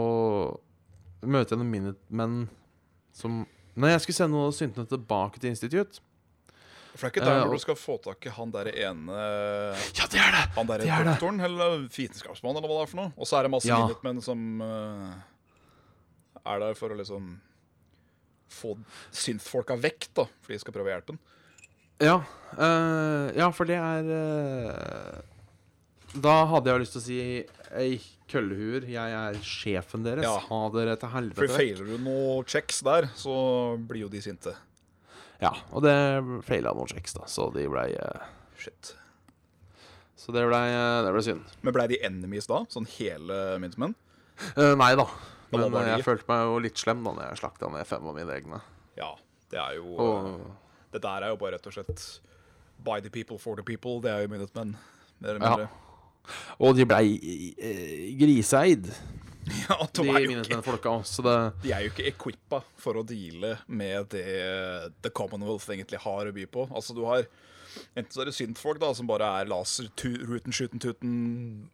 møter 1.24 1.54
jeg 1.56 1.62
noen 1.62 1.72
Minutemen 1.72 2.40
som 3.16 3.44
Nei, 3.78 3.92
jeg 3.92 4.02
skulle 4.02 4.16
sende 4.16 4.34
noen 4.34 4.54
syntene 4.56 4.88
tilbake 4.90 5.38
til 5.38 5.52
Institute. 5.52 6.00
For 6.98 7.06
det 7.06 7.10
er 7.10 7.14
ikke 7.14 7.26
der 7.28 7.36
Eh, 7.38 7.44
hvor 7.46 7.54
du 7.54 7.62
skal 7.62 7.76
få 7.78 7.96
tak 8.02 8.26
i 8.26 8.32
han 8.34 8.50
derre 8.54 8.72
ene 8.74 9.18
Ja, 9.94 10.06
det 10.10 10.18
er 10.18 10.32
det! 10.34 10.44
Han 10.56 10.66
derre 10.66 10.88
er 10.90 11.06
doktoren, 11.12 11.40
eller 11.46 11.84
vitenskapsmannen, 11.94 12.58
eller 12.58 12.72
hva 12.72 12.80
det 12.80 12.86
er 12.88 12.90
for 12.90 13.00
noe. 13.04 13.12
Og 13.14 13.28
så 13.30 13.38
er 13.38 13.46
det 13.46 13.52
masse 13.54 13.70
Ja. 13.70 13.78
minutemenn 13.86 14.18
som 14.24 14.62
uh, 14.64 15.12
er 16.42 16.64
der 16.64 16.74
for 16.74 16.90
å 16.90 16.98
liksom 16.98 17.36
få 18.50 18.74
synthfolka 19.14 19.76
vekk, 19.78 20.08
da. 20.16 20.26
For 20.42 20.54
de 20.54 20.58
skal 20.58 20.74
prøve 20.74 20.90
å 20.90 20.94
hjelpe 20.96 21.14
den. 21.14 21.22
Ja, 22.02 22.18
uh, 22.58 23.30
ja 23.36 23.50
for 23.54 23.68
det 23.68 23.78
er 23.78 24.06
uh, 24.06 25.18
Da 26.18 26.36
hadde 26.50 26.70
jeg 26.70 26.84
lyst 26.84 26.94
til 26.94 27.02
å 27.02 27.06
si 27.06 27.18
Ei, 27.78 27.98
køllehuer, 28.30 28.86
jeg 28.88 29.12
er 29.18 29.36
sjefen 29.44 30.06
deres. 30.06 30.24
Ja. 30.24 30.38
Ha 30.48 30.60
dere 30.72 30.94
til 30.98 31.10
helvete. 31.12 31.42
For 31.42 31.58
feiler 31.60 31.90
du 31.90 31.98
noe 32.00 32.40
checks 32.48 32.80
der, 32.86 33.10
så 33.18 33.34
blir 33.76 34.06
jo 34.06 34.08
de 34.12 34.22
sinte. 34.24 34.54
Ja, 35.42 35.52
og 35.70 35.84
det 35.84 35.94
feila 36.48 36.72
noen 36.74 36.90
checks, 36.90 37.14
da, 37.14 37.28
så 37.30 37.46
de 37.54 37.68
blei 37.70 37.92
eh, 37.94 38.30
Shit. 38.58 38.94
Så 40.18 40.34
det 40.34 40.42
blei 40.48 40.64
det 41.06 41.12
ble 41.14 41.22
synd. 41.22 41.52
Men 41.62 41.74
blei 41.76 41.86
de 41.92 42.00
enemies 42.04 42.48
da? 42.50 42.64
Sånn 42.72 42.88
hele 42.96 43.58
Minutemen? 43.62 43.94
Uh, 44.56 44.74
nei 44.78 44.92
da. 44.98 45.06
Da 45.52 45.60
Men 45.62 45.76
eh, 45.80 45.92
jeg 45.94 46.06
følte 46.06 46.26
meg 46.28 46.42
jo 46.44 46.56
litt 46.62 46.80
slem 46.80 47.04
da 47.06 47.14
når 47.14 47.28
jeg 47.30 47.40
slakta 47.40 47.70
ned 47.72 47.86
fem 47.88 48.08
av 48.10 48.16
mine 48.18 48.34
egne. 48.34 48.60
Ja. 48.98 49.14
Det 49.48 49.56
er 49.56 49.78
jo 49.78 49.94
Og 49.96 50.26
Det 50.92 51.00
der 51.00 51.24
er 51.24 51.30
jo 51.32 51.38
bare 51.40 51.56
rett 51.56 51.68
og 51.70 51.72
slett 51.72 52.02
By 52.84 52.98
the 53.00 53.08
people 53.08 53.38
for 53.40 53.56
the 53.56 53.64
people. 53.64 53.96
Det 54.04 54.10
er 54.12 54.26
jo 54.26 54.32
Minutemen. 54.34 54.74
Mer 55.22 55.38
eller 55.38 55.64
Ja. 55.64 55.68
Og 56.60 56.76
de 56.76 56.84
blei 56.84 57.14
griseeid. 58.18 58.18
griseid, 58.20 58.90
Ja, 59.68 59.76
de, 59.80 60.04
de 60.04 60.26
Minutemen-folka 60.32 60.92
òg. 60.92 61.06
Det 61.24 61.36
de 61.64 61.72
er 61.74 61.86
jo 61.86 61.92
ikke 61.92 62.08
equippa 62.10 62.62
for 62.80 63.00
å 63.00 63.04
deale 63.06 63.56
med 63.66 64.10
det 64.14 64.26
The 65.04 65.12
Commonwealth 65.14 65.70
egentlig 65.72 66.00
har 66.04 66.28
å 66.28 66.34
by 66.34 66.46
på. 66.50 66.68
Altså, 66.72 66.96
du 66.96 67.04
har 67.08 67.28
Enten 67.94 68.10
så 68.10 68.22
er 68.24 68.30
det 68.30 68.34
syntfolk 68.34 68.80
da, 68.82 68.88
som 68.96 69.06
bare 69.06 69.26
er 69.38 69.50
laser, 69.50 69.90
ruten, 70.26 70.54
shooten, 70.56 70.80
tuten 70.82 71.68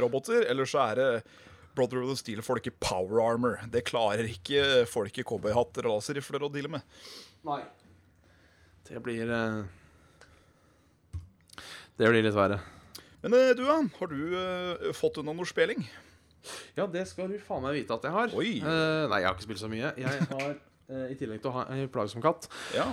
roboter, 0.00 0.46
eller 0.50 0.66
så 0.66 0.80
er 0.88 0.98
det 0.98 1.08
Brother 1.74 2.02
of 2.02 2.08
the 2.08 2.16
Steel-folk 2.16 2.66
i 2.66 2.72
power 2.80 3.20
armor. 3.22 3.58
Det 3.70 3.84
klarer 3.86 4.28
ikke 4.30 4.84
folk 4.90 5.16
i 5.18 5.24
cowboyhatter 5.26 5.86
og 5.88 5.98
laserrifler 5.98 6.46
å 6.46 6.50
deale 6.52 6.70
med. 6.76 6.84
Nei. 7.46 7.60
Det 8.84 9.00
blir 9.02 9.30
eh, 9.32 9.60
Det 11.96 12.10
blir 12.10 12.22
litt 12.22 12.36
verre. 12.36 12.60
Men 13.24 13.34
eh, 13.38 13.54
du? 13.56 13.64
Har 13.66 14.10
du 14.10 14.18
eh, 14.38 14.90
fått 14.96 15.18
unna 15.22 15.34
noe 15.34 15.48
spilling? 15.48 15.82
Ja, 16.78 16.86
det 16.90 17.06
skal 17.10 17.28
du 17.32 17.38
faen 17.42 17.62
meg 17.64 17.76
vite 17.80 17.94
at 17.96 18.04
jeg 18.08 18.12
har. 18.16 18.34
Oi. 18.38 18.50
Eh, 18.60 19.04
nei, 19.10 19.20
jeg 19.22 19.28
har 19.30 19.36
ikke 19.36 19.46
spilt 19.48 19.62
så 19.62 19.70
mye. 19.72 19.92
Jeg 20.00 20.26
har, 20.34 20.56
eh, 20.90 21.06
I 21.12 21.18
tillegg 21.20 21.40
til 21.44 21.52
å 21.52 21.56
ha 21.60 21.66
en 21.74 21.86
plagsom 21.94 22.24
katt, 22.24 22.48
Ja. 22.76 22.88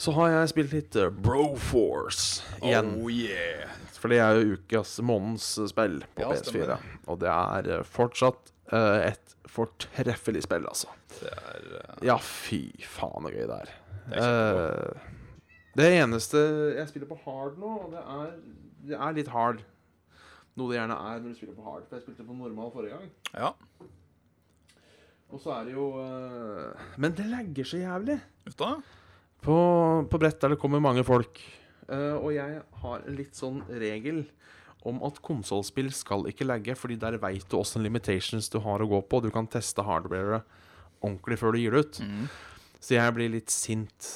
så 0.00 0.14
har 0.16 0.30
jeg 0.32 0.48
spilt 0.54 0.72
litt 0.72 0.96
uh, 0.96 1.10
Broforce 1.12 2.40
igjen. 2.62 2.94
Oh 3.02 3.10
yeah. 3.12 3.68
For 4.00 4.08
det 4.08 4.16
er 4.24 4.38
jo 4.40 4.54
ukas 4.56 4.94
månedens 5.04 5.50
eh, 5.60 5.66
spill 5.68 5.98
på 6.16 6.22
Ja, 6.24 6.30
PS4. 6.32 6.46
stemmer. 6.48 6.86
Og 7.12 7.18
det 7.20 7.28
er 7.34 7.68
eh, 7.76 7.82
fortsatt 7.84 8.52
eh, 8.72 9.10
et 9.10 9.34
fortreffelig 9.50 10.44
spill, 10.46 10.64
altså. 10.70 10.88
Det 11.18 11.28
er 11.34 11.66
eh, 11.82 11.94
Ja, 12.08 12.16
fy 12.22 12.62
faen 12.88 13.26
så 13.28 13.32
gøy 13.34 13.44
det 13.50 13.58
er. 13.60 13.72
Det 14.08 14.24
er. 14.24 14.70
Eh, 14.70 15.08
det 15.78 15.86
eneste 16.00 16.40
Jeg 16.78 16.88
spiller 16.90 17.06
på 17.12 17.18
hard 17.26 17.60
nå, 17.60 17.68
og 17.84 17.92
det 17.92 18.00
er, 18.02 18.30
det 18.88 18.96
er 18.96 19.12
litt 19.20 19.28
hard. 19.30 19.60
Noe 20.60 20.72
det 20.72 20.76
gjerne 20.76 20.96
er 21.08 21.22
når 21.22 21.32
du 21.32 21.38
spiller 21.38 21.56
på 21.56 21.66
hard. 21.66 21.86
For 21.88 21.96
jeg 21.96 22.04
spilte 22.04 22.26
på 22.28 22.36
normal 22.36 22.72
forrige 22.74 22.98
gang. 22.98 23.12
Ja. 23.32 23.52
Og 25.30 25.40
så 25.40 25.54
er 25.54 25.68
det 25.68 25.76
jo 25.76 25.86
uh, 25.94 26.88
Men 27.00 27.14
det 27.16 27.28
legger 27.30 27.68
så 27.70 27.80
jævlig. 27.80 28.18
Ufta. 28.50 28.74
På, 29.40 29.56
på 30.10 30.20
brett 30.20 30.40
der 30.42 30.54
det 30.54 30.60
kommer 30.60 30.82
mange 30.82 31.04
folk. 31.06 31.40
Uh, 31.88 32.18
og 32.18 32.34
jeg 32.34 32.60
har 32.82 33.06
en 33.06 33.16
litt 33.18 33.38
sånn 33.38 33.62
regel 33.80 34.24
om 34.88 35.00
at 35.04 35.18
konsollspill 35.24 35.90
skal 35.92 36.24
ikke 36.30 36.46
legge, 36.48 36.76
fordi 36.78 36.96
der 37.00 37.18
veit 37.20 37.44
du 37.50 37.58
åssen 37.58 37.84
limitations 37.84 38.48
du 38.52 38.58
har 38.64 38.80
å 38.80 38.88
gå 38.88 39.00
på. 39.08 39.20
Du 39.24 39.30
kan 39.32 39.48
teste 39.50 39.84
hardwaret 39.84 40.46
ordentlig 41.00 41.40
før 41.40 41.56
du 41.56 41.60
gir 41.62 41.76
det 41.76 41.84
ut. 41.84 42.00
Mm. 42.04 42.24
Så 42.80 42.96
jeg 42.96 43.16
blir 43.16 43.32
litt 43.32 43.52
sint 43.52 44.10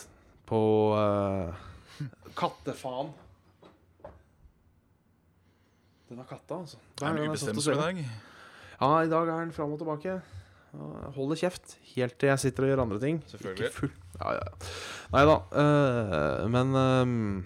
på 0.49 0.61
uh, 0.97 1.53
Kattefaen. 2.41 3.13
Denne 6.15 6.29
katta, 6.31 6.61
altså. 6.63 6.79
Er 6.79 7.01
Hver 7.01 7.09
en 7.11 7.17
gang 7.19 7.33
jeg 7.33 7.41
satt 7.43 7.51
ubestemt 7.51 7.65
som 7.65 7.75
i 7.75 7.83
dag. 7.83 7.97
Ja, 8.79 8.89
i 9.03 9.09
dag 9.11 9.29
er 9.33 9.41
den 9.43 9.53
fram 9.57 9.73
og 9.75 9.81
tilbake. 9.81 10.13
Holder 11.15 11.39
kjeft 11.39 11.73
helt 11.95 12.15
til 12.19 12.31
jeg 12.31 12.43
sitter 12.43 12.67
og 12.67 12.71
gjør 12.71 12.83
andre 12.85 12.99
ting. 13.03 13.19
Selvfølgelig. 13.31 13.67
Ikke 13.67 13.75
full. 13.81 13.91
Ja, 14.21 14.35
ja. 14.37 14.45
ja. 14.47 14.71
Nei 15.15 15.23
da. 15.27 15.35
Uh, 15.51 16.45
men 16.55 16.71
øhm, 16.79 17.39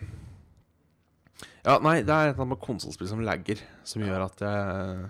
Ja, 1.65 1.79
nei, 1.85 1.95
det 2.05 2.13
er 2.13 2.29
et 2.29 2.35
eller 2.35 2.43
annet 2.43 2.53
med 2.53 2.61
konsollspill 2.65 3.09
som 3.09 3.25
lagger, 3.25 3.61
som 3.89 4.05
gjør 4.05 4.27
at 4.27 4.45
jeg 4.45 5.09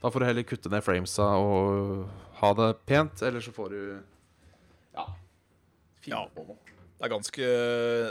Da 0.00 0.12
får 0.12 0.20
du 0.24 0.26
heller 0.28 0.48
kutte 0.48 0.72
ned 0.72 0.84
framesa 0.84 1.28
og 1.40 2.08
ha 2.40 2.52
det 2.56 2.70
pent, 2.88 3.20
eller 3.28 3.44
så 3.44 3.52
får 3.52 3.68
du 3.74 3.80
Ja. 4.96 5.04
Fint 6.00 6.14
Ja. 6.14 6.24
på 6.32 6.46
noe. 6.48 6.56
Det 6.98 7.04
er 7.04 7.12
ganske, 7.12 7.48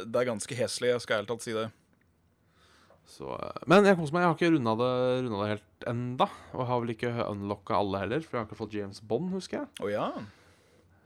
det 0.06 0.22
er 0.22 0.30
ganske 0.30 0.56
heslig, 0.62 0.94
jeg 0.94 1.02
skal 1.02 1.18
ærlig 1.18 1.28
talt 1.34 1.44
si 1.44 1.54
det. 1.58 1.68
Så, 3.08 3.30
øh, 3.34 3.62
men 3.72 3.86
jeg 3.88 3.96
koser 3.98 4.14
meg. 4.18 4.26
Jeg 4.26 4.30
har 4.30 4.36
ikke 4.38 4.50
runda 4.58 4.74
det, 4.82 4.90
runda 5.26 5.38
det 5.44 5.52
helt 5.54 5.86
enda. 5.88 6.28
Og 6.54 6.68
har 6.68 6.82
vel 6.84 6.92
ikke 6.94 7.14
unlocka 7.32 7.78
alle 7.80 8.02
heller, 8.04 8.26
for 8.26 8.36
jeg 8.38 8.44
har 8.44 8.50
ikke 8.50 8.60
fått 8.60 8.76
James 8.76 9.00
Bond, 9.08 9.32
husker 9.36 9.62
jeg. 9.62 9.70
Å 9.86 9.92
ja. 9.94 10.08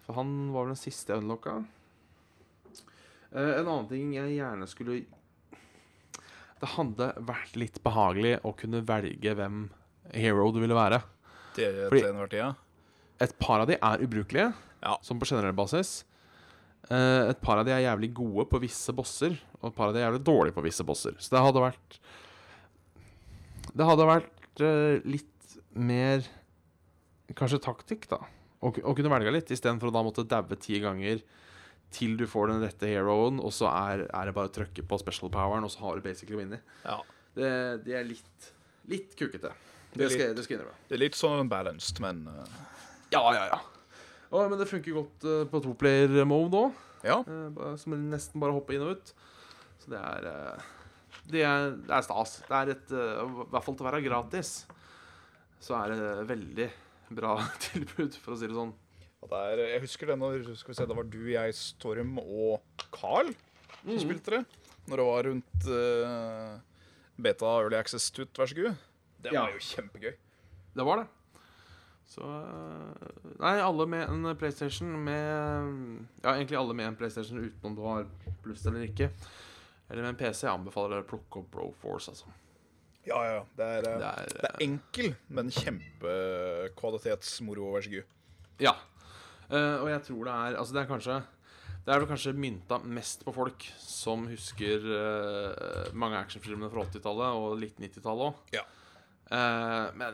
For 0.08 0.18
han 0.18 0.32
var 0.54 0.66
vel 0.66 0.74
den 0.74 0.82
siste 0.82 1.14
jeg 1.14 1.22
unlocka. 1.24 1.60
Eh, 3.32 3.54
en 3.62 3.68
annen 3.70 3.88
ting 3.88 4.10
jeg 4.16 4.34
gjerne 4.36 4.68
skulle 4.68 5.04
Det 6.62 6.70
hadde 6.76 7.08
vært 7.26 7.56
litt 7.58 7.80
behagelig 7.86 8.36
å 8.46 8.52
kunne 8.58 8.84
velge 8.86 9.32
hvem 9.38 9.64
hero 10.14 10.50
du 10.54 10.60
ville 10.62 10.78
være. 10.78 11.00
Det 11.56 11.70
Fordi-. 11.90 12.52
Et 13.22 13.34
par 13.40 13.62
av 13.64 13.68
de 13.70 13.78
er 13.78 14.04
ubrukelige, 14.04 14.52
Ja. 14.82 14.98
som 15.02 15.20
på 15.20 15.26
generell 15.30 15.54
basis. 15.54 16.04
Eh, 16.90 17.30
et 17.30 17.42
par 17.42 17.58
av 17.62 17.66
de 17.68 17.72
er 17.76 17.84
jævlig 17.86 18.10
gode 18.18 18.48
på 18.50 18.60
visse 18.64 18.92
bosser, 18.96 19.38
og 19.62 19.70
et 19.70 19.76
par 19.78 19.88
av 19.92 19.94
de 19.96 20.00
er 20.02 20.08
jævlig 20.10 20.24
dårlige 20.28 20.56
på 20.58 20.64
visse 20.66 20.84
bosser. 20.88 21.14
Så 21.22 21.30
det 21.36 21.44
hadde 21.46 21.62
vært 21.64 22.00
Det 23.78 23.86
hadde 23.88 24.08
vært 24.10 24.64
eh, 24.66 25.02
litt 25.08 25.58
mer 25.78 26.26
Kanskje 27.38 27.62
taktikk, 27.64 28.10
da. 28.12 28.18
Å, 28.62 28.70
kunne 28.76 29.10
velge 29.14 29.32
litt, 29.32 29.52
istedenfor 29.56 29.88
å 29.88 29.94
da 29.96 30.02
måtte 30.04 30.26
daue 30.28 30.58
ti 30.60 30.82
ganger 30.84 31.22
til 31.96 32.18
du 32.20 32.26
får 32.28 32.52
den 32.52 32.60
rette 32.66 32.88
heroen, 32.92 33.40
og 33.40 33.54
så 33.56 33.70
er, 33.72 34.04
er 34.12 34.28
det 34.28 34.34
bare 34.36 34.50
å 34.52 34.54
trykke 34.54 34.84
på 34.88 35.00
special 35.00 35.32
poweren, 35.32 35.64
og 35.64 35.72
så 35.72 35.80
har 35.86 35.96
du 36.00 36.04
basically 36.06 36.38
vunnet. 36.42 36.62
ja. 36.86 37.00
Det, 37.32 37.48
det 37.86 37.94
er 37.96 38.04
litt 38.04 38.48
Litt 38.92 39.14
kukete. 39.16 39.54
Det 39.94 40.02
Det 40.02 40.10
skal, 40.12 40.22
jeg- 40.26 40.36
det 40.36 40.44
skal 40.44 40.56
jeg 40.58 40.60
innrømme. 40.60 40.80
Det 40.90 40.96
er 40.98 41.00
litt 41.00 41.16
sånn 41.16 41.48
balanced, 41.52 42.00
men 42.04 42.26
uh, 42.28 42.44
Ja, 43.14 43.22
ja, 43.32 43.46
ja. 43.54 43.60
Å, 44.32 44.42
men 44.48 44.58
det 44.62 44.68
funker 44.70 44.96
godt 44.96 45.26
uh, 45.28 45.42
på 45.52 45.60
toplayer 45.66 46.24
mode 46.30 46.56
òg. 46.66 46.78
ja. 47.04 47.18
Uh, 47.28 47.74
Som 47.82 47.98
nesten 48.12 48.40
bare 48.42 48.56
hopper 48.56 48.78
inn 48.78 48.86
og 48.86 48.94
ut. 48.96 49.12
Så 49.82 49.92
det 49.92 50.00
er 50.00 50.28
uh, 50.32 50.70
Det 51.32 51.42
er, 51.44 51.74
det 51.88 51.92
er 51.98 52.06
stas. 52.06 52.38
Det 52.48 52.56
er 52.62 52.72
et 52.76 52.94
eh, 52.96 53.20
I 53.26 53.48
hvert 53.52 53.66
fall 53.66 53.76
til 53.78 53.84
å 53.86 53.90
være 53.90 54.00
gratis, 54.06 54.52
så 55.62 55.76
er 55.82 55.92
det 55.94 56.28
veldig 56.32 56.70
bra 57.20 57.34
tilbud, 57.68 58.16
for 58.24 58.34
å 58.34 58.40
si 58.40 58.48
det 58.48 58.56
sånn. 58.56 58.72
Og 59.22 59.30
det 59.30 59.42
er, 59.52 59.62
jeg 59.76 59.84
husker 59.84 60.10
det 60.10 60.16
når 60.18 60.48
skal 60.58 60.72
vi 60.74 60.78
se, 60.80 60.88
det 60.90 60.98
var 60.98 61.10
du, 61.14 61.20
jeg, 61.30 61.54
Storm 61.60 62.16
og 62.24 62.86
Carl 62.96 63.30
som 63.84 64.00
spilte 64.02 64.34
det. 64.40 64.42
Når 64.90 64.98
det 65.02 65.06
var 65.12 65.28
rundt 65.28 65.68
Beta 67.22 67.52
Early 67.60 67.78
Access 67.78 68.08
Tut, 68.16 68.32
vær 68.40 68.50
så 68.50 68.58
god. 68.58 68.80
Det 69.22 69.36
Ja. 69.36 69.44
var 69.46 69.54
jo 69.54 69.62
kjempegøy. 69.68 70.16
Det 70.74 70.86
var 70.88 71.04
det. 71.04 71.08
Så 72.12 72.26
eh, 72.28 73.08
Nei, 73.40 73.54
alle 73.64 73.86
med 73.88 74.10
en 74.12 74.36
PlayStation 74.38 75.04
med 75.06 75.24
Ja, 76.24 76.34
egentlig 76.36 76.58
alle 76.60 76.74
med 76.76 76.88
en 76.90 76.96
PlayStation 77.00 77.40
uten 77.40 77.66
om 77.70 77.76
du 77.78 77.82
har 77.86 78.06
pluss 78.44 78.66
eller 78.68 78.82
ikke. 78.90 79.08
Eller 79.88 80.02
med 80.04 80.12
en 80.14 80.20
PC. 80.20 80.40
Jeg 80.48 80.54
anbefaler 80.54 80.90
dere 80.96 81.06
å 81.06 81.12
plukke 81.12 81.36
opp 81.42 81.50
Broforce, 81.54 82.08
altså. 82.14 82.28
Ja, 83.08 83.20
ja. 83.26 83.46
Det 83.58 83.66
er, 83.66 83.88
eh, 83.88 83.98
Det 84.00 84.08
er, 84.08 84.26
det 84.36 84.46
er 84.50 84.56
enkel, 84.68 85.08
men 85.34 85.46
kjempekvalitetsmoro, 85.52 87.64
vær 87.76 87.84
så 87.86 87.92
god. 87.96 88.06
Ja. 88.62 88.76
Eh, 89.50 89.78
og 89.82 89.88
jeg 89.90 90.02
tror 90.06 90.22
det 90.28 90.34
er 90.34 90.58
Altså, 90.60 90.74
det 90.76 90.82
er 90.82 90.88
kanskje 90.88 91.16
Det 91.82 91.90
er 91.92 92.00
vel 92.00 92.08
kanskje 92.08 92.34
mynta 92.38 92.78
mest 92.86 93.26
på 93.26 93.34
folk 93.36 93.60
som 93.82 94.28
husker 94.30 94.78
eh, 95.00 95.92
mange 95.98 96.18
actionfilmene 96.20 96.70
fra 96.72 96.84
80-tallet 96.86 97.30
og 97.40 97.60
litt 97.60 97.78
90-tallet 97.82 98.24
òg. 98.30 98.36
Ja. 98.54 98.64
men 99.98 100.14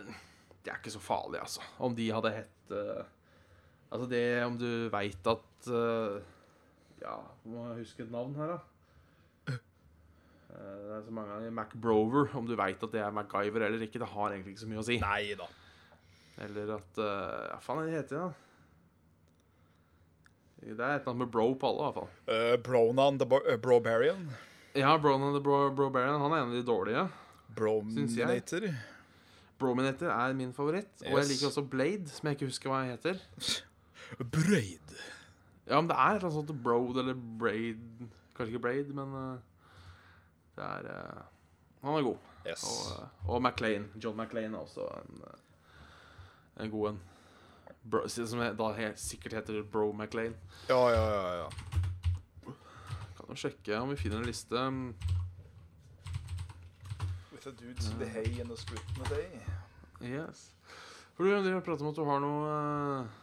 det 0.64 0.74
er 0.74 0.80
ikke 0.82 0.96
så 0.96 1.04
farlig, 1.04 1.42
altså. 1.44 1.64
Om 1.84 1.96
de 1.98 2.08
hadde 2.12 2.34
hett 2.36 2.74
uh, 2.76 3.06
Altså 3.88 4.08
det 4.12 4.24
om 4.44 4.58
du 4.60 4.90
veit 4.92 5.30
at 5.32 5.70
uh, 5.72 6.18
Ja, 7.00 7.20
må 7.48 7.70
jeg 7.70 7.86
huske 7.86 8.04
et 8.04 8.12
navn 8.12 8.36
her, 8.36 8.58
da? 8.58 9.58
Uh, 10.58 10.58
det 10.58 10.98
er 10.98 11.06
så 11.06 11.14
mange 11.14 11.36
ganger 11.36 11.54
MacBrover. 11.54 12.34
Om 12.36 12.50
du 12.50 12.56
veit 12.60 12.84
at 12.84 12.96
det 12.96 13.04
er 13.04 13.14
MacGyver 13.16 13.68
eller 13.68 13.86
ikke, 13.86 14.02
det 14.02 14.10
har 14.12 14.34
egentlig 14.34 14.56
ikke 14.56 14.66
så 14.66 14.72
mye 14.74 14.82
å 14.82 14.88
si. 14.88 15.00
Nei 15.04 15.38
da. 15.40 15.48
Eller 16.48 16.76
at 16.78 17.00
uh, 17.02 17.48
ja, 17.54 17.62
faen 17.64 17.84
er 17.84 17.90
det 17.90 18.02
heter 18.02 18.18
det, 18.18 18.26
da? 18.26 18.44
Det 20.58 20.74
er 20.74 20.98
et 20.98 21.06
eller 21.06 21.14
annet 21.14 21.22
med 21.22 21.32
bro 21.32 21.48
på 21.56 21.70
alle, 21.70 21.80
i 21.80 21.86
hvert 21.86 21.98
fall. 22.02 22.12
Uh, 22.28 22.58
Bronan 22.66 23.22
the 23.22 23.30
uh, 23.30 23.56
Brobarian. 23.62 24.28
Ja, 24.78 24.98
Bronan 24.98 25.34
the 25.34 25.42
Bro 25.42 25.70
Brobarian 25.78 26.20
han 26.22 26.34
er 26.34 26.44
en 26.44 26.52
av 26.52 26.58
de 26.58 26.66
dårlige. 26.66 27.08
Jeg. 28.68 28.97
Brominator. 29.60 30.12
Er 30.14 30.34
min 30.38 30.54
favoritt. 30.54 30.92
Og 31.06 31.20
jeg 31.20 31.32
liker 31.32 31.48
også 31.48 31.64
Blade, 31.66 32.10
som 32.10 32.28
jeg 32.28 32.38
ikke 32.38 32.50
husker 32.52 32.72
hva 32.72 32.84
jeg 32.86 32.98
heter. 32.98 33.22
Braid. 34.36 34.96
Ja, 35.68 35.82
men 35.82 35.90
det 35.90 35.98
er 35.98 36.16
et 36.16 36.22
eller 36.22 36.30
annet 36.30 36.38
sånt 36.38 36.64
Broad 36.64 36.98
eller 37.02 37.18
Braid 37.40 38.06
Kanskje 38.38 38.54
ikke 38.54 38.62
Braid, 38.64 38.94
men 38.96 39.14
uh, 39.18 39.40
det 40.56 40.64
er 40.64 40.88
uh, 40.94 41.24
Han 41.82 41.98
er 41.98 42.06
god. 42.06 42.18
Yes. 42.48 42.64
Og, 42.64 43.04
uh, 43.26 43.34
og 43.34 43.42
McLean. 43.42 43.88
John 44.04 44.18
McLean 44.18 44.54
er 44.54 44.58
også 44.58 44.86
en, 45.02 45.24
en 46.64 46.72
god 46.72 46.90
en. 46.90 47.02
Bro, 47.92 48.08
som 48.08 48.40
da 48.40 48.72
helt, 48.78 49.00
sikkert 49.00 49.34
heter 49.34 49.64
Bro 49.72 49.92
McLean. 49.92 50.36
Ja, 50.70 50.90
ja, 50.90 51.04
ja. 51.10 51.34
ja. 51.42 51.50
Kan 53.18 53.30
jo 53.30 53.36
sjekke 53.36 53.80
om 53.80 53.90
vi 53.90 53.96
finner 53.96 54.22
en 54.22 54.30
liste. 54.30 54.68
A 57.48 57.52
dudes 57.52 57.88
in 57.88 58.00
the 58.00 58.06
hay 58.06 58.42
and 58.42 58.50
the 58.50 58.58
split 58.58 58.82
in 58.98 59.04
the 59.04 59.10
day. 59.16 59.30
Yes. 60.04 60.50
For 61.16 61.24
du 61.24 61.32
driver 61.32 61.62
og 61.62 61.64
prater 61.64 61.86
om 61.86 61.94
at 61.94 61.96
du 61.96 62.04
har 62.06 62.20
noe 62.22 62.50
eh, 62.52 63.16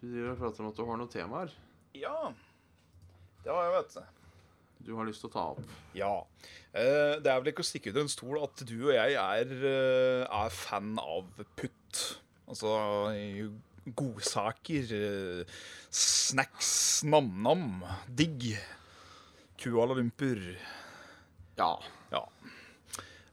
Du 0.00 0.08
driver 0.08 0.32
og 0.32 0.40
prater 0.40 0.64
om 0.64 0.70
at 0.70 0.80
du 0.80 0.82
har 0.88 0.98
noen 0.98 1.12
temaer 1.12 1.52
Ja. 1.94 2.32
Det 3.44 3.52
har 3.52 3.68
jeg, 3.68 3.74
vet 3.76 3.94
du. 3.94 4.02
du 4.88 4.90
har 4.96 5.06
lyst 5.06 5.22
til 5.22 5.30
å 5.30 5.34
ta 5.36 5.44
opp. 5.52 5.76
Ja. 5.94 6.10
Eh, 6.72 7.20
det 7.22 7.30
er 7.30 7.38
vel 7.42 7.52
ikke 7.52 7.62
å 7.62 7.68
stikke 7.68 7.92
under 7.92 8.06
en 8.08 8.12
stol 8.16 8.40
at 8.42 8.64
du 8.66 8.76
og 8.80 8.94
jeg 8.96 9.20
er, 9.20 9.52
eh, 9.76 10.24
er 10.26 10.56
fan 10.56 10.94
av 11.02 11.28
putt. 11.60 12.02
Altså 12.48 12.72
godsaker, 14.00 14.94
eh, 14.96 15.56
snacks, 15.90 17.02
nam-nam, 17.04 17.82
digg. 18.08 18.54
Kuala 19.60 19.94
Lumpur. 19.98 20.40
Ja. 21.58 21.72
Ja. 22.12 22.22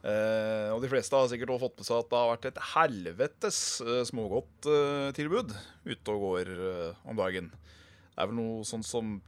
Uh, 0.00 0.72
og 0.72 0.80
de 0.80 0.88
fleste 0.88 1.12
har 1.16 1.26
sikkert 1.28 1.50
også 1.52 1.66
fått 1.66 1.80
med 1.82 1.86
seg 1.90 1.98
at 2.00 2.08
det 2.08 2.18
har 2.20 2.30
vært 2.30 2.46
et 2.48 2.60
helvetes 2.72 3.58
uh, 3.84 3.98
smågodttilbud 4.08 5.50
ute 5.84 6.14
og 6.14 6.22
går 6.24 6.52
eh, 6.54 7.02
om 7.08 7.18
dagen. 7.18 7.50
Det 7.52 8.22
er 8.24 8.30
vel 8.30 8.38
noe 8.38 8.64
sånn 8.68 8.84
som 8.84 9.18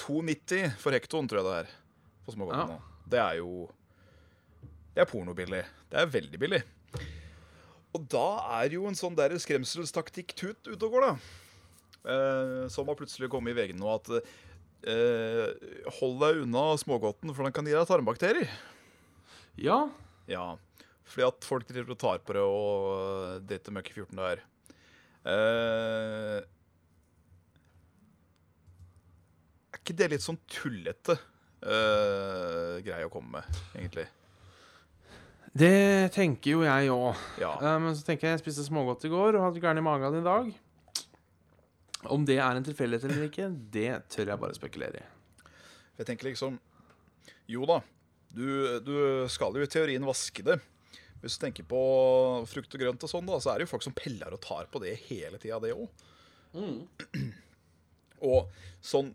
2,90 0.00 0.76
for 0.80 0.92
hektoen, 0.96 1.28
tror 1.30 1.40
jeg 1.42 1.48
det 1.48 1.56
er. 1.62 1.72
på 2.26 2.34
smågodt 2.36 2.60
Ja. 2.60 2.66
nå. 2.68 2.78
Det 3.12 3.18
er 3.20 3.38
jo 3.40 3.70
Det 4.94 5.00
er 5.02 5.08
pornobillig. 5.08 5.64
Det 5.90 5.98
er 6.02 6.06
veldig 6.12 6.38
billig. 6.40 6.62
Og 7.96 8.04
da 8.12 8.26
er 8.60 8.72
jo 8.76 8.86
en 8.88 8.96
sånn 8.96 9.16
der 9.16 9.32
skremselstaktikk-tut 9.40 10.68
ute 10.68 10.84
og 10.84 10.92
går, 10.92 11.06
da. 11.06 11.14
Eh, 12.12 12.68
som 12.72 12.88
har 12.88 12.96
plutselig 12.98 13.30
kommet 13.32 13.52
i 13.52 13.56
VG 13.60 13.76
nå 13.78 13.88
at 13.94 14.08
eh, 14.88 15.90
Hold 15.98 16.20
deg 16.22 16.42
unna 16.44 16.64
smågodten, 16.80 17.32
for 17.34 17.46
den 17.46 17.54
kan 17.54 17.68
gi 17.68 17.74
deg 17.76 17.88
tarmbakterier. 17.88 18.50
Ja. 19.60 19.84
Ja, 20.30 20.46
fordi 21.08 21.26
at 21.26 21.44
folk 21.46 21.66
driver 21.68 21.94
og 21.94 22.00
tar 22.00 22.22
på 22.24 22.36
det 22.36 22.46
og 22.46 23.44
driter 23.48 23.74
møkk 23.74 23.92
i 23.92 23.98
14 23.98 24.18
dager. 24.22 24.42
Eh, 25.22 26.38
er 29.72 29.78
ikke 29.82 29.98
det 29.98 30.10
litt 30.14 30.24
sånn 30.24 30.40
tullete 30.50 31.18
eh, 31.62 32.80
greie 32.86 33.06
å 33.06 33.12
komme 33.12 33.38
med, 33.38 33.62
egentlig? 33.76 34.08
Det 35.52 36.10
tenker 36.14 36.54
jo 36.54 36.62
jeg 36.64 36.88
òg. 36.94 37.18
Ja. 37.42 37.52
men 37.76 37.92
så 37.92 38.06
tenker 38.06 38.26
jeg 38.30 38.38
jeg 38.38 38.44
spiste 38.46 38.64
smågodt 38.64 39.04
i 39.04 39.10
går 39.12 39.36
og 39.36 39.44
hadde 39.50 39.60
gæren 39.60 39.82
i 39.82 39.84
magen 39.84 40.16
i 40.16 40.24
dag. 40.24 40.48
Om 42.10 42.24
det 42.26 42.38
er 42.42 42.58
en 42.58 42.66
tilfeldighet 42.66 43.06
eller 43.06 43.28
ikke, 43.28 43.48
det 43.74 43.90
tør 44.10 44.32
jeg 44.32 44.42
bare 44.42 44.56
spekulere 44.58 45.02
i. 45.02 45.06
Jeg 46.00 46.08
tenker 46.08 46.30
liksom 46.30 46.56
Jo 47.52 47.66
da, 47.68 47.78
du, 48.32 48.46
du 48.82 48.94
skal 49.30 49.54
jo 49.54 49.62
i 49.62 49.70
teorien 49.70 50.06
vaske 50.06 50.42
det. 50.46 50.58
Hvis 51.22 51.36
du 51.38 51.44
tenker 51.44 51.66
på 51.68 51.80
frukt 52.50 52.74
og 52.74 52.82
grønt 52.82 53.04
og 53.06 53.10
sånn, 53.12 53.28
da, 53.28 53.38
så 53.38 53.52
er 53.52 53.60
det 53.60 53.68
jo 53.68 53.72
folk 53.76 53.84
som 53.86 53.94
peller 53.94 54.34
og 54.34 54.42
tar 54.42 54.66
på 54.72 54.80
det 54.82 54.96
hele 55.04 55.38
tida, 55.38 55.60
det 55.62 55.74
òg. 55.76 55.86
Og 58.22 58.48
sånn 58.82 59.12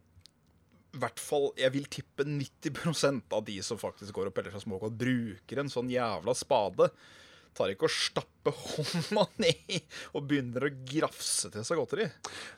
i 0.96 1.00
hvert 1.02 1.20
fall, 1.22 1.52
Jeg 1.60 1.74
vil 1.76 1.86
tippe 1.92 2.24
90% 2.26 3.34
av 3.36 3.44
de 3.46 3.58
som 3.62 3.78
faktisk 3.78 4.16
går 4.16 4.30
og 4.30 4.34
peller 4.34 4.54
seg 4.56 4.64
småkål, 4.64 4.96
bruker 4.98 5.60
en 5.62 5.70
sånn 5.70 5.92
jævla 5.92 6.34
spade. 6.34 6.88
Tar 7.58 7.72
ikke 7.74 7.88
og 7.88 7.94
stapper 7.94 8.54
hånda 8.54 9.24
ned 9.44 9.82
og 10.14 10.28
begynner 10.30 10.68
å 10.68 10.72
grafse 10.94 11.50
til 11.54 11.64
seg 11.66 11.80
godteri. 11.82 12.06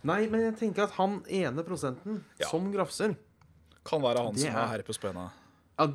Nei, 0.10 0.26
men 0.28 0.44
jeg 0.50 0.58
tenker 0.60 0.84
at 0.90 0.98
han 1.00 1.22
ene 1.26 1.64
prosenten 1.64 2.20
Ja. 2.42 2.50
som 2.52 2.68
grafser 2.74 3.16
Kan 3.88 4.04
være 4.04 4.26
han 4.28 4.36
som 4.36 4.50
er- 4.52 4.60
er 4.60 4.68
herre 4.74 4.84
på 4.84 4.94
henda. 5.08 5.30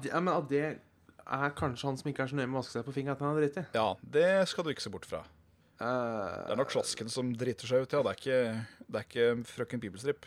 ja, 0.09 0.21
men 0.21 0.33
at 0.35 0.49
det 0.49 0.65
er 1.27 1.51
kanskje 1.57 1.85
han 1.89 1.97
som 2.01 2.11
ikke 2.11 2.25
er 2.25 2.29
så 2.33 2.37
nøye 2.37 2.49
med 2.49 2.57
å 2.57 2.63
vaske 2.63 2.73
seg 2.79 2.85
på 2.89 2.93
fingeren 2.97 3.13
at 3.17 3.21
han 3.21 3.35
har 3.35 3.41
driti. 3.43 3.67
Ja, 3.77 3.95
det 4.03 4.49
skal 4.49 4.65
du 4.65 4.71
ikke 4.73 4.83
se 4.85 4.91
bort 4.91 5.05
fra. 5.07 5.21
Uh, 5.81 6.47
Det 6.49 6.53
er 6.53 6.57
nok 6.57 6.71
slasken 6.73 7.11
som 7.11 7.33
driter 7.37 7.67
seg 7.69 7.83
ut, 7.85 7.93
ja. 7.93 8.03
Det 8.03 8.11
er 8.13 8.19
ikke, 8.21 8.67
det 8.89 9.01
er 9.01 9.05
ikke 9.09 9.45
frøken 9.49 9.81
Bibelstrip. 9.85 10.25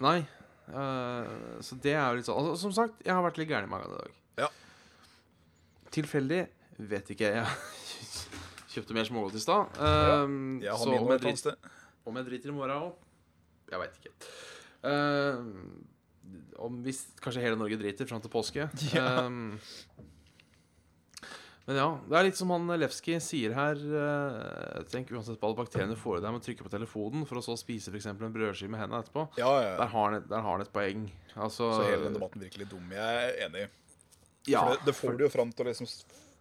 Nei. 0.00 0.26
Uh, 0.68 1.58
så 1.64 1.74
det 1.80 1.92
er 1.96 2.04
jo 2.12 2.16
litt 2.20 2.26
sånn 2.28 2.36
altså, 2.38 2.56
Som 2.62 2.72
sagt, 2.72 3.00
jeg 3.04 3.12
har 3.12 3.22
vært 3.24 3.38
litt 3.40 3.48
gæren 3.50 3.64
i 3.64 3.70
magen 3.72 3.90
i 3.90 3.96
dag. 3.96 4.12
Ja. 4.44 4.48
Tilfeldig? 5.90 6.44
Vet 6.90 7.10
ikke. 7.12 7.30
Jeg 7.34 7.46
kjøpte 8.74 8.96
mer 8.96 9.08
smågodt 9.08 9.38
i 9.38 9.42
stad. 9.42 9.78
Um, 9.78 10.58
ja, 10.62 10.76
så 10.78 10.90
om 10.94 11.10
jeg, 11.10 11.20
et 11.20 11.26
drit, 11.26 11.70
om 12.06 12.20
jeg 12.20 12.28
driter 12.28 12.52
i 12.52 12.56
morgen 12.56 12.76
òg 12.76 13.72
Jeg 13.72 13.82
veit 13.82 13.98
ikke. 14.00 14.12
Um, 14.86 15.86
om 16.60 16.78
hvis 16.84 17.02
kanskje 17.22 17.42
hele 17.44 17.58
Norge 17.58 17.78
driter 17.80 18.08
fram 18.08 18.22
til 18.22 18.32
påske. 18.32 18.68
Ja. 18.94 19.26
Um, 19.26 19.58
men 21.68 21.76
ja, 21.78 21.90
det 22.08 22.16
er 22.18 22.24
litt 22.26 22.38
som 22.38 22.50
han 22.50 22.64
Lefski 22.80 23.14
sier 23.22 23.52
her. 23.54 23.78
Uh, 23.78 24.80
tenk 24.90 25.12
uansett 25.14 25.38
på 25.38 25.46
alle 25.46 25.58
bakteriene 25.60 25.94
du 25.94 26.00
får 26.00 26.18
i 26.18 26.22
deg 26.24 26.32
med 26.34 26.42
å 26.42 26.46
trykke 26.48 26.64
på 26.66 26.72
telefonen 26.72 27.26
for 27.28 27.38
å 27.38 27.42
så 27.46 27.54
spise 27.60 27.92
for 27.92 27.98
eksempel 28.00 28.26
en 28.26 28.34
brødskive 28.34 28.72
med 28.72 28.80
hendene 28.82 29.04
etterpå. 29.04 29.28
Ja, 29.38 29.52
ja. 29.62 29.76
Der 29.78 29.92
har 29.92 30.08
han 30.08 30.24
der 30.26 30.42
har 30.42 30.56
han 30.56 30.64
et 30.64 30.72
poeng. 30.74 31.04
Altså, 31.36 31.68
Så 31.76 31.84
hele 31.86 32.08
den 32.08 32.16
debatten 32.16 32.42
virkelig 32.42 32.66
dum. 32.72 32.90
Jeg 32.96 33.28
er 33.28 33.38
enig. 33.46 33.68
ja, 34.50 34.64
For 34.64 34.72
det, 34.72 34.88
det 34.88 34.96
får 34.98 35.20
du 35.20 35.24
jo 35.28 35.30
fram 35.36 35.52
til 35.54 35.66
å 35.66 35.70
liksom 35.70 35.92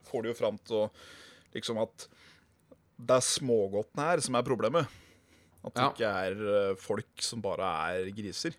Får 0.09 0.25
du 0.25 0.31
jo 0.31 0.37
fram 0.39 0.57
til 0.65 0.79
å 0.79 0.83
liksom 1.55 1.79
at 1.81 2.07
det 2.99 3.15
er 3.15 3.23
smågodtene 3.25 4.05
her 4.09 4.21
som 4.25 4.35
er 4.35 4.43
problemet. 4.47 4.87
At 5.63 5.73
det 5.75 5.83
Ja. 5.83 5.89
ikke 5.91 6.09
er 6.09 6.43
eh, 6.71 6.75
folk 6.79 7.23
som 7.23 7.41
bare 7.43 7.69
er 7.93 8.09
griser. 8.15 8.55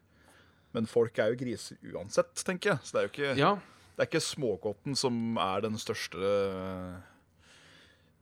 Men 0.72 0.86
folk 0.86 1.18
er 1.18 1.32
jo 1.32 1.41
griser 1.41 1.76
uansett, 1.93 2.34
tenker 2.47 2.74
jeg. 2.74 2.78
Så 2.84 2.93
det 2.95 3.01
er 3.01 3.07
jo 3.07 3.12
ikke, 3.14 3.38
ja, 3.41 3.55
det 3.97 4.05
er 4.05 4.09
ikke 4.11 4.22
smågodten 4.22 4.97
som 4.97 5.36
er 5.43 5.64
den 5.64 5.76
største 5.80 6.20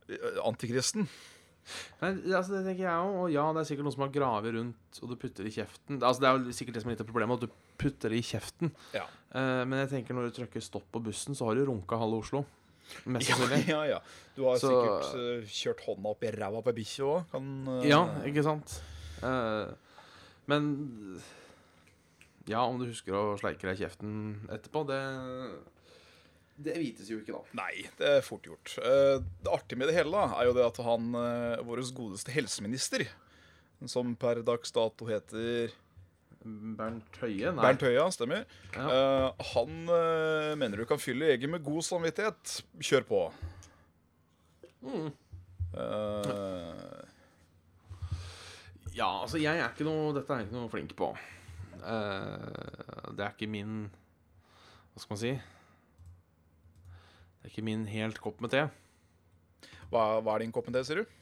eh, 0.09 0.39
antikristen. 0.45 1.09
Nei, 2.01 2.11
altså 2.33 2.55
det 2.57 2.62
tenker 2.71 2.87
jeg 2.87 2.95
òg. 3.05 3.16
Og 3.25 3.33
ja, 3.35 3.45
det 3.53 3.61
er 3.62 3.69
sikkert 3.69 3.85
noen 3.89 3.97
som 3.99 4.05
har 4.07 4.12
gravet 4.14 4.55
rundt, 4.57 5.01
og 5.03 5.11
du 5.12 5.16
putter 5.21 5.49
i 5.49 5.53
kjeften. 5.53 5.99
Altså 6.01 6.23
Det 6.25 6.29
er 6.31 6.39
jo 6.39 6.55
sikkert 6.57 6.79
det 6.79 6.83
som 6.85 6.91
er 6.91 6.97
litt 6.97 7.03
av 7.05 7.11
problemet, 7.11 7.43
at 7.43 7.49
du 7.51 7.75
putter 7.79 8.14
det 8.14 8.23
i 8.23 8.29
kjeften. 8.31 8.73
Ja. 8.97 9.05
Uh, 9.35 9.64
men 9.69 9.83
jeg 9.85 9.91
tenker 9.93 10.16
når 10.16 10.31
du 10.31 10.39
trykker 10.39 10.64
stopp 10.64 10.87
på 10.95 11.03
bussen, 11.05 11.37
så 11.37 11.45
har 11.51 11.59
du 11.59 11.66
runka 11.69 11.99
halve 12.01 12.23
Oslo. 12.25 12.47
Mest 13.09 13.28
Ja, 13.30 13.36
sannsynlig. 13.36 13.68
ja, 13.74 13.82
ja. 13.95 13.99
Du 14.36 14.45
har 14.47 14.59
Så- 14.61 14.70
sikkert 14.70 15.18
eh, 15.18 15.49
kjørt 15.61 15.82
hånda 15.86 16.12
opp 16.14 16.22
i 16.24 16.30
ræva 16.34 16.62
på 16.64 16.72
ei 16.72 16.76
bikkje 16.80 17.09
òg. 17.09 17.34
Uh, 17.34 17.82
Ja, 17.89 18.01
ikke 18.28 18.45
sant? 18.47 18.78
Uh, 19.22 19.72
men 20.51 20.68
Ja, 22.49 22.62
om 22.64 22.78
du 22.80 22.86
husker 22.89 23.12
å 23.12 23.24
sleike 23.41 23.66
deg 23.68 23.76
i 23.76 23.82
kjeften 23.84 24.12
etterpå, 24.55 24.86
det 24.89 25.01
Det 26.59 26.74
vites 26.80 27.11
jo 27.11 27.18
ikke, 27.20 27.36
da. 27.36 27.43
Nei, 27.61 27.84
det 28.01 28.09
er 28.16 28.24
fort 28.26 28.43
gjort. 28.49 28.72
Eh, 28.82 29.20
det 29.45 29.53
artige 29.53 29.78
med 29.78 29.86
det 29.93 29.95
hele 29.95 30.11
da, 30.11 30.24
er 30.41 30.49
jo 30.49 30.55
det 30.57 30.64
at 30.66 30.80
han, 30.82 31.12
vår 31.68 31.82
godeste 31.95 32.32
helseminister, 32.34 33.05
som 33.86 34.16
per 34.18 34.41
dags 34.43 34.72
dato 34.74 35.07
heter 35.07 35.70
Bernt 36.45 37.18
Høie? 37.22 37.51
Nei. 37.53 37.62
Bernt 37.64 37.82
Høie, 37.84 38.05
stemmer, 38.14 38.45
Ja. 38.76 38.86
Uh, 38.86 39.47
han 39.55 39.78
uh, 39.91 40.55
mener 40.61 40.78
du 40.80 40.86
kan 40.89 41.01
fylle 41.03 41.32
eget 41.34 41.51
med 41.51 41.64
god 41.66 41.82
samvittighet. 41.86 42.61
Kjør 42.80 43.09
på. 43.09 43.22
Mm. 44.86 45.11
Uh, 45.74 47.09
Ja, 48.99 49.22
altså, 49.22 49.39
jeg 49.39 49.61
er 49.61 49.68
ikke 49.70 49.86
noe 49.86 50.11
Dette 50.16 50.32
er 50.34 50.41
jeg 50.43 50.49
ikke 50.49 50.59
noe 50.59 50.70
flink 50.72 50.95
på. 50.99 51.12
Eh, 51.78 53.12
det 53.14 53.22
er 53.22 53.34
ikke 53.36 53.47
min 53.51 53.84
Hva 54.91 55.03
skal 55.03 55.12
man 55.12 55.20
si? 55.20 55.30
Det 57.39 57.47
er 57.47 57.53
ikke 57.53 57.66
min 57.68 57.84
helt 57.86 58.18
kopp 58.22 58.43
med 58.43 58.51
te. 58.51 58.64
hva, 59.93 60.18
hva 60.18 60.34
er 60.34 60.43
din 60.43 60.53
kopp 60.53 60.66
med 60.66 60.74
te, 60.74 60.82
sier 60.89 61.05
du? 61.05 61.14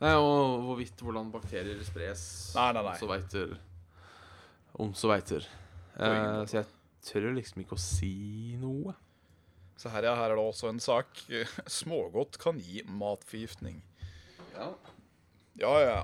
Nei, 0.00 0.14
og 0.16 0.64
hvorvidt 0.64 1.00
hvordan 1.04 1.28
bakterier 1.32 1.78
spres. 1.84 2.22
Nei, 2.56 2.70
nei, 2.76 2.82
nei. 2.88 2.96
Så 2.96 3.04
så 3.04 3.12
veiter. 3.12 3.52
Om 4.82 4.92
så 4.96 5.10
veiter. 5.10 5.46
Eh, 5.96 6.42
så 6.48 6.60
jeg 6.60 6.66
tør 7.06 7.30
liksom 7.36 7.62
ikke 7.62 7.78
å 7.78 7.80
si 7.80 8.56
noe. 8.60 8.94
Så 9.76 9.92
her, 9.92 10.08
ja, 10.08 10.14
her 10.16 10.32
er 10.32 10.38
det 10.38 10.44
også 10.44 10.70
en 10.70 10.80
sak. 10.82 11.22
Smågodt 11.78 12.38
kan 12.42 12.60
gi 12.60 12.82
matforgiftning. 12.88 13.80
Ja. 14.56 14.72
Ja, 15.56 15.72
ja. 15.80 15.98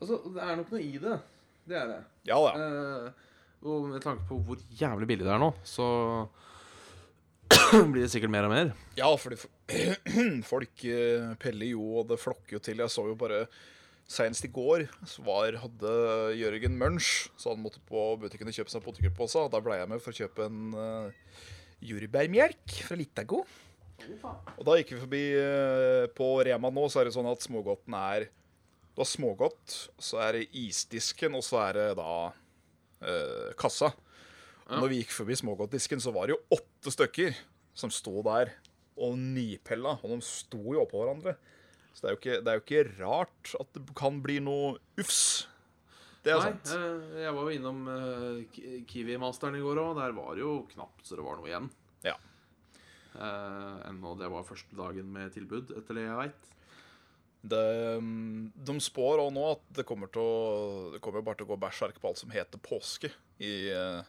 Altså, 0.00 0.20
det 0.30 0.42
er 0.42 0.58
nok 0.60 0.72
noe 0.74 0.82
i 0.82 0.96
det. 1.02 1.18
Det 1.66 1.78
er 1.78 1.88
det. 1.90 2.00
Ja 2.28 2.36
ja. 2.44 2.52
Eh, 2.54 3.22
og 3.66 3.88
med 3.90 4.02
tanke 4.04 4.26
på 4.28 4.38
hvor 4.46 4.60
jævlig 4.78 5.08
billig 5.10 5.24
det 5.26 5.32
er 5.34 5.40
nå, 5.42 5.48
så 5.66 5.86
blir 7.90 8.04
det 8.04 8.10
sikkert 8.12 8.30
mer 8.30 8.46
og 8.46 8.52
mer. 8.52 8.70
Ja, 8.98 9.08
fordi 9.18 9.38
folk 10.52 10.84
eh, 10.86 11.32
peller 11.42 11.72
jo, 11.72 11.88
og 12.02 12.12
det 12.12 12.20
flokker 12.22 12.58
jo 12.58 12.62
til. 12.62 12.84
Jeg 12.84 12.92
så 12.92 13.08
jo 13.08 13.16
bare 13.18 13.46
Senest 14.06 14.46
i 14.46 14.50
går 14.54 14.84
var, 15.26 15.56
hadde 15.58 15.92
Jørgen 16.38 16.76
munch, 16.78 17.26
så 17.34 17.50
han 17.52 17.62
måtte 17.64 17.82
på 17.88 18.02
butikken 18.22 18.46
og 18.46 18.54
kjøpe 18.54 18.70
seg 18.70 18.84
potetgullpose. 18.84 19.48
Da 19.50 19.60
ble 19.62 19.80
jeg 19.80 19.90
med 19.90 20.02
for 20.02 20.14
å 20.14 20.20
kjøpe 20.20 20.46
en 20.46 20.76
uh, 20.78 21.40
jordbærmelk 21.82 22.76
fra 22.86 22.98
Litago. 23.00 23.42
Og 24.54 24.62
da 24.68 24.76
gikk 24.78 24.94
vi 24.94 25.00
forbi 25.02 25.22
uh, 25.34 26.06
på 26.14 26.28
Rema 26.46 26.70
nå, 26.70 26.86
så 26.92 27.02
er 27.02 27.08
det 27.08 27.16
sånn 27.16 27.26
at 27.32 27.42
smågodten 27.42 27.98
er 27.98 28.28
Du 28.94 29.02
har 29.02 29.10
smågodt, 29.10 29.74
så 29.98 30.22
er 30.22 30.38
det 30.38 30.46
isdisken, 30.56 31.34
og 31.34 31.42
så 31.44 31.64
er 31.66 31.80
det 31.80 31.88
da 31.98 32.14
uh, 32.30 33.50
kassa. 33.58 33.90
Og 34.70 34.80
når 34.80 34.90
vi 34.90 35.02
gikk 35.02 35.12
forbi 35.14 35.34
smågodtdisken, 35.38 36.00
så 36.02 36.14
var 36.14 36.26
det 36.26 36.36
jo 36.36 36.60
åtte 36.60 36.94
stykker 36.94 37.34
som 37.76 37.90
sto 37.92 38.22
der 38.26 38.54
og 38.96 39.18
nipella. 39.18 39.98
Og 40.02 40.14
de 40.14 40.22
sto 40.24 40.62
jo 40.74 40.82
oppå 40.82 41.02
hverandre. 41.02 41.36
Så 41.96 42.04
det 42.04 42.10
er 42.10 42.18
ikke, 42.18 42.38
det 42.44 42.52
er 42.52 42.58
jo 42.58 42.64
ikke 42.66 42.86
rart 43.00 43.52
at 43.56 43.70
det 43.72 43.84
kan 43.96 44.18
bli 44.24 44.36
noe 44.44 44.74
ufs. 45.00 45.46
Det 46.26 46.34
er 46.34 46.42
Nei, 46.42 46.50
sant. 46.50 46.72
eh, 46.76 47.20
jeg 47.22 47.32
var 47.32 47.46
jo 47.46 47.54
innom 47.56 47.84
eh, 47.88 48.58
Kiwi-masteren 48.90 49.56
i 49.56 49.62
går 49.64 49.80
òg. 49.80 49.94
Der 49.96 50.16
var 50.16 50.34
det 50.36 50.42
jo 50.44 50.56
knapt 50.74 51.06
så 51.06 51.16
det 51.16 51.24
var 51.24 51.38
noe 51.40 51.48
igjen. 51.48 51.70
Ja. 52.04 52.16
Eh, 53.16 53.78
ennå 53.88 54.12
det 54.20 54.28
var 54.32 54.44
første 54.44 54.76
dagen 54.76 55.08
med 55.14 55.32
tilbud, 55.32 55.72
etter 55.78 55.96
det 55.96 56.04
jeg 56.04 56.20
veit. 56.20 56.52
Mm, 57.46 58.50
de 58.66 58.74
spår 58.82 59.22
òg 59.22 59.30
nå 59.36 59.46
at 59.54 59.64
det 59.78 59.86
kommer, 59.86 60.10
til 60.12 60.20
å, 60.20 60.36
det 60.96 61.00
kommer 61.04 61.24
bare 61.24 61.38
til 61.38 61.46
å 61.46 61.52
gå 61.54 61.60
bæsjerk 61.62 62.00
på 62.02 62.10
alt 62.10 62.20
som 62.20 62.34
heter 62.34 62.60
påske 62.60 63.12
i 63.38 63.54
eh, 63.70 64.02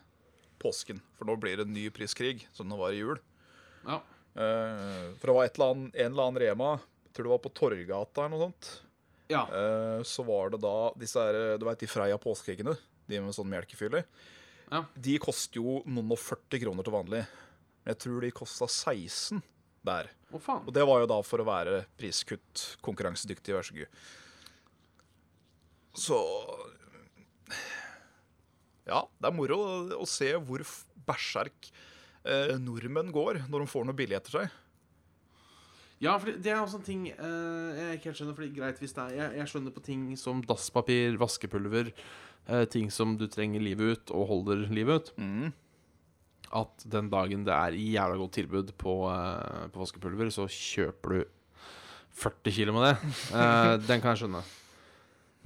påsken. 0.59 0.99
For 1.15 1.29
nå 1.29 1.37
blir 1.39 1.59
det 1.59 1.67
en 1.67 1.75
ny 1.75 1.87
priskrig, 1.93 2.47
som 2.57 2.69
det 2.71 2.79
var 2.79 2.95
i 2.95 3.01
jul. 3.03 3.21
Ja. 3.85 4.01
Eh, 4.33 5.13
for 5.21 5.29
det 5.29 5.37
var 5.37 5.51
annet, 5.69 5.95
en 5.95 6.11
eller 6.11 6.23
annen 6.25 6.41
Rema, 6.41 6.71
tror 7.17 7.27
det 7.27 7.33
var 7.33 7.43
på 7.43 7.53
Torgata 7.57 8.23
eller 8.23 8.35
noe 8.35 8.47
sånt. 8.47 8.71
ja. 9.33 9.43
Uh, 9.51 10.05
så 10.07 10.23
var 10.27 10.53
det 10.53 10.61
da 10.63 10.77
disse 10.99 11.19
her, 11.19 11.57
du 11.59 11.65
vet 11.67 11.83
de 11.83 11.89
Freia 11.89 12.19
påskeeggene, 12.21 12.77
de 13.09 13.21
med 13.23 13.35
sånn 13.35 13.49
melkefyller. 13.51 14.05
Ja. 14.69 14.83
De 14.95 15.17
koster 15.23 15.61
jo 15.61 15.81
noen 15.87 16.11
og 16.15 16.19
40 16.19 16.63
kroner 16.65 16.85
til 16.85 16.95
vanlig. 16.95 17.23
Men 17.83 17.93
jeg 17.93 18.01
tror 18.03 18.23
de 18.23 18.33
kosta 18.35 18.67
16 18.67 19.41
der. 19.87 20.09
Faen. 20.43 20.65
Og 20.67 20.73
det 20.75 20.83
var 20.87 21.03
jo 21.03 21.09
da 21.09 21.19
for 21.23 21.39
å 21.39 21.47
være 21.47 21.81
priskutt, 21.99 22.63
konkurransedyktig, 22.83 23.55
vær 23.55 23.67
så 23.67 23.77
god. 23.77 24.01
Så 25.97 26.17
Ja, 28.87 29.01
det 29.19 29.29
er 29.29 29.35
moro 29.35 29.57
å, 29.97 30.05
se 30.07 30.29
hvor 30.35 30.61
bæsjerk 30.61 31.07
berserk 31.07 31.69
eh, 32.27 32.53
nordmenn 32.59 33.09
går 33.15 33.41
når 33.47 33.63
de 33.63 33.71
får 33.71 33.87
noe 33.87 33.97
billig 33.97 34.17
etter 34.19 34.35
seg. 34.35 34.57
Ja, 36.03 36.13
for 36.21 36.29
det 36.29 36.51
er 36.51 36.59
også 36.61 36.77
en 36.77 36.85
ting 36.85 37.05
eh, 37.09 37.77
jeg 37.77 37.97
ikke 37.97 38.11
helt 38.11 38.19
skjønner. 38.19 38.35
Fordi 38.37 38.51
greit 38.53 38.81
hvis 38.81 38.93
det 38.93 39.05
er 39.05 39.15
jeg, 39.17 39.37
jeg 39.39 39.51
skjønner 39.53 39.73
på 39.73 39.85
ting 39.85 40.03
som 40.19 40.43
dasspapir, 40.45 41.17
vaskepulver, 41.21 41.89
eh, 42.47 42.65
ting 42.73 42.91
som 42.93 43.15
du 43.17 43.25
trenger 43.31 43.63
livet 43.63 43.95
ut 43.95 44.13
og 44.13 44.27
holder 44.33 44.67
livet 44.69 45.01
ut. 45.01 45.15
Mm. 45.17 45.47
At 46.57 46.85
den 46.87 47.09
dagen 47.11 47.47
det 47.47 47.55
er 47.55 47.75
jævla 47.75 48.19
godt 48.21 48.37
tilbud 48.37 48.75
på, 48.77 48.99
eh, 49.09 49.65
på 49.73 49.81
vaskepulver, 49.81 50.29
så 50.33 50.45
kjøper 50.51 51.17
du 51.17 51.25
40 52.17 52.53
kilo 52.53 52.77
med 52.77 52.91
det. 52.91 52.95
Eh, 53.37 53.73
den 53.87 54.01
kan 54.01 54.13
jeg 54.13 54.23
skjønne. 54.23 54.43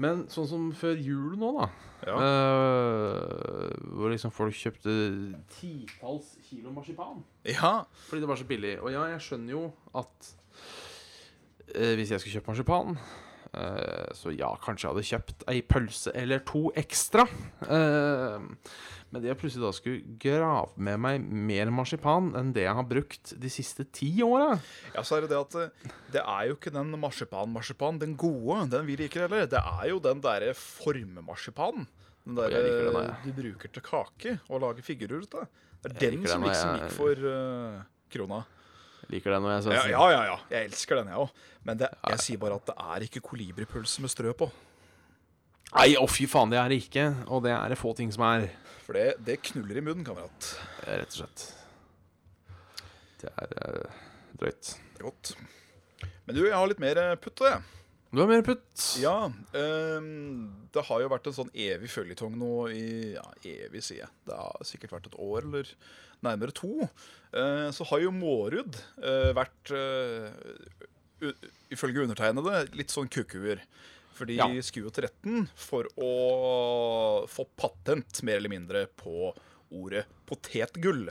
Men 0.01 0.25
sånn 0.33 0.47
som 0.49 0.67
før 0.75 0.99
jul 0.99 1.33
nå, 1.39 1.49
da. 1.59 1.69
Ja. 2.01 2.15
eh, 2.17 3.73
hvor 3.93 4.09
liksom 4.09 4.31
folk 4.33 4.55
kjøpte 4.57 4.93
titalls 5.53 6.31
kilo 6.47 6.71
marsipan. 6.73 7.19
ja. 7.45 7.83
Fordi 8.07 8.23
det 8.23 8.29
var 8.31 8.39
så 8.39 8.47
billig. 8.49 8.75
Og 8.81 8.91
ja, 8.93 9.03
jeg 9.13 9.21
skjønner 9.27 9.53
jo 9.53 9.65
at 10.01 10.31
eh, 11.75 11.95
hvis 11.99 12.11
jeg 12.13 12.19
skulle 12.21 12.37
kjøpt 12.39 12.49
marsipan 12.51 12.95
eh, 13.53 14.07
Så 14.17 14.33
ja, 14.37 14.49
kanskje 14.63 14.87
jeg 14.87 14.93
hadde 14.93 15.09
kjøpt 15.11 15.45
ei 15.51 15.61
pølse 15.61 16.13
eller 16.15 16.39
to 16.47 16.69
ekstra. 16.79 17.25
Eh, 17.67 18.39
men 19.11 19.19
det 19.19 19.27
jeg 19.27 19.39
plutselig 19.41 19.65
da 19.65 19.71
skulle 19.75 20.17
grave 20.23 20.69
med 20.79 20.99
meg 21.03 21.25
mer 21.51 21.71
marsipan 21.75 22.29
enn 22.39 22.53
det 22.55 22.63
jeg 22.63 22.77
har 22.77 22.85
brukt 22.87 23.33
de 23.43 23.49
siste 23.51 23.83
ti 23.91 24.07
åra 24.23 24.53
Ja, 24.95 25.03
så 25.03 25.17
er 25.17 25.25
det 25.25 25.33
det 25.33 25.41
at 25.41 25.57
eh, 25.59 25.89
det 26.15 26.21
er 26.23 26.45
jo 26.47 26.55
ikke 26.55 26.71
den 26.71 26.93
marsipan-marsipan, 27.01 27.99
den 27.99 28.15
gode, 28.19 28.61
den 28.71 28.87
vi 28.87 28.95
liker 29.01 29.25
heller. 29.27 29.49
Det 29.51 29.59
er 29.59 29.89
jo 29.91 29.99
den 30.03 30.23
derre 30.23 30.53
formemarsipanen. 30.55 31.89
Den 32.23 32.37
der 32.37 32.53
den, 32.53 33.11
du 33.25 33.31
bruker 33.33 33.71
til 33.73 33.81
kake 33.83 34.35
og 34.47 34.61
lager 34.61 34.85
figurer 34.85 35.23
ut 35.25 35.35
av. 35.41 35.47
Det 35.81 35.89
er 35.91 35.95
Jeg 36.05 36.11
den 36.19 36.27
som 36.29 36.43
liksom 36.45 36.75
jeg- 36.75 36.81
gikk 36.83 36.91
for 36.93 37.23
uh, 37.25 37.79
krona. 38.13 38.43
Liker 39.11 39.35
den. 39.35 39.47
jeg 39.51 39.75
Ja, 39.75 39.85
ja, 39.91 40.03
ja, 40.13 40.21
ja. 40.31 40.37
Jeg 40.53 40.69
elsker 40.71 41.01
den, 41.01 41.11
jeg 41.11 41.19
òg. 41.19 41.31
Men 41.67 41.79
det, 41.81 41.89
jeg 42.09 42.23
sier 42.23 42.41
bare 42.41 42.57
at 42.61 42.69
det 42.71 42.75
er 42.79 43.07
ikke 43.07 43.23
kolibripølse 43.25 44.03
med 44.03 44.13
strø 44.13 44.31
på. 44.37 44.47
Nei, 45.71 45.93
å 45.99 46.07
fy 46.09 46.25
faen, 46.27 46.51
det 46.51 46.59
er 46.59 46.71
det 46.71 46.81
ikke. 46.85 47.05
Og 47.31 47.43
det 47.45 47.53
er 47.55 47.71
det 47.71 47.79
få 47.79 47.93
ting 47.97 48.11
som 48.11 48.23
er. 48.27 48.47
For 48.85 48.97
det, 48.97 49.19
det 49.27 49.39
knuller 49.51 49.79
i 49.79 49.83
munnen, 49.83 50.05
kamerat. 50.07 50.53
Rett 50.87 51.11
og 51.15 51.19
slett. 51.21 51.45
Det 53.21 53.31
er 53.35 53.53
eh, 53.67 53.99
drøyt. 54.39 54.71
Det 54.95 55.03
er 55.03 55.07
godt. 55.07 55.35
Men 56.25 56.37
du, 56.37 56.41
jeg 56.47 56.55
har 56.55 56.71
litt 56.71 56.81
mer 56.83 57.03
putt, 57.21 57.43
jeg. 57.45 57.80
Du 58.11 58.19
har 58.19 58.27
mer 58.27 58.41
putt. 58.43 58.97
Ja, 58.99 59.31
Um, 59.55 60.67
det 60.73 60.83
har 60.87 61.01
jo 61.03 61.09
vært 61.11 61.27
en 61.29 61.35
sånn 61.35 61.51
evig 61.55 61.89
føljetong 61.93 62.33
nå 62.39 62.49
i 62.71 63.13
Ja, 63.15 63.23
evig, 63.47 63.81
sier 63.83 64.01
jeg. 64.05 64.09
Det 64.27 64.35
har 64.35 64.67
sikkert 64.67 64.91
vært 64.97 65.07
et 65.11 65.17
år, 65.19 65.45
eller 65.47 65.69
nærmere 66.23 66.53
to. 66.55 66.87
Uh, 67.33 67.69
så 67.75 67.87
har 67.87 68.03
jo 68.03 68.11
Mårud 68.15 68.75
uh, 69.03 69.31
vært, 69.37 69.71
uh, 69.71 71.31
ifølge 71.71 72.03
undertegnede, 72.05 72.65
litt 72.75 72.91
sånn 72.93 73.09
kukuer. 73.11 73.63
For 74.15 74.27
de 74.27 74.35
Ja. 74.39 74.47
skulle 74.61 74.89
jo 74.89 74.93
til 74.93 75.07
retten 75.07 75.47
for 75.55 75.87
å 75.97 77.25
få 77.31 77.47
patent, 77.57 78.21
mer 78.27 78.37
eller 78.41 78.51
mindre, 78.51 78.85
på 78.99 79.31
ordet 79.71 80.03
potetgull. 80.27 81.07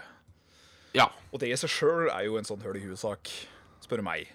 Ja. 0.95 1.09
Og 1.33 1.41
det 1.41 1.49
i 1.49 1.57
seg 1.57 1.71
sjøl 1.73 2.11
er 2.13 2.27
jo 2.29 2.37
en 2.37 2.45
sånn 2.45 2.61
høl 2.63 2.77
i 2.77 2.85
huet-sak, 2.85 3.31
spør 3.83 4.03
meg. 4.05 4.29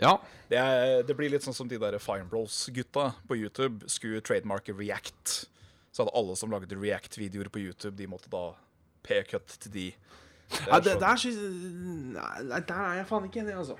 Ja. 0.00 0.16
Det, 0.50 0.58
er, 0.58 1.02
det 1.06 1.14
blir 1.16 1.30
litt 1.30 1.44
sånn 1.46 1.54
som 1.56 1.68
de 1.70 1.78
der 1.78 1.98
Fine 2.02 2.26
Bros-gutta 2.30 3.12
på 3.28 3.36
YouTube 3.38 3.88
skulle 3.90 4.20
trademarke 4.24 4.74
React. 4.76 5.46
Så 5.94 6.02
hadde 6.02 6.14
alle 6.18 6.34
som 6.36 6.50
lagde 6.50 6.74
React-videoer 6.74 7.48
på 7.54 7.62
YouTube, 7.62 7.94
de 7.96 8.08
måtte 8.10 8.30
da 8.32 8.48
p-cut 9.06 9.58
til 9.62 9.72
de. 9.74 9.86
Det 10.50 10.64
Ja, 10.66 10.76
er 10.76 10.80
det, 10.84 10.96
sånn- 10.98 12.14
der, 12.14 12.42
nei, 12.50 12.60
der 12.60 12.80
er 12.84 12.96
jeg 13.00 13.06
faen 13.08 13.28
ikke 13.28 13.40
enig, 13.44 13.54
altså. 13.56 13.76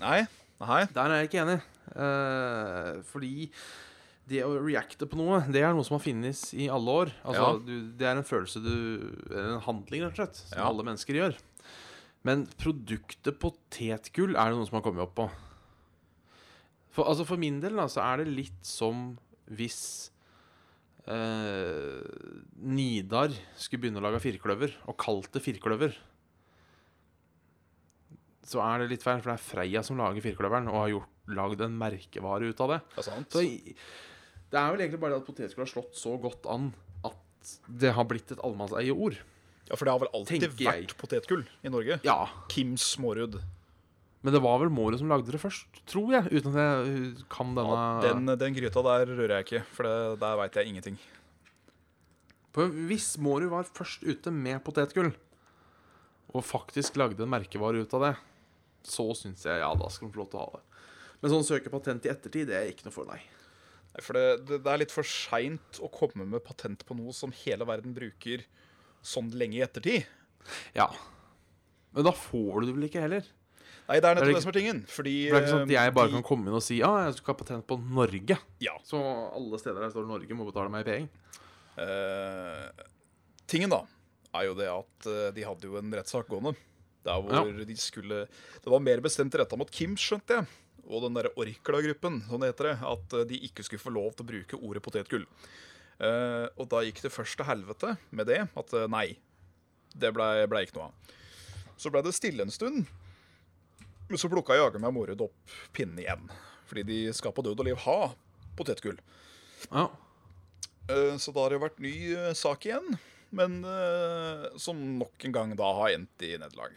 Nei? 0.00 0.20
Nei? 0.60 0.84
Der 0.94 1.10
er 1.10 1.20
jeg 1.20 1.28
ikke 1.30 1.42
enig. 1.42 1.58
Uh, 1.96 3.02
fordi 3.10 3.50
det 4.26 4.40
å 4.42 4.56
reacte 4.58 5.06
på 5.06 5.18
noe, 5.20 5.42
det 5.52 5.60
er 5.62 5.74
noe 5.76 5.84
som 5.86 5.98
har 5.98 6.02
finnes 6.06 6.40
i 6.56 6.66
alle 6.72 6.94
år. 7.02 7.12
Altså, 7.24 7.42
Ja. 7.42 7.58
du, 7.62 7.92
det 7.98 8.06
er 8.08 8.16
en 8.16 8.24
følelse 8.26 8.62
du 8.64 8.72
En 9.36 9.60
handling, 9.60 10.02
rett 10.02 10.16
og 10.18 10.22
slett, 10.22 10.36
som 10.48 10.58
Ja. 10.58 10.66
alle 10.68 10.82
mennesker 10.82 11.14
gjør. 11.14 11.36
Men 12.26 12.46
produktet 12.58 13.38
potetgull 13.38 14.34
er 14.34 14.50
det 14.50 14.56
noen 14.56 14.66
som 14.66 14.80
har 14.80 14.82
kommet 14.82 15.02
opp 15.04 15.14
på. 15.14 15.28
For, 16.96 17.04
altså 17.04 17.26
for 17.28 17.40
min 17.40 17.58
del 17.60 17.76
da, 17.76 17.84
så 17.92 18.00
er 18.06 18.22
det 18.22 18.32
litt 18.32 18.60
som 18.64 19.10
hvis 19.52 19.78
eh, 21.04 22.00
Nidar 22.56 23.34
skulle 23.60 23.84
begynne 23.84 24.00
å 24.00 24.06
lage 24.06 24.22
firkløver, 24.24 24.72
og 24.88 24.96
kalt 25.00 25.28
det 25.36 25.44
firkløver. 25.44 25.94
Så 28.46 28.62
er 28.62 28.82
det 28.82 28.92
litt 28.94 29.04
feil, 29.04 29.20
for 29.20 29.32
det 29.32 29.36
er 29.36 29.44
Freia 29.44 29.82
som 29.84 30.00
lager 30.00 30.24
firkløveren, 30.24 30.70
og 30.72 30.80
har 30.84 30.92
gjort, 30.94 31.12
lagd 31.36 31.62
en 31.66 31.78
merkevare 31.78 32.48
ut 32.48 32.60
av 32.62 32.72
det. 32.72 32.80
Det 32.94 33.02
er 33.02 33.08
sant. 33.08 33.34
Så 33.34 33.42
det 34.46 34.58
er 34.60 34.68
vel 34.72 34.84
egentlig 34.84 35.00
bare 35.02 35.16
det 35.16 35.24
at 35.24 35.26
potetgull 35.26 35.64
har 35.64 35.72
slått 35.72 35.96
så 35.98 36.12
godt 36.22 36.46
an 36.48 36.68
at 37.04 37.56
det 37.82 37.90
har 37.96 38.06
blitt 38.06 38.30
et 38.30 38.42
allemannseieord. 38.46 39.18
Ja, 39.66 39.74
For 39.74 39.82
det 39.82 39.92
har 39.96 40.02
vel 40.04 40.12
alltid 40.14 40.46
vært 40.62 40.94
potetgull 41.00 41.42
i 41.66 41.72
Norge? 41.74 41.98
Ja, 42.06 42.20
Kims 42.52 42.86
Mårud. 43.02 43.40
Men 44.26 44.34
det 44.34 44.40
var 44.42 44.56
vel 44.58 44.72
Mårud 44.74 44.98
som 44.98 45.10
lagde 45.12 45.30
det 45.30 45.38
først, 45.38 45.76
tror 45.86 46.08
jeg. 46.10 46.26
Uten 46.34 46.50
at 46.50 46.56
jeg 46.58 47.26
kan 47.30 47.52
denne 47.54 47.76
Ja, 47.78 48.08
den, 48.08 48.32
den 48.40 48.56
gryta 48.56 48.82
der 48.82 49.12
rører 49.12 49.36
jeg 49.36 49.46
ikke, 49.46 49.60
for 49.76 49.86
det, 49.86 50.16
der 50.18 50.40
veit 50.40 50.58
jeg 50.58 50.72
ingenting. 50.72 50.96
For 52.56 52.72
hvis 52.88 53.12
Mårud 53.22 53.52
var 53.52 53.70
først 53.70 54.02
ute 54.02 54.32
med 54.34 54.58
potetgull, 54.66 55.12
og 56.34 56.42
faktisk 56.42 56.98
lagde 56.98 57.22
en 57.22 57.30
merkevare 57.30 57.84
ut 57.86 57.94
av 57.94 58.02
det, 58.08 58.12
så 58.90 59.06
syns 59.14 59.46
jeg 59.46 59.62
ja, 59.62 59.70
da 59.78 59.92
skal 59.94 60.10
de 60.10 60.16
få 60.16 60.24
lov 60.24 60.32
til 60.32 60.42
å 60.42 60.48
ha 60.48 60.58
det. 60.58 60.82
Men 61.22 61.32
sånn 61.36 61.46
søke 61.46 61.70
patent 61.70 62.10
i 62.10 62.10
ettertid, 62.10 62.50
det 62.50 62.58
er 62.58 62.74
ikke 62.74 62.88
noe 62.88 62.98
for 62.98 63.06
deg. 63.06 63.22
Nei, 63.94 64.02
For 64.02 64.18
det, 64.18 64.26
det, 64.48 64.60
det 64.66 64.74
er 64.74 64.82
litt 64.82 64.96
for 64.98 65.06
seint 65.06 65.78
å 65.78 65.92
komme 65.92 66.26
med 66.26 66.42
patent 66.42 66.82
på 66.82 66.98
noe 66.98 67.14
som 67.14 67.30
hele 67.44 67.70
verden 67.70 67.94
bruker 67.94 68.42
sånn 69.06 69.30
lenge 69.38 69.60
i 69.60 69.64
ettertid. 69.70 70.10
Ja. 70.74 70.90
Men 71.94 72.10
da 72.10 72.12
får 72.18 72.58
du 72.58 72.72
det 72.72 72.74
vel 72.80 72.90
ikke 72.90 73.06
heller? 73.06 73.35
Nei, 73.86 74.00
det 74.02 74.08
er 74.08 74.18
nettopp 74.18 74.34
det 74.34 74.42
som 74.42 74.50
er 74.50 74.58
tingen. 74.58 74.82
Fordi 74.90 75.14
For 75.28 75.36
det 75.36 75.38
er 75.38 75.44
ikke 75.44 75.54
sånn 75.54 75.68
at 75.68 75.74
jeg 75.76 75.94
bare 75.94 76.10
de... 76.10 76.16
kan 76.18 76.26
komme 76.26 76.50
inn 76.50 76.58
og 76.58 76.64
si 76.64 76.80
ja, 76.80 76.90
jeg 77.06 77.18
skal 77.20 77.32
ha 77.32 77.38
patent 77.38 77.66
på 77.70 77.78
Norge. 77.78 78.38
Ja. 78.64 78.74
Så 78.86 78.98
alle 78.98 79.60
steder 79.62 79.84
der 79.84 79.94
står 79.94 80.08
Norge, 80.10 80.38
må 80.38 80.48
betale 80.48 80.72
meg 80.74 80.88
penger. 80.88 81.08
Uh, 81.76 82.86
Tingen, 83.46 83.70
da, 83.70 83.84
er 84.34 84.48
jo 84.48 84.56
det 84.58 84.66
at 84.66 85.06
eh, 85.06 85.28
de 85.36 85.44
hadde 85.46 85.68
jo 85.68 85.76
en 85.78 85.92
rettssak 85.94 86.26
gående. 86.30 86.56
Der 87.06 87.22
hvor 87.22 87.60
de 87.62 87.76
skulle 87.78 88.24
Det 88.26 88.70
var 88.72 88.82
mer 88.82 88.98
bestemt 89.04 89.34
retta 89.38 89.58
mot 89.58 89.70
Kim, 89.70 89.94
skjønte 89.94 90.40
jeg. 90.40 90.48
Og 90.86 91.04
den 91.04 91.14
derre 91.14 91.30
Orkla-gruppen, 91.38 92.20
sånn 92.26 92.46
heter 92.46 92.72
det. 92.72 92.74
At 92.90 93.14
eh, 93.14 93.26
de 93.30 93.38
ikke 93.46 93.62
skulle 93.66 93.84
få 93.84 93.94
lov 93.94 94.16
til 94.16 94.26
å 94.26 94.30
bruke 94.32 94.58
ordet 94.58 94.82
potetgull. 94.82 95.26
Uh, 95.96 96.44
og 96.60 96.66
da 96.68 96.82
gikk 96.84 96.98
det 97.06 97.14
først 97.14 97.38
til 97.38 97.48
helvete 97.48 97.94
med 98.10 98.28
det. 98.28 98.42
At 98.58 98.74
eh, 98.76 98.90
nei, 98.90 99.06
det 99.96 100.12
blei 100.16 100.44
ble 100.50 100.66
ikke 100.66 100.80
noe 100.80 100.90
av. 100.90 101.14
Så 101.80 101.92
blei 101.92 102.02
det 102.04 102.16
stille 102.16 102.44
en 102.44 102.52
stund. 102.52 102.90
Men 104.08 104.20
så 104.20 104.28
plukka 104.30 104.54
jaggu 104.58 104.78
meg 104.82 104.94
Morud 104.94 105.22
opp 105.26 105.54
pinnen 105.74 105.98
igjen. 106.02 106.28
Fordi 106.70 106.82
de 106.86 106.98
skal 107.14 107.34
på 107.34 107.42
død 107.46 107.60
og 107.62 107.66
liv 107.68 107.78
ha 107.86 107.98
potetgull. 108.58 108.98
Ja. 109.70 109.88
Eh, 110.90 111.16
Så 111.18 111.32
da 111.34 111.42
har 111.46 111.50
det 111.54 111.62
vært 111.62 111.80
ny 111.82 111.94
eh, 112.14 112.32
sak 112.38 112.66
igjen, 112.68 112.96
men 113.34 113.58
eh, 113.66 114.46
som 114.62 114.78
nok 115.00 115.26
en 115.26 115.34
gang 115.34 115.54
da 115.58 115.72
har 115.80 115.94
endt 115.96 116.22
i 116.26 116.36
nederlag. 116.38 116.76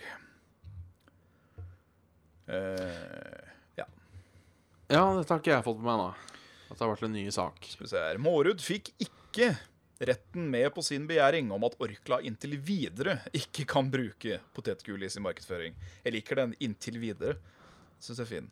Ja, 3.77 3.86
ja, 4.89 5.03
dette 5.19 5.30
har 5.36 5.38
ikke 5.43 5.51
jeg 5.53 5.65
fått 5.67 5.77
med 5.84 5.86
meg 5.91 5.99
nå. 6.01 6.07
At 6.69 6.77
det 6.80 6.82
har 6.82 6.89
vært 6.95 7.03
en 7.05 7.13
ny 7.13 7.27
sak. 7.34 7.59
skal 7.69 7.86
vi 7.86 7.89
se 7.91 8.01
her. 8.01 8.17
Mårud 8.21 8.61
fikk 8.65 8.89
ikke 9.05 9.51
retten 9.99 10.47
med 10.51 10.69
på 10.73 10.83
sin 10.85 11.07
begjæring 11.09 11.51
om 11.51 11.65
at 11.67 11.75
Orkla 11.83 12.21
inntil 12.25 12.55
videre 12.63 13.19
ikke 13.35 13.65
kan 13.67 13.89
bruke 13.91 14.39
potetgull 14.55 15.03
i 15.03 15.11
sin 15.11 15.25
markedsføring. 15.25 15.75
Jeg 16.05 16.13
liker 16.15 16.35
den 16.35 16.55
'inntil 16.59 16.99
videre'. 16.99 17.37
Syns 17.99 18.19
jeg 18.19 18.25
er 18.25 18.33
fin. 18.35 18.51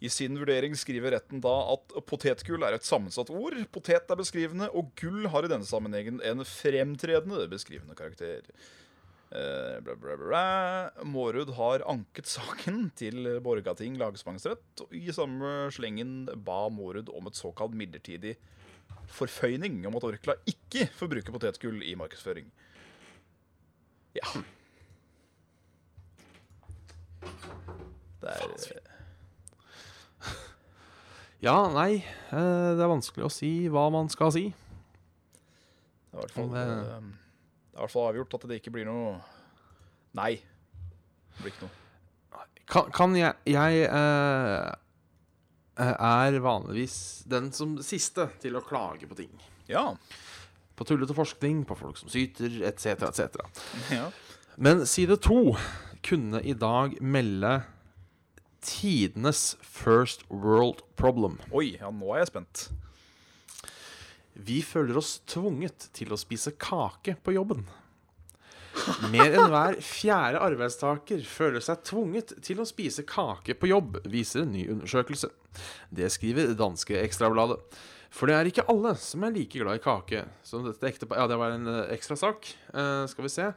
I 0.00 0.08
sin 0.08 0.36
vurdering 0.38 0.74
skriver 0.76 1.14
retten 1.16 1.40
da 1.40 1.72
at 1.72 1.94
potetgull 2.06 2.62
er 2.62 2.74
et 2.74 2.84
sammensatt 2.84 3.30
ord. 3.30 3.56
Potet 3.72 4.10
er 4.10 4.16
beskrivende, 4.16 4.68
og 4.70 4.92
gull 5.00 5.26
har 5.26 5.44
i 5.44 5.48
denne 5.48 5.64
sammenhengen 5.64 6.20
en 6.22 6.44
fremtredende 6.44 7.48
beskrivende 7.48 7.94
karakter. 7.94 8.42
Eh, 9.32 9.80
bla, 9.80 9.96
bla, 9.96 10.16
bla. 10.16 10.90
Mårud 11.02 11.54
har 11.56 11.86
anket 11.88 12.26
saken 12.26 12.90
til 12.94 13.40
Borgating 13.40 13.96
lagmannsrett, 13.96 14.84
og 14.84 14.92
i 14.92 15.10
samme 15.10 15.70
slengen 15.74 16.28
ba 16.44 16.68
Mårud 16.68 17.08
om 17.08 17.26
et 17.26 17.34
såkalt 17.34 17.74
midlertidig 17.74 18.36
forføyning 19.08 19.86
om 19.86 19.96
at 19.96 20.04
Orkla 20.08 20.34
ikke 20.46 20.86
får 20.96 21.08
bruke 21.12 21.32
potetgull 21.34 21.82
i 21.82 21.94
markedsføring. 21.98 22.46
Ja. 24.14 24.26
Det 28.22 28.30
er 28.30 28.80
Ja, 31.44 31.68
nei. 31.68 31.96
eh, 32.32 32.70
Det 32.76 32.80
er 32.80 32.88
vanskelig 32.88 33.26
å 33.26 33.32
si 33.32 33.68
hva 33.68 33.90
man 33.92 34.08
skal 34.08 34.32
si. 34.32 34.44
Det 34.48 36.14
er 36.14 36.16
i 36.16 36.20
hvert 36.22 36.30
fall, 36.32 36.48
det- 36.48 36.62
eh, 36.62 36.74
det 36.78 37.74
er 37.74 37.78
i 37.78 37.80
hvert 37.82 37.90
fall 37.90 38.08
avgjort 38.14 38.34
at 38.34 38.48
det 38.48 38.62
ikke 38.62 38.72
blir 38.72 38.84
noe 38.86 39.20
Nei. 40.14 40.36
Det 40.36 41.42
blir 41.42 41.50
ikke 41.52 41.62
noe. 41.66 41.70
Kan, 42.66 42.90
kan 42.92 43.14
jeg 43.16 43.34
Jeg 43.46 43.82
eh, 43.90 44.74
er 45.76 46.38
vanligvis 46.42 46.96
den 47.30 47.50
som 47.54 47.76
siste 47.82 48.28
til 48.42 48.56
å 48.58 48.62
klage 48.64 49.08
på 49.10 49.18
ting. 49.18 49.32
Ja. 49.70 49.94
På 50.74 50.86
tullete 50.86 51.16
forskning, 51.16 51.64
på 51.68 51.76
folk 51.78 51.98
som 51.98 52.10
syter, 52.12 52.60
etc., 52.66 53.08
etc. 53.08 53.40
ja. 53.94 54.08
Men 54.56 54.84
side 54.86 55.16
to 55.22 55.56
kunne 56.06 56.38
i 56.46 56.54
dag 56.54 56.94
melde 57.02 57.62
tidenes 58.64 59.56
first 59.60 60.22
world 60.30 60.84
problem. 60.96 61.40
Oi, 61.52 61.74
ja, 61.80 61.90
nå 61.90 62.14
er 62.14 62.22
jeg 62.22 62.32
spent. 62.32 62.66
Vi 64.34 64.60
føler 64.66 64.98
oss 64.98 65.18
tvunget 65.30 65.88
til 65.94 66.14
å 66.14 66.18
spise 66.18 66.54
kake 66.58 67.16
på 67.22 67.34
jobben. 67.36 67.66
Mer 69.12 69.32
enn 69.32 69.50
hver 69.52 69.78
fjerde 69.84 70.42
arbeidstaker 70.44 71.24
føler 71.28 71.64
seg 71.64 71.82
tvunget 71.86 72.34
til 72.44 72.60
å 72.60 72.68
spise 72.68 73.04
kake 73.08 73.56
på 73.58 73.70
jobb, 73.70 73.98
viser 74.10 74.44
en 74.44 74.52
ny 74.54 74.66
undersøkelse. 74.74 75.30
Det 75.94 76.10
skriver 76.12 76.54
danske 76.58 76.98
Ekstrabladet. 77.00 77.60
For 78.14 78.30
det 78.30 78.36
er 78.36 78.50
ikke 78.50 78.66
alle 78.70 78.94
som 79.00 79.24
er 79.26 79.34
like 79.34 79.58
glad 79.58 79.80
i 79.80 79.82
kake 79.82 80.22
som 80.46 80.62
dette 80.66 80.86
ektepa... 80.86 81.18
Ja, 81.18 81.26
det 81.30 81.38
var 81.40 81.56
en 81.56 81.66
eh, 81.70 81.88
ekstra 81.96 82.14
sak. 82.18 82.46
Uh, 82.70 83.02
skal 83.10 83.26
vi 83.26 83.32
se. 83.32 83.48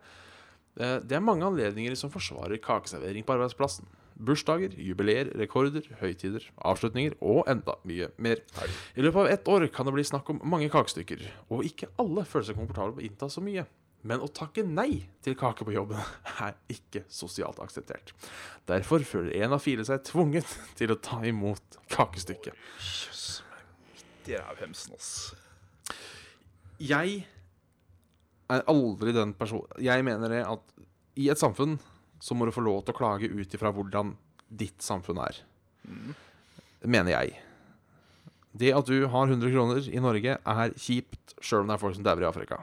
Uh, 0.80 0.97
det 1.05 1.17
er 1.17 1.21
mange 1.21 1.45
anledninger 1.45 1.93
som 1.99 2.09
forsvarer 2.13 2.57
kakeservering 2.63 3.25
på 3.28 3.36
arbeidsplassen. 3.36 3.86
Bursdager, 4.17 4.73
jubileer, 4.82 5.30
rekorder, 5.38 5.86
høytider, 5.99 6.47
avslutninger 6.65 7.19
og 7.21 7.43
enda 7.51 7.75
mye 7.86 8.09
mer. 8.17 8.41
I 8.97 9.05
løpet 9.05 9.21
av 9.21 9.30
ett 9.36 9.51
år 9.53 9.67
kan 9.73 9.86
det 9.86 9.93
bli 9.93 10.07
snakk 10.09 10.32
om 10.34 10.41
mange 10.41 10.71
kakestykker, 10.73 11.21
og 11.53 11.67
ikke 11.67 11.91
alle 12.01 12.25
føler 12.25 12.49
seg 12.49 12.57
komfortable 12.57 12.95
med 12.95 13.03
å 13.03 13.11
innta 13.11 13.30
så 13.30 13.45
mye. 13.45 13.67
Men 14.05 14.21
å 14.21 14.29
takke 14.29 14.63
nei 14.63 15.07
til 15.25 15.35
kake 15.37 15.65
på 15.65 15.73
jobben 15.73 15.99
er 16.45 16.57
ikke 16.71 17.03
sosialt 17.11 17.59
akseptert. 17.63 18.13
Derfor 18.69 19.03
føler 19.07 19.35
en 19.43 19.55
av 19.57 19.63
fire 19.63 19.85
seg 19.87 20.03
tvunget 20.07 20.57
til 20.77 20.93
å 20.93 20.99
ta 21.01 21.21
imot 21.25 21.79
kakestykket. 21.93 22.53
Jøss. 22.77 23.25
Det 24.27 24.35
er 24.35 24.43
rævhemsen, 24.43 24.93
hemsen, 24.93 24.97
ass. 24.99 25.97
Jeg 26.83 27.23
er 28.53 28.63
aldri 28.69 29.13
den 29.15 29.31
personen 29.33 29.81
Jeg 29.81 30.03
mener 30.05 30.29
det 30.29 30.43
at 30.45 30.75
i 31.17 31.29
et 31.31 31.39
samfunn 31.39 31.77
så 32.21 32.35
må 32.37 32.45
du 32.45 32.53
få 32.53 32.63
lov 32.65 32.83
til 32.85 32.93
å 32.93 32.97
klage 32.97 33.29
ut 33.29 33.53
ifra 33.53 33.71
hvordan 33.73 34.13
ditt 34.47 34.83
samfunn 34.83 35.19
er. 35.21 35.39
Mener 36.85 37.13
jeg. 37.13 37.35
Det 38.57 38.71
at 38.73 38.89
du 38.89 39.05
har 39.11 39.29
100 39.29 39.53
kroner 39.53 39.89
i 39.89 40.01
Norge, 40.01 40.37
er 40.37 40.77
kjipt 40.81 41.35
sjøl 41.41 41.63
om 41.63 41.69
det 41.69 41.77
er 41.77 41.81
folk 41.81 41.97
som 41.97 42.05
dauer 42.05 42.25
i 42.25 42.29
Afrika. 42.29 42.61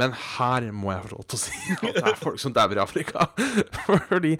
Ja. 0.00 0.06
Men 0.06 0.16
her 0.16 0.66
må 0.72 0.90
jeg 0.94 1.04
få 1.04 1.12
lov 1.14 1.24
til 1.28 1.36
å 1.38 1.42
si 1.44 1.74
at 1.76 1.96
det 2.00 2.04
er 2.14 2.18
folk 2.24 2.40
som 2.40 2.54
dauer 2.56 2.80
i 2.80 2.84
Afrika. 2.84 3.28
Fordi 4.08 4.34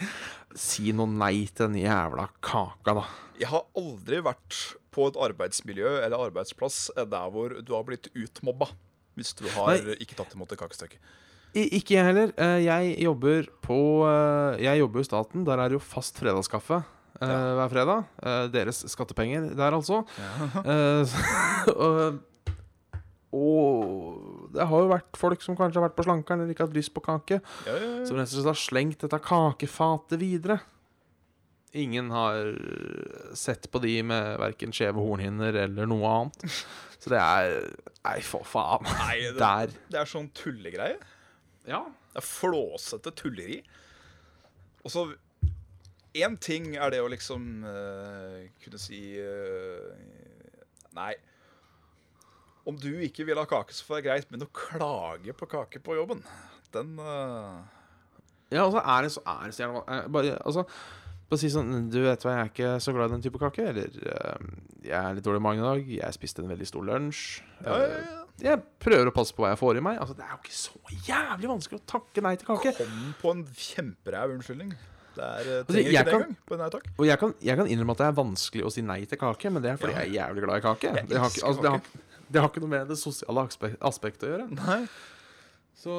Si 0.59 0.91
noe 0.97 1.07
nei 1.07 1.45
til 1.47 1.69
den 1.69 1.77
jævla 1.85 2.25
kaka, 2.43 2.97
da. 2.97 3.05
Jeg 3.39 3.47
har 3.53 3.63
aldri 3.79 4.19
vært 4.27 4.57
på 4.91 5.05
et 5.07 5.19
arbeidsmiljø 5.23 5.93
eller 6.03 6.25
arbeidsplass 6.27 6.89
der 6.99 7.29
hvor 7.31 7.55
du 7.63 7.71
har 7.77 7.85
blitt 7.87 8.09
utmobba 8.19 8.67
hvis 9.15 9.31
du 9.39 9.45
har 9.55 9.77
Nei. 9.77 9.95
ikke 10.03 10.17
tatt 10.19 10.35
imot 10.35 10.51
et 10.55 10.59
kakestykke. 10.59 10.99
Ikke 11.55 11.97
jeg 11.97 12.07
heller. 12.07 12.33
Eh, 12.39 12.61
Jeg 12.67 12.97
jobber 13.05 13.47
på 13.63 13.77
eh, 14.07 14.61
Jeg 14.65 14.79
jobber 14.83 15.03
i 15.03 15.07
staten. 15.07 15.45
Der 15.47 15.59
er 15.63 15.69
det 15.71 15.79
jo 15.79 15.83
fast 15.83 16.19
fredagskaffe 16.23 16.79
eh, 16.81 17.27
Ja. 17.31 17.39
hver 17.59 17.73
fredag. 17.73 18.05
Deres 18.55 18.83
skattepenger 18.91 19.49
der, 19.59 19.75
altså. 19.79 20.03
Eh, 20.65 21.19
og, 23.37 24.51
det 24.55 24.67
har 24.67 24.83
jo 24.83 24.91
vært 24.91 25.19
folk 25.21 25.45
som 25.45 25.55
kanskje 25.59 25.79
har 25.79 25.89
vært 25.89 25.97
på 25.99 26.07
slankeren 26.09 26.43
eller 26.43 26.55
ikke 26.55 26.67
hatt 26.67 26.77
lyst 26.77 26.93
på 26.97 27.03
kake, 27.05 27.39
Ja, 27.69 27.75
ja, 27.77 27.91
ja. 28.01 28.05
som 28.09 28.19
rett 28.19 28.27
og 28.27 28.35
slett 28.35 28.51
har 28.51 28.59
slengt 28.59 29.05
dette 29.05 29.21
kakefatet 29.23 30.19
videre. 30.21 30.59
Ingen 31.79 32.09
har 32.11 32.41
sett 33.39 33.69
på 33.71 33.79
de 33.85 33.93
med 34.03 34.41
verken 34.43 34.73
skjeve 34.75 34.99
hornhinner 34.99 35.55
eller 35.69 35.87
noe 35.87 36.11
annet. 36.11 36.57
Så 36.99 37.13
det 37.13 37.21
er 37.23 37.53
Nei, 38.01 38.17
for 38.25 38.43
faen. 38.49 38.87
Nei, 39.05 39.17
det, 39.29 39.37
Der. 39.39 39.73
det 39.93 39.99
er 40.01 40.09
sånn 40.09 40.31
tullegreie. 40.35 40.97
Ja. 41.69 41.85
Det 42.11 42.19
er 42.19 42.27
flåsete 42.27 43.13
tulleri. 43.15 43.61
Og 44.83 44.91
så 44.95 45.11
Én 46.19 46.35
ting 46.43 46.73
er 46.75 46.91
det 46.91 46.99
å 47.05 47.11
liksom 47.13 47.61
uh, 47.63 48.41
kunne 48.65 48.81
si 48.83 48.99
uh, 49.23 49.93
Nei. 50.97 51.13
Om 52.71 52.79
du 52.81 52.93
ikke 53.07 53.27
vil 53.29 53.41
ha 53.41 53.45
kake, 53.51 53.75
så 53.77 53.87
får 53.89 54.01
det 54.01 54.07
greit, 54.09 54.31
men 54.33 54.47
å 54.47 54.51
klage 54.55 55.35
på 55.37 55.51
kake 55.51 55.83
på 55.85 55.99
jobben, 55.99 56.25
den 56.75 56.97
uh... 57.03 57.61
Ja, 58.51 58.65
altså, 58.65 58.81
er 58.83 59.05
det 59.07 59.13
så, 59.15 59.23
er 59.31 59.45
det 59.47 59.55
så 59.55 59.63
jævla 59.63 59.81
eh, 59.87 60.07
Bare, 60.11 60.33
altså 60.43 60.65
bare 61.31 61.39
si 61.39 61.51
sånn 61.55 61.85
Du 61.93 62.01
vet 62.03 62.25
hva, 62.27 62.33
jeg 62.35 62.43
er 62.43 62.49
ikke 62.51 62.71
så 62.83 62.95
glad 62.97 63.13
i 63.13 63.15
den 63.15 63.23
type 63.23 63.39
kake. 63.39 63.69
Eller 63.71 63.93
eh, 63.95 64.49
Jeg 64.83 64.97
er 64.99 65.15
litt 65.15 65.27
dårlig 65.27 65.39
i 65.39 65.45
magen 65.47 65.63
i 65.63 65.69
dag. 65.69 65.93
Jeg 66.01 66.17
spiste 66.17 66.43
en 66.43 66.51
veldig 66.51 66.67
stor 66.67 66.89
lunsj. 66.89 67.21
ja, 67.63 67.77
ja, 67.85 68.01
ja. 68.01 68.17
Jeg 68.41 68.57
prøver 68.81 69.11
å 69.11 69.13
passe 69.13 69.35
på 69.37 69.45
hva 69.45 69.51
jeg 69.53 69.61
får 69.61 69.79
i 69.79 69.83
meg. 69.85 69.99
Altså, 70.01 70.15
Det 70.17 70.25
er 70.25 70.33
jo 70.33 70.39
ikke 70.41 70.57
så 70.57 70.95
jævlig 71.11 71.51
vanskelig 71.51 71.81
å 71.81 71.85
takke 71.93 72.23
nei 72.25 72.33
til 72.41 72.49
kake. 72.49 72.73
Kom 72.79 73.11
på 73.21 73.35
en 73.35 73.43
kjemperæv 73.53 74.33
unnskyldning. 74.39 74.71
Det 75.17 75.27
er, 75.27 75.51
Altså, 75.59 75.77
jeg 75.77 75.91
ikke 75.93 76.15
kan-. 76.15 76.37
På 76.49 76.57
nei. 76.57 76.71
Og 76.97 77.05
jeg 77.09 77.21
kan, 77.21 77.35
jeg 77.45 77.61
kan 77.61 77.69
innrømme 77.69 77.97
at 77.97 78.01
det 78.01 78.07
er 78.07 78.17
vanskelig 78.17 78.65
å 78.65 78.73
si 78.73 78.85
nei 78.87 79.03
til 79.11 79.21
kake, 79.21 79.53
men 79.53 79.65
det 79.65 79.75
er 79.75 79.83
fordi 79.83 79.97
jeg 79.99 80.09
er 80.09 80.15
jævlig 80.17 80.47
glad 80.47 80.63
i 80.63 80.65
kake. 80.65 80.95
Jeg 80.97 81.11
Det 81.11 81.21
har, 81.21 81.37
altså, 81.51 81.67
det, 81.67 81.75
har, 81.75 82.09
det 82.31 82.41
har 82.41 82.49
ikke 82.51 82.63
noe 82.63 82.73
med 82.73 82.89
det 82.91 82.99
sosiale 83.01 83.43
aspek- 83.49 83.79
aspektet 83.91 84.29
å 84.29 84.33
gjøre. 84.35 84.47
Nei. 84.55 84.81
Så 85.81 85.93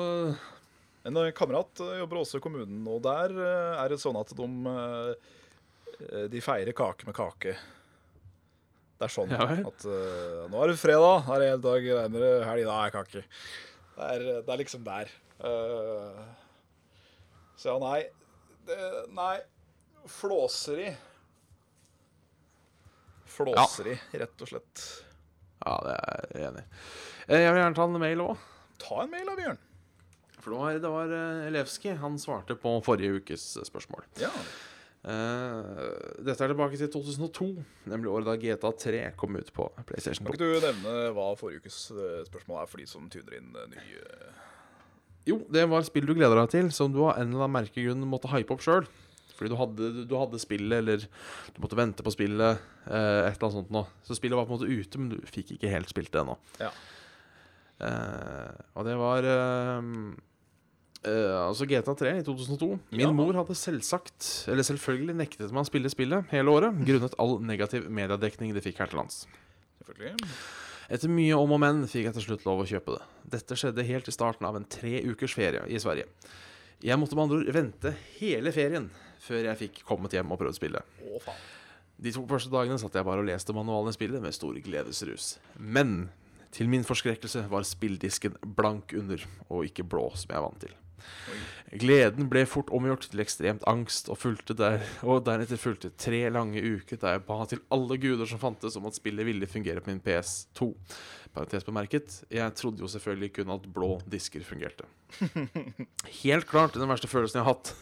En 1.03 1.17
eh, 1.17 1.31
kamerat 1.33 1.79
eh, 1.81 1.97
jobber 1.99 2.21
også 2.21 2.37
i 2.39 2.43
kommunen, 2.43 2.81
og 2.87 3.01
der 3.05 3.33
eh, 3.33 3.79
er 3.81 3.89
det 3.89 4.01
sånn 4.01 4.19
at 4.19 4.33
de 4.37 4.47
De 6.31 6.41
feirer 6.41 6.73
kake 6.73 7.05
med 7.05 7.13
kake. 7.17 7.55
Det 9.01 9.07
er 9.07 9.13
sånn 9.13 9.33
Ja 9.33 9.47
at 9.49 9.83
uh, 9.89 10.47
Nå 10.49 10.61
er 10.61 10.71
det 10.71 10.77
fredag, 10.77 11.23
her 11.25 11.41
er 11.41 11.51
hele 11.51 11.61
dag, 11.61 11.85
regner 11.97 12.23
det 12.23 12.31
helg, 12.45 12.65
da 12.69 12.77
er 12.85 12.93
kake. 12.93 13.23
Det 13.97 14.09
er, 14.15 14.25
det 14.45 14.53
er 14.53 14.61
liksom 14.61 14.83
der. 14.85 15.09
Uh, 15.41 16.21
så 17.57 17.73
ja, 17.73 17.77
nei. 17.81 18.01
Det, 18.65 18.77
nei. 19.17 19.35
Flåseri. 20.09 20.91
Flåseri, 23.29 23.97
rett 24.21 24.45
og 24.45 24.49
slett. 24.53 24.85
Ja, 25.61 25.75
det 25.85 25.93
er 25.97 26.25
jeg 26.41 26.47
enig 26.49 26.63
i. 26.63 26.81
Eh, 27.27 27.43
Jeg 27.43 27.53
vil 27.53 27.61
gjerne 27.61 27.77
ta 27.77 27.85
en 27.85 28.01
mail 28.01 28.23
òg. 28.23 28.49
Ta 28.81 29.03
en 29.03 29.11
mail 29.13 29.29
da, 29.29 29.37
Bjørn. 29.37 29.61
For 30.41 30.49
det 30.53 30.59
var, 30.59 30.79
det 30.81 30.91
var 30.95 31.15
eh, 31.17 31.47
Elevski. 31.51 31.93
Han 32.01 32.17
svarte 32.21 32.57
på 32.57 32.73
forrige 32.85 33.21
ukes 33.21 33.45
eh, 33.61 33.67
spørsmål. 33.67 34.05
Ja. 34.21 34.31
Uh, 35.01 36.19
dette 36.21 36.43
er 36.45 36.51
tilbake 36.51 36.77
til 36.77 36.89
2002, 36.93 37.45
nemlig 37.89 38.11
året 38.13 38.27
da 38.27 38.35
GTA 38.37 38.69
3 38.77 38.99
kom 39.17 39.33
ut 39.33 39.47
på 39.55 39.65
PlayStation 39.89 40.27
2. 40.27 40.29
Kan 40.29 40.37
ikke 40.37 40.59
du 40.61 40.65
nevne 40.67 40.93
hva 41.17 41.31
forrige 41.39 41.63
ukes 41.63 41.77
spørsmål 42.27 42.59
er 42.61 42.69
for 42.69 42.83
de 42.83 42.85
som 42.85 43.07
tuner 43.09 43.39
inn 43.39 43.49
nye 43.49 43.71
ny 43.71 43.81
Jo, 45.25 45.39
det 45.49 45.63
var 45.71 45.87
spill 45.87 46.05
du 46.05 46.13
gleder 46.13 46.37
deg 46.43 46.53
til, 46.53 46.69
som 46.69 46.93
du 46.93 46.99
av 47.07 47.15
en 47.15 47.31
eller 47.33 47.47
annen 47.47 47.55
merkegrunn 47.63 48.05
måtte 48.13 48.29
hype 48.29 48.53
opp 48.53 48.61
sjøl. 48.61 48.85
Fordi 49.41 49.49
du 49.49 49.57
hadde, 49.57 49.91
du 50.05 50.15
hadde 50.21 50.37
spillet, 50.37 50.77
eller 50.83 51.01
du 51.01 51.61
måtte 51.63 51.77
vente 51.79 52.05
på 52.05 52.13
spillet, 52.13 52.61
eh, 52.85 52.91
et 53.25 53.33
eller 53.33 53.47
annet 53.47 53.57
sånt 53.57 53.71
noe. 53.73 53.87
Så 54.05 54.13
spillet 54.19 54.37
var 54.37 54.45
på 54.45 54.53
en 54.53 54.59
måte 54.61 54.69
ute, 54.69 55.01
men 55.01 55.09
du 55.15 55.17
fikk 55.25 55.55
ikke 55.57 55.71
helt 55.73 55.89
spilt 55.89 56.11
det 56.13 56.21
ennå. 56.21 56.37
Ja. 56.61 56.69
Eh, 57.81 58.51
og 58.77 58.85
det 58.85 58.93
var 58.99 59.25
eh, 59.25 59.87
eh, 61.09 61.35
altså 61.47 61.65
GTA 61.65 61.95
3 61.97 62.13
i 62.19 62.23
2002. 62.27 62.69
Min 62.93 63.07
Ja. 63.07 63.11
mor 63.11 63.33
hadde 63.33 63.57
selvsagt, 63.57 64.47
eller 64.51 64.61
selvfølgelig, 64.67 65.15
nektet 65.17 65.49
meg 65.51 65.65
å 65.65 65.69
spille 65.71 65.89
spillet 65.89 66.29
hele 66.29 66.53
året 66.53 66.77
grunnet 66.85 67.17
all 67.17 67.39
negativ 67.41 67.89
mediedekning 67.89 68.53
det 68.53 68.61
fikk 68.63 68.77
her 68.83 68.91
til 68.93 69.01
lands. 69.01 69.23
Selvfølgelig. 69.87 70.29
Etter 70.91 71.09
mye 71.09 71.33
om 71.39 71.51
og 71.55 71.59
men 71.63 71.85
fikk 71.87 72.09
jeg 72.09 72.13
til 72.19 72.27
slutt 72.29 72.45
lov 72.45 72.61
å 72.61 72.67
kjøpe 72.69 72.97
det. 72.99 73.03
Dette 73.39 73.55
skjedde 73.57 73.85
helt 73.87 74.07
i 74.11 74.13
starten 74.13 74.45
av 74.45 74.57
en 74.59 74.65
tre 74.67 74.99
ukers 75.07 75.33
ferie 75.33 75.63
i 75.71 75.79
Sverige. 75.79 76.05
Jeg 76.83 76.97
måtte 76.99 77.15
med 77.15 77.23
andre 77.29 77.37
ord 77.41 77.53
vente 77.55 77.95
hele 78.19 78.51
ferien 78.51 78.89
før 79.21 79.49
jeg 79.49 79.59
fikk 79.65 79.81
kommet 79.87 80.15
hjem 80.15 80.33
og 80.33 80.41
prøvd 80.41 80.57
spillet. 80.57 81.01
Å, 81.05 81.23
faen. 81.25 81.49
De 82.01 82.09
to 82.15 82.23
første 82.25 82.49
dagene 82.49 82.79
satt 82.81 82.95
jeg 82.97 83.05
bare 83.05 83.21
og 83.21 83.27
leste 83.29 83.53
manualen 83.53 83.93
i 83.93 83.95
spillet 83.95 84.23
med 84.23 84.33
stor 84.33 84.55
gledesrus. 84.65 85.35
Men 85.61 86.09
til 86.51 86.69
min 86.71 86.85
forskrekkelse 86.87 87.45
var 87.51 87.67
spilldisken 87.67 88.39
blank 88.57 88.95
under, 88.97 89.21
og 89.49 89.67
ikke 89.67 89.85
blå, 89.87 90.07
som 90.17 90.33
jeg 90.33 90.39
er 90.39 90.47
vant 90.47 90.63
til. 90.63 90.73
Gleden 91.81 92.27
ble 92.29 92.43
fort 92.49 92.71
omgjort 92.75 93.05
til 93.09 93.21
ekstremt 93.23 93.63
angst, 93.69 94.09
og, 94.11 94.17
fulgte 94.19 94.55
der, 94.57 94.81
og 95.05 95.21
deretter 95.27 95.61
fulgte 95.61 95.93
tre 95.95 96.25
lange 96.33 96.59
uker 96.59 96.99
der 96.99 97.15
jeg 97.15 97.23
ba 97.29 97.37
til 97.47 97.61
alle 97.71 97.97
guder 98.01 98.27
som 98.27 98.41
fantes 98.41 98.75
om 98.79 98.89
at 98.89 98.97
spillet 98.97 99.27
ville 99.27 99.49
fungere 99.49 99.83
på 99.83 99.93
min 99.93 100.01
PS2. 100.03 100.71
Parentes 101.31 101.67
bemerket, 101.67 102.17
jeg 102.27 102.57
trodde 102.59 102.83
jo 102.83 102.89
selvfølgelig 102.91 103.31
kun 103.37 103.53
at 103.55 103.69
blå 103.71 103.93
disker 104.11 104.43
fungerte. 104.43 104.89
Helt 106.23 106.49
klart 106.49 106.75
den 106.75 106.91
verste 106.91 107.07
følelsen 107.07 107.39
jeg 107.39 107.47
har 107.47 107.55
hatt 107.55 107.75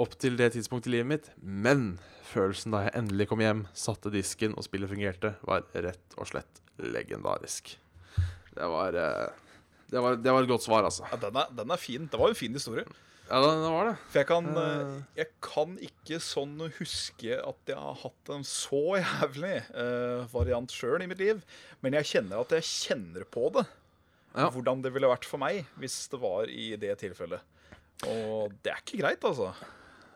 opp 0.00 0.16
til 0.18 0.36
det 0.40 0.52
tidspunktet 0.56 0.90
i 0.90 0.96
livet 0.96 1.10
mitt, 1.12 1.30
men 1.40 1.98
følelsen 2.32 2.74
da 2.74 2.84
jeg 2.86 2.96
endelig 2.98 3.28
kom 3.30 3.42
hjem, 3.44 3.64
satte 3.78 4.10
disken 4.14 4.56
og 4.58 4.66
spillet 4.66 4.90
fungerte, 4.90 5.34
var 5.46 5.66
rett 5.74 6.16
og 6.18 6.26
slett 6.30 6.62
legendarisk. 6.82 7.76
Det 8.54 8.68
var, 8.70 8.94
eh, 8.98 9.28
det 9.90 10.02
var, 10.02 10.16
det 10.18 10.34
var 10.34 10.42
et 10.42 10.50
godt 10.50 10.66
svar, 10.66 10.86
altså. 10.86 11.06
Ja, 11.12 11.18
den, 11.22 11.36
er, 11.38 11.50
den 11.62 11.70
er 11.74 11.80
fin. 11.80 12.08
Det 12.10 12.18
var 12.18 12.32
en 12.32 12.38
fin 12.38 12.54
historie. 12.54 12.84
Ja, 13.28 13.38
det, 13.40 13.52
det 13.62 13.70
var 13.72 13.86
det. 13.88 13.94
For 14.10 14.18
jeg 14.20 14.28
kan, 14.28 14.48
Eh. 14.60 14.80
eh, 14.80 14.96
jeg 15.16 15.28
kan 15.40 15.76
ikke 15.86 16.18
sånn 16.20 16.58
huske 16.80 17.38
at 17.40 17.70
jeg 17.72 17.78
har 17.80 17.94
hatt 18.02 18.32
en 18.34 18.44
så 18.44 18.82
jævlig 19.00 19.54
uh, 19.72 20.26
variant 20.34 20.70
sjøl 20.74 21.02
i 21.02 21.08
mitt 21.08 21.22
liv. 21.22 21.40
Men 21.80 21.96
jeg 22.00 22.10
kjenner 22.10 22.42
at 22.42 22.52
jeg 22.58 22.66
kjenner 22.68 23.24
på 23.24 23.48
det. 23.54 23.64
Ja. 24.34 24.50
Hvordan 24.50 24.82
det 24.82 24.90
ville 24.92 25.06
vært 25.08 25.24
for 25.30 25.38
meg 25.38 25.62
hvis 25.78 25.96
det 26.10 26.18
var 26.20 26.50
i 26.50 26.72
det 26.76 26.96
tilfellet. 27.00 27.40
Og 28.10 28.52
det 28.66 28.72
er 28.74 28.80
ikke 28.82 28.98
greit, 29.04 29.22
altså. 29.24 29.52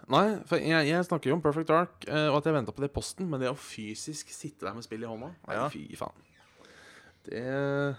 Nei, 0.09 0.39
for 0.49 0.57
jeg, 0.63 0.87
jeg 0.89 1.05
snakker 1.05 1.29
jo 1.29 1.35
om 1.37 1.43
Perfect 1.45 1.69
Dark, 1.69 2.07
eh, 2.09 2.29
og 2.31 2.39
at 2.39 2.47
jeg 2.49 2.55
venta 2.57 2.73
på 2.73 2.81
det 2.81 2.89
i 2.89 2.95
posten, 2.95 3.27
men 3.29 3.43
det 3.43 3.51
å 3.51 3.57
fysisk 3.61 4.31
sitte 4.33 4.65
der 4.65 4.73
med 4.77 4.87
spill 4.87 5.03
i 5.05 5.09
hånda 5.11 5.29
Nei, 5.35 5.57
Ja. 5.59 5.67
fy 5.69 5.83
faen. 6.01 6.25
Det, 7.29 7.43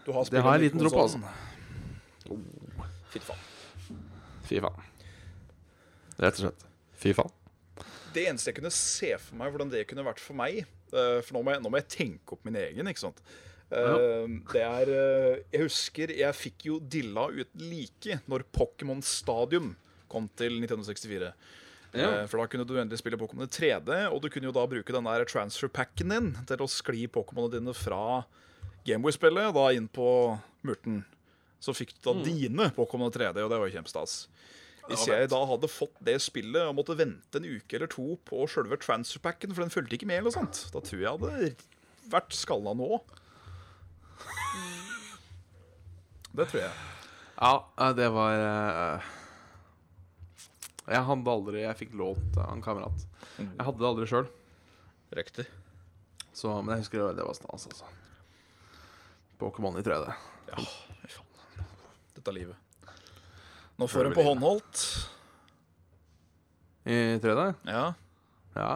Du 0.08 0.12
har 0.16 0.26
det 0.34 0.42
har 0.42 0.58
jeg 0.58 0.64
liten 0.72 0.82
tro 0.82 0.90
på, 0.90 1.04
altså. 1.06 1.20
spillet 1.20 3.10
Fy 3.14 3.20
faen. 3.26 3.44
Fy 4.50 4.60
faen. 4.62 4.88
Rett 6.20 6.40
og 6.40 6.42
slett. 6.48 6.66
Fy 7.00 7.14
faen. 7.18 7.36
Det 8.14 8.24
eneste 8.26 8.50
jeg 8.50 8.58
kunne 8.58 8.74
se 8.74 9.12
for 9.22 9.38
meg 9.38 9.54
hvordan 9.54 9.70
det 9.70 9.84
kunne 9.90 10.06
vært 10.08 10.20
for 10.22 10.34
meg 10.38 10.64
eh, 10.64 11.20
For 11.22 11.36
nå 11.36 11.44
må 11.46 11.54
jeg, 11.54 11.62
nå 11.62 11.70
må 11.70 11.78
jeg 11.78 11.90
tenke 11.94 12.34
opp 12.34 12.42
min 12.50 12.58
egen, 12.58 12.90
ikke 12.90 13.04
sant. 13.06 13.22
Eh, 13.70 14.26
Det 14.50 14.64
er 14.66 14.92
Jeg 15.54 15.62
husker 15.68 16.14
jeg 16.18 16.34
fikk 16.38 16.66
jo 16.72 16.80
dilla 16.82 17.28
ut 17.30 17.54
like 17.62 18.18
når 18.26 18.48
Pokémon 18.50 19.02
Stadium 19.06 19.76
kom 20.10 20.26
til 20.42 20.58
1964. 20.58 21.34
Ja. 21.94 22.10
Eh, 22.22 22.26
For 22.30 22.38
da 22.42 22.48
kunne 22.52 22.68
du 22.70 22.76
endelig 22.78 23.00
spille 23.02 23.18
Pokémon 23.18 23.48
i 23.48 23.52
3D, 23.52 23.96
og 24.14 24.20
du 24.22 24.30
kunne 24.30 24.50
jo 24.50 24.56
da 24.56 24.66
bruke 24.70 24.94
den 24.94 25.08
der 25.10 25.26
transfer-packen 25.30 26.14
din 26.14 26.32
til 26.50 26.62
å 26.66 26.70
skli 26.70 27.08
Pokémonene 27.10 27.58
dine 27.58 27.74
fra 27.78 28.24
Gameboy-spillet 28.86 29.56
da 29.58 29.66
inn 29.76 29.88
på 29.92 30.10
Murten. 30.66 31.02
Så 31.60 31.74
fikk 31.76 31.96
du 31.98 32.02
da 32.06 32.14
dine 32.24 32.70
Pokémon 32.78 33.10
i 33.10 33.16
3D, 33.18 33.42
og 33.44 33.50
det 33.52 33.58
var 33.60 33.68
jo 33.68 33.76
kjempestas. 33.80 34.28
Hvis 34.90 35.04
jeg 35.06 35.28
da 35.30 35.40
hadde 35.46 35.68
fått 35.70 35.98
det 36.02 36.16
spillet 36.24 36.66
og 36.66 36.78
måtte 36.80 36.96
vente 36.98 37.38
en 37.38 37.46
uke 37.46 37.76
eller 37.78 37.90
to 37.92 38.16
på 38.26 38.46
sjølve 38.50 38.80
transferpacken, 38.82 39.52
for 39.54 39.62
den 39.62 39.74
fulgte 39.74 39.98
ikke 40.00 40.08
med, 40.10 40.22
eller 40.24 40.32
noe 40.32 40.38
sånt, 40.40 40.64
da 40.74 40.82
tror 40.82 41.04
jeg 41.04 41.12
hadde 41.14 41.52
vært 42.10 42.34
skalla 42.34 42.74
nå. 42.74 42.98
Det 46.34 46.48
tror 46.50 46.62
jeg. 46.64 46.74
Ja, 47.40 47.54
eh, 47.82 47.94
det 47.98 48.10
var 48.14 48.42
eh, 48.48 49.12
Jeg 50.90 51.06
hadde 51.06 51.34
aldri 51.34 51.62
Jeg 51.62 51.78
fikk 51.84 51.96
lånt 51.98 52.38
av 52.40 52.52
en 52.54 52.64
kamerat. 52.66 53.06
Jeg 53.38 53.66
hadde 53.68 53.82
det 53.82 53.90
aldri 53.90 54.08
sjøl, 54.10 54.30
Så 56.34 56.54
men 56.62 56.76
jeg 56.76 56.86
husker 56.86 57.14
det 57.18 57.26
var 57.26 57.38
stas, 57.38 57.68
altså. 57.70 57.90
Pokémon 59.40 59.78
i 59.80 59.84
3D. 59.86 60.12
Ja, 60.50 60.66
fy 61.00 61.14
faen. 61.14 61.66
Dette 62.18 62.34
er 62.34 62.36
livet. 62.36 62.58
Nå 63.80 63.88
får 63.88 64.10
hun 64.10 64.18
på 64.18 64.26
håndholdt. 64.28 64.84
I 66.90 67.00
3D? 67.24 67.46
Ja. 67.70 67.86
Ja. 68.58 68.72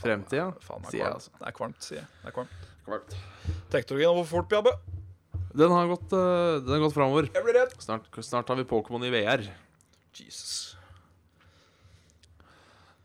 Fremtida, 0.00 0.52
sier 0.62 1.00
er 1.00 1.00
jeg, 1.00 1.14
altså. 1.16 1.32
Det 1.40 1.48
er 1.48 1.56
kvalmt, 1.56 1.82
sier 1.82 1.98
jeg. 2.02 2.08
Det 2.20 2.30
er 2.30 2.36
kvalmt. 2.36 2.68
Kvalmt. 2.86 3.16
Teknologien 3.72 4.14
går 4.14 4.26
for 4.28 4.36
fort, 4.36 4.50
Bjabbe. 4.52 4.76
Den 5.58 5.74
har 5.74 5.90
gått, 5.90 6.14
uh, 6.14 6.60
den 6.62 6.76
har 6.76 6.84
gått 6.84 6.94
framover. 6.94 7.26
Jeg 7.34 7.46
blir 7.46 7.58
redd. 7.58 7.74
Snart, 7.82 8.06
snart 8.22 8.52
har 8.52 8.60
vi 8.60 8.68
Pokémon 8.70 9.02
i 9.08 9.10
VR. 9.10 9.42
Jesus. 10.14 10.69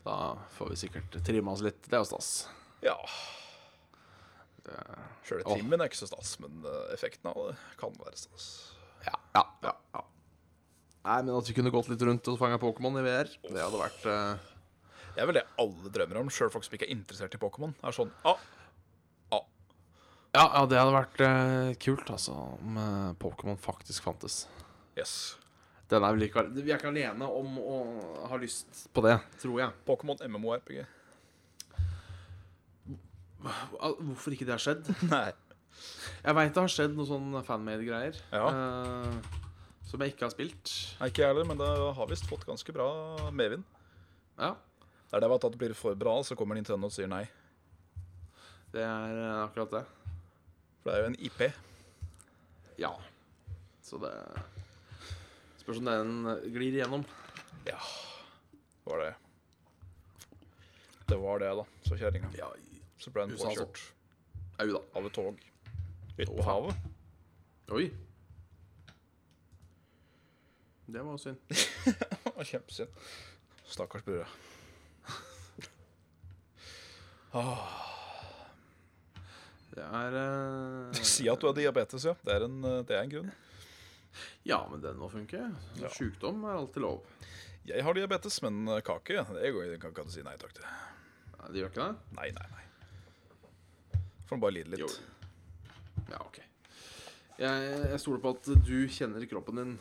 Da 0.05 0.35
får 0.55 0.71
vi 0.71 0.79
sikkert 0.85 1.17
trimma 1.25 1.55
oss 1.55 1.63
litt. 1.65 1.81
Det 1.87 1.97
er 1.97 2.03
jo 2.03 2.09
stas. 2.11 2.31
Ja. 2.85 2.95
Sjøle 5.25 5.45
trimmen 5.45 5.81
er 5.81 5.89
ikke 5.89 5.99
så 6.03 6.09
stas, 6.09 6.35
men 6.41 6.63
eh, 6.65 6.81
effekten 6.95 7.29
av 7.31 7.37
det 7.49 7.55
kan 7.81 7.93
være 7.99 8.17
stas. 8.17 8.49
ja, 9.05 9.17
ja, 9.37 9.45
ja, 9.65 9.73
ja. 9.97 10.03
Nei, 11.05 11.19
men 11.21 11.35
at 11.37 11.49
vi 11.49 11.53
kunne 11.53 11.73
gått 11.73 11.89
litt 11.91 12.01
rundt 12.01 12.27
og 12.31 12.37
fanga 12.41 12.57
Pokémon 12.61 12.97
i 12.97 13.05
VR, 13.05 13.29
det 13.45 13.61
hadde 13.61 13.81
vært 13.81 14.07
uh... 14.09 14.53
Det 15.15 15.21
er 15.21 15.29
vel 15.29 15.37
det 15.37 15.45
alle 15.61 15.91
drømmer 15.93 16.17
om, 16.23 16.31
sjøl 16.33 16.49
folk 16.51 16.65
som 16.65 16.73
ikke 16.75 16.87
er 16.89 16.95
interessert 16.95 17.37
i 17.37 17.39
Pokémon. 17.39 17.75
Er 17.85 17.93
sånn 17.95 18.09
ah, 18.27 18.41
ja, 20.35 20.43
ja, 20.51 20.61
det 20.67 20.79
hadde 20.81 20.91
vært 20.91 21.21
eh, 21.23 21.69
kult, 21.79 22.09
altså, 22.11 22.33
om 22.57 22.79
eh, 22.81 23.11
Pokémon 23.21 23.55
faktisk 23.61 24.03
fantes. 24.03 24.45
yes. 24.99 25.37
Den 25.91 26.01
er 26.01 26.15
vel 26.15 26.25
ikke, 26.25 26.43
vi 26.55 26.71
er 26.71 26.79
ikke 26.79 26.89
alene 26.89 27.27
om 27.29 27.57
å 27.61 27.79
ha 28.31 28.37
lyst 28.41 28.87
på 28.95 29.03
det, 29.05 29.19
tror 29.41 29.59
jeg. 29.61 29.73
Pokémon 29.85 30.21
MMORPG. 30.25 30.79
Hvorfor 33.45 34.33
ikke 34.33 34.47
det 34.47 34.55
har 34.55 34.63
skjedd? 34.63 34.89
Nei. 35.13 35.29
Jeg 36.25 36.37
veit 36.37 36.53
det 36.55 36.63
har 36.63 36.71
skjedd 36.71 36.95
noe 36.97 37.05
sånn 37.05 37.33
fanmade-greier 37.45 38.15
Ja. 38.31 38.45
Uh, 38.47 39.41
som 39.85 40.01
jeg 40.01 40.15
ikke 40.15 40.25
har 40.25 40.33
spilt. 40.33 40.71
Nei, 40.97 41.11
ikke 41.11 41.21
jeg 41.21 41.29
heller, 41.33 41.45
men 41.51 41.59
det 41.61 41.67
har 41.69 42.09
visst 42.09 42.25
fått 42.29 42.47
ganske 42.47 42.73
bra 42.73 42.87
medvind. 43.35 43.67
Ja, 44.39 44.55
Det 45.11 45.19
er 45.19 45.21
det 45.21 45.35
at 45.35 45.45
det 45.51 45.59
blir 45.61 45.75
for 45.77 45.95
bra, 45.95 46.15
så 46.25 46.35
kommer 46.35 46.57
Nintendo 46.57 46.89
og 46.89 46.95
sier 46.95 47.07
nei. 47.07 47.27
det 48.73 48.81
er 48.83 49.19
eh, 49.21 49.43
akkurat 49.45 49.71
det. 49.71 49.83
For 50.81 50.89
det 50.89 50.95
er 50.95 51.03
jo 51.03 51.11
en 51.11 51.21
IP. 51.29 51.43
Ja. 52.81 52.91
Så 53.85 54.01
det 54.01 54.11
Spørs 55.65 55.79
om 55.81 55.87
den 55.89 56.51
glir 56.53 56.75
igjennom. 56.75 57.01
Ja, 57.65 57.79
det 58.61 58.91
var 58.91 58.99
det. 59.01 59.13
Det 61.09 61.15
var 61.17 61.39
det, 61.41 61.47
da. 61.57 61.63
Så 61.87 61.97
kjerringa. 61.97 62.29
Ja, 62.37 62.51
Så 63.01 63.09
ble 63.09 63.23
den 63.25 63.31
altså. 63.33 63.47
påkjørt 63.49 63.79
au 64.61 64.67
da. 64.75 64.81
av 64.93 65.07
et 65.09 65.15
tog. 65.17 65.39
Ute 66.19 66.27
på 66.29 66.45
havet. 66.45 66.83
Oi. 67.73 67.87
Det 70.85 71.01
var 71.07 71.17
synd. 71.17 71.41
Det 71.49 72.35
var 72.35 72.45
Kjempesynd. 72.45 73.01
Stakkars 73.65 74.05
brura. 74.05 74.27
Det 79.73 79.89
er 79.89 80.19
uh... 80.21 81.01
Si 81.01 81.25
at 81.25 81.41
du 81.41 81.49
har 81.49 81.57
diabetes, 81.57 82.05
ja. 82.05 82.13
Det 82.21 82.37
er 82.37 82.45
en, 82.45 82.61
eh, 82.69 82.83
det 82.85 82.99
er 82.99 83.01
en 83.01 83.15
grunn. 83.15 83.33
Ja, 84.45 84.59
men 84.69 84.81
den 84.83 84.99
må 85.01 85.09
funke. 85.09 85.39
Ja. 85.81 85.89
Sjukdom 85.89 86.43
er 86.45 86.59
alltid 86.59 86.83
lov. 86.85 87.01
Jeg 87.65 87.81
har 87.81 87.97
diabetes, 87.97 88.37
men 88.45 88.67
kake 88.85 89.23
det 89.33 89.51
går, 89.55 89.71
kan 89.81 89.93
kan 89.95 90.05
du 90.05 90.13
si 90.13 90.21
nei 90.25 90.35
takk 90.37 90.53
til. 90.53 90.67
Nei, 91.39 91.47
det 91.49 91.63
gjør 91.63 91.71
ikke 91.71 91.87
det? 91.87 92.13
Nei, 92.19 92.27
nei, 92.35 92.45
nei. 92.53 94.03
Får 94.29 94.41
bare 94.41 94.53
lide 94.59 94.75
litt. 94.75 94.85
Jo. 94.85 94.89
Ja, 96.11 96.19
ok. 96.21 96.37
Jeg, 97.41 97.65
jeg 97.89 97.99
stoler 98.03 98.21
på 98.21 98.35
at 98.37 98.51
du 98.67 98.77
kjenner 98.93 99.25
kroppen 99.29 99.59
din 99.59 99.73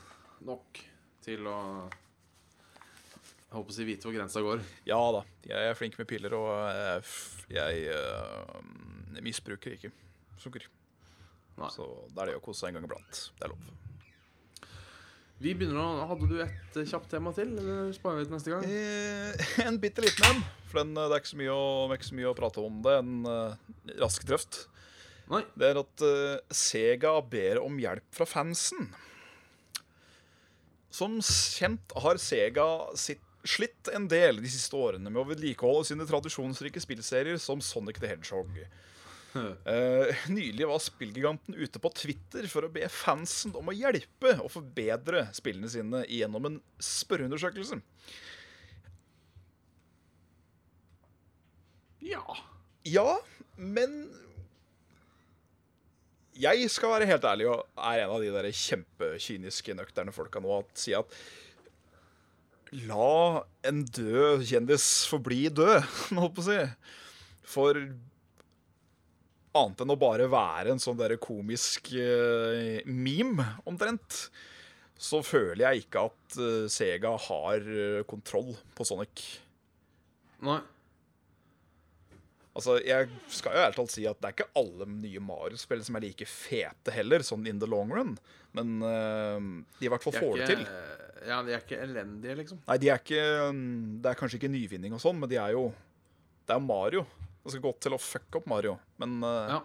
nok 0.48 0.80
til 1.24 1.46
å 1.48 1.58
Jeg 1.84 3.52
håper 3.54 3.76
å 3.84 3.86
vite 3.86 4.08
hvor 4.08 4.16
grensa 4.16 4.42
går. 4.44 4.64
Ja 4.88 4.98
da, 5.14 5.22
jeg 5.46 5.70
er 5.70 5.78
flink 5.78 6.00
med 6.00 6.08
piller, 6.10 6.34
og 6.40 6.48
jeg, 6.56 7.04
jeg, 7.52 7.84
jeg 7.84 8.00
øh, 8.00 9.22
misbruker 9.28 9.76
ikke 9.76 9.92
sukker. 10.40 10.66
Nei. 11.60 11.70
Så 11.70 11.86
da 12.10 12.24
er 12.24 12.32
det 12.32 12.40
å 12.40 12.44
kose 12.44 12.64
seg 12.64 12.72
en 12.72 12.80
gang 12.80 12.88
iblant. 12.88 13.26
Det 13.36 13.46
er 13.46 13.52
lov. 13.52 13.72
Vi 15.42 15.54
begynner 15.58 15.80
å 15.82 16.06
Hadde 16.10 16.28
du 16.30 16.36
et 16.44 16.76
eh, 16.78 16.86
kjapt 16.86 17.10
tema 17.10 17.32
til, 17.34 17.50
eller 17.58 17.90
sparer 17.96 18.20
vi 18.20 18.28
til 18.28 18.36
neste 18.36 18.52
gang? 18.52 18.66
Eh, 18.68 19.48
en 19.66 19.80
bitte 19.82 20.04
liten 20.04 20.28
en. 20.28 20.44
For 20.70 20.82
den, 20.82 20.94
eh, 20.94 21.08
det 21.10 21.16
er 21.16 21.24
ikke 21.24 21.32
så 21.32 21.40
mye 21.40 21.56
å, 21.56 21.64
ikke 21.96 22.10
så 22.10 22.18
mye 22.20 22.30
å 22.30 22.36
prate 22.38 22.62
om 22.62 22.78
det. 22.84 22.94
En 23.02 23.26
uh, 23.26 23.72
rask 24.02 24.26
trøft. 24.28 24.60
Nei. 25.32 25.42
Det 25.58 25.70
er 25.70 25.80
at 25.80 26.04
uh, 26.06 26.54
Sega 26.54 27.16
ber 27.26 27.62
om 27.64 27.80
hjelp 27.82 28.06
fra 28.14 28.28
fansen. 28.28 28.92
Som 30.94 31.18
kjent 31.24 31.94
har 32.04 32.20
Sega 32.22 32.68
sitt, 33.00 33.22
slitt 33.44 33.90
en 33.92 34.06
del 34.08 34.38
de 34.40 34.48
siste 34.48 34.78
årene 34.78 35.10
med 35.10 35.20
å 35.20 35.28
vedlikeholde 35.28 35.88
sine 35.90 36.06
tradisjonsrike 36.08 36.80
spillserier 36.80 37.40
som 37.42 37.60
Sonic 37.60 37.98
the 38.00 38.12
Hedgehog. 38.12 38.54
Eh, 39.66 40.14
nylig 40.30 40.66
var 40.68 40.78
spillgiganten 40.78 41.56
ute 41.58 41.80
på 41.82 41.90
Twitter 41.96 42.46
for 42.50 42.66
å 42.66 42.72
be 42.72 42.86
fansen 42.92 43.54
om 43.58 43.70
å 43.70 43.74
hjelpe 43.74 44.36
og 44.38 44.50
forbedre 44.52 45.24
spillene 45.34 45.70
sine 45.72 46.04
gjennom 46.06 46.46
en 46.46 46.58
spørreundersøkelse. 46.78 47.80
Ja. 52.04 52.22
Ja, 52.84 53.16
men 53.56 54.04
Jeg 56.34 56.66
skal 56.70 56.90
være 56.90 57.06
helt 57.08 57.24
ærlig 57.24 57.46
og 57.48 57.62
er 57.78 58.04
en 58.04 58.12
av 58.12 58.22
de 58.22 58.30
der 58.34 58.50
kjempekyniske, 58.50 59.76
nøkterne 59.78 60.12
folka 60.14 60.42
nå 60.42 60.50
at 60.60 60.72
si 60.78 60.94
at 60.98 61.14
La 62.74 63.44
en 63.62 63.84
død 63.86 64.42
kjendis 64.48 64.86
forbli 65.06 65.46
død, 65.54 65.84
holdt 66.18 66.34
på 66.34 66.42
å 66.42 66.46
si. 66.48 66.58
For 67.46 67.78
annet 69.58 69.84
enn 69.84 69.94
å 69.94 70.00
bare 70.00 70.28
være 70.30 70.74
en 70.74 70.82
sånn 70.82 70.98
der 70.98 71.16
komisk 71.22 71.92
uh, 71.94 72.80
meme, 72.86 73.46
omtrent, 73.68 74.28
så 74.94 75.22
føler 75.26 75.64
jeg 75.66 75.84
ikke 75.84 76.04
at 76.10 76.38
uh, 76.38 76.66
Sega 76.70 77.14
har 77.28 77.66
uh, 77.66 78.04
kontroll 78.08 78.54
på 78.76 78.86
Sonic. 78.88 79.24
Nei. 80.44 80.60
Altså, 82.54 82.76
Jeg 82.86 83.10
skal 83.34 83.56
jo 83.56 83.62
ærlig 83.64 83.78
talt 83.80 83.94
si 83.94 84.04
at 84.06 84.20
det 84.22 84.28
er 84.28 84.36
ikke 84.36 84.52
alle 84.60 84.86
nye 84.86 85.22
Mario-spill 85.26 85.82
som 85.82 85.98
er 85.98 86.04
like 86.06 86.28
fete 86.30 86.94
heller, 86.94 87.24
sånn 87.26 87.48
in 87.50 87.58
the 87.62 87.66
long 87.66 87.90
run. 87.90 88.12
Men 88.54 88.76
de 88.78 89.88
i 89.88 89.90
hvert 89.90 90.04
fall 90.04 90.14
får 90.14 90.36
det 90.38 90.50
til. 90.52 90.60
Ja, 91.24 91.40
de 91.42 91.54
er 91.54 91.62
ikke 91.62 91.80
elendige, 91.82 92.36
liksom. 92.38 92.60
Nei, 92.68 92.76
de 92.78 92.90
er 92.92 93.00
ikke 93.00 93.22
mm, 93.56 94.00
Det 94.04 94.10
er 94.10 94.18
kanskje 94.18 94.38
ikke 94.38 94.52
nyvinning 94.52 94.94
og 94.94 95.02
sånn, 95.02 95.18
men 95.18 95.30
de 95.30 95.38
er 95.40 95.54
jo 95.56 95.64
Det 96.46 96.54
er 96.54 96.62
Mario. 96.62 97.04
Det 97.44 97.52
skal 97.52 97.64
gå 97.66 97.72
til 97.84 97.94
å 97.96 98.00
fucke 98.00 98.40
opp 98.40 98.46
Mario. 98.48 98.78
Men 99.02 99.18
uh, 99.20 99.50
Ja. 99.52 99.58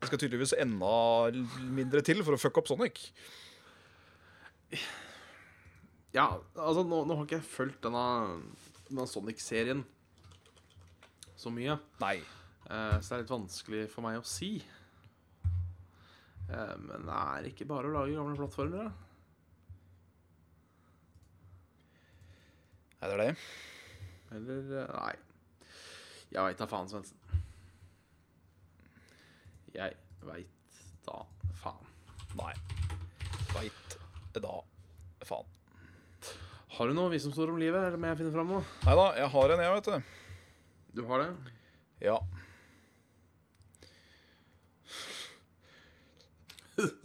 det 0.00 0.08
skal 0.10 0.20
tydeligvis 0.22 0.54
enda 0.62 0.92
mindre 1.74 2.02
til 2.06 2.22
for 2.22 2.36
å 2.36 2.40
fucke 2.40 2.62
opp 2.62 2.70
Sonic. 2.70 3.00
Ja, 6.14 6.28
altså, 6.54 6.84
nå, 6.86 7.02
nå 7.08 7.16
har 7.18 7.26
ikke 7.26 7.40
jeg 7.40 7.48
fulgt 7.50 7.82
denne, 7.82 8.04
denne 8.86 9.06
Sonic-serien 9.10 9.82
så 11.34 11.50
mye. 11.52 11.74
Nei. 12.00 12.16
Uh, 12.68 12.96
så 13.02 13.08
det 13.10 13.16
er 13.16 13.24
litt 13.24 13.34
vanskelig 13.34 13.82
for 13.92 14.06
meg 14.06 14.20
å 14.20 14.26
si. 14.28 14.52
Uh, 16.46 16.74
men 16.86 17.08
det 17.08 17.18
er 17.18 17.50
ikke 17.50 17.66
bare 17.68 17.90
å 17.90 17.96
lage 17.96 18.14
gamle 18.14 18.38
plattformer, 18.38 18.86
da. 18.86 18.92
Er 23.04 23.10
det 23.12 23.26
det. 23.26 23.32
Eller 24.32 24.88
Nei. 24.94 25.14
Jeg 26.32 26.40
veit 26.46 26.58
da 26.62 26.66
faen, 26.70 26.88
Svendsen. 26.90 27.18
Jeg 29.74 29.96
veit 30.24 30.78
da 31.06 31.20
faen. 31.60 31.88
Nei. 32.38 32.52
Veit 33.54 33.96
da 34.38 34.54
faen. 35.26 35.50
Har 36.74 36.90
du 36.90 36.94
noe 36.96 37.10
vi 37.12 37.20
som 37.22 37.30
står 37.34 37.52
om 37.52 37.58
livet, 37.60 37.78
eller 37.86 38.00
må 38.02 38.08
jeg 38.10 38.18
finne 38.22 38.32
fram 38.34 38.48
noe? 38.50 38.62
Nei 38.86 38.94
da, 38.98 39.04
jeg 39.20 39.28
har 39.34 39.52
en, 39.54 39.62
jeg, 39.62 39.74
vet 39.76 39.90
du. 39.90 40.20
Du 40.98 41.04
har 41.10 41.22
det? 41.22 41.52
Ja. 42.02 42.16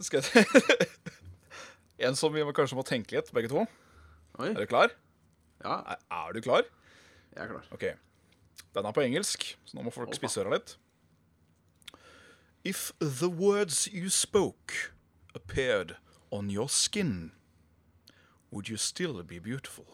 Skal 0.02 0.24
jeg 0.24 0.88
En 2.08 2.16
som 2.18 2.32
vi 2.34 2.42
kanskje 2.56 2.78
må 2.78 2.82
tenke 2.88 3.18
litt, 3.18 3.28
begge 3.36 3.50
to. 3.52 3.62
Oi. 4.40 4.48
Er 4.54 4.62
du 4.62 4.66
klar? 4.70 4.94
Ja, 5.60 5.76
Er, 5.92 5.98
er 6.16 6.32
du 6.32 6.40
klar? 6.42 6.64
jeg 7.36 7.44
er 7.44 7.50
klar. 7.52 7.66
Ok. 7.76 7.84
Den 8.74 8.86
er 8.88 8.94
på 8.96 9.02
engelsk, 9.04 9.44
så 9.68 9.76
nå 9.76 9.84
må 9.86 9.92
folk 9.94 10.14
spisse 10.16 10.40
øra 10.42 10.54
litt. 10.56 10.72
If 12.62 12.92
the 12.98 13.30
words 13.30 13.88
you 13.90 14.10
spoke 14.10 14.92
appeared 15.34 15.96
on 16.30 16.50
your 16.50 16.68
skin, 16.68 17.32
would 18.50 18.68
you 18.68 18.76
still 18.76 19.22
be 19.22 19.38
beautiful? 19.38 19.86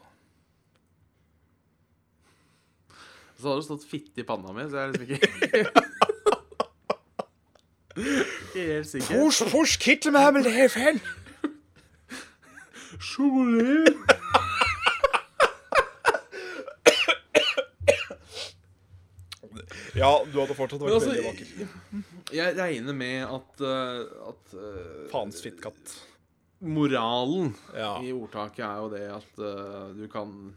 Så 3.38 3.48
hadde 3.48 3.56
det 3.56 3.64
stått 3.64 3.84
fitte 3.90 4.20
i 4.20 4.24
panna 4.24 4.52
mi, 4.52 4.64
så 4.70 4.76
jeg 4.76 4.82
er 4.82 4.92
liksom 4.92 5.06
ikke 5.06 5.26
Ikke 7.96 8.72
helt 8.72 8.88
sikker. 8.88 9.14
Push, 9.14 9.42
push, 9.52 9.78
kitte 9.80 10.10
meg 10.10 10.32
med 10.34 10.42
leven! 10.48 11.00
Sjokolade! 12.98 13.94
Ja, 19.96 20.10
du 20.32 20.40
hadde 20.40 20.54
fortsatt 20.56 20.82
vært 20.82 20.92
altså, 20.98 21.08
veldig 21.08 21.24
vakker. 21.24 22.15
Jeg 22.35 22.57
regner 22.59 22.97
med 22.97 23.22
at, 23.24 23.62
uh, 23.62 24.29
at 24.31 24.55
uh, 24.57 25.07
Faens 25.12 25.43
fittkatt. 25.45 25.97
moralen 26.61 27.53
Ja. 27.77 27.99
i 28.03 28.12
ordtaket 28.16 28.64
er 28.64 28.79
jo 28.81 28.89
det 28.91 29.05
at 29.12 29.43
uh, 29.45 29.93
du 29.95 30.07
kan 30.09 30.55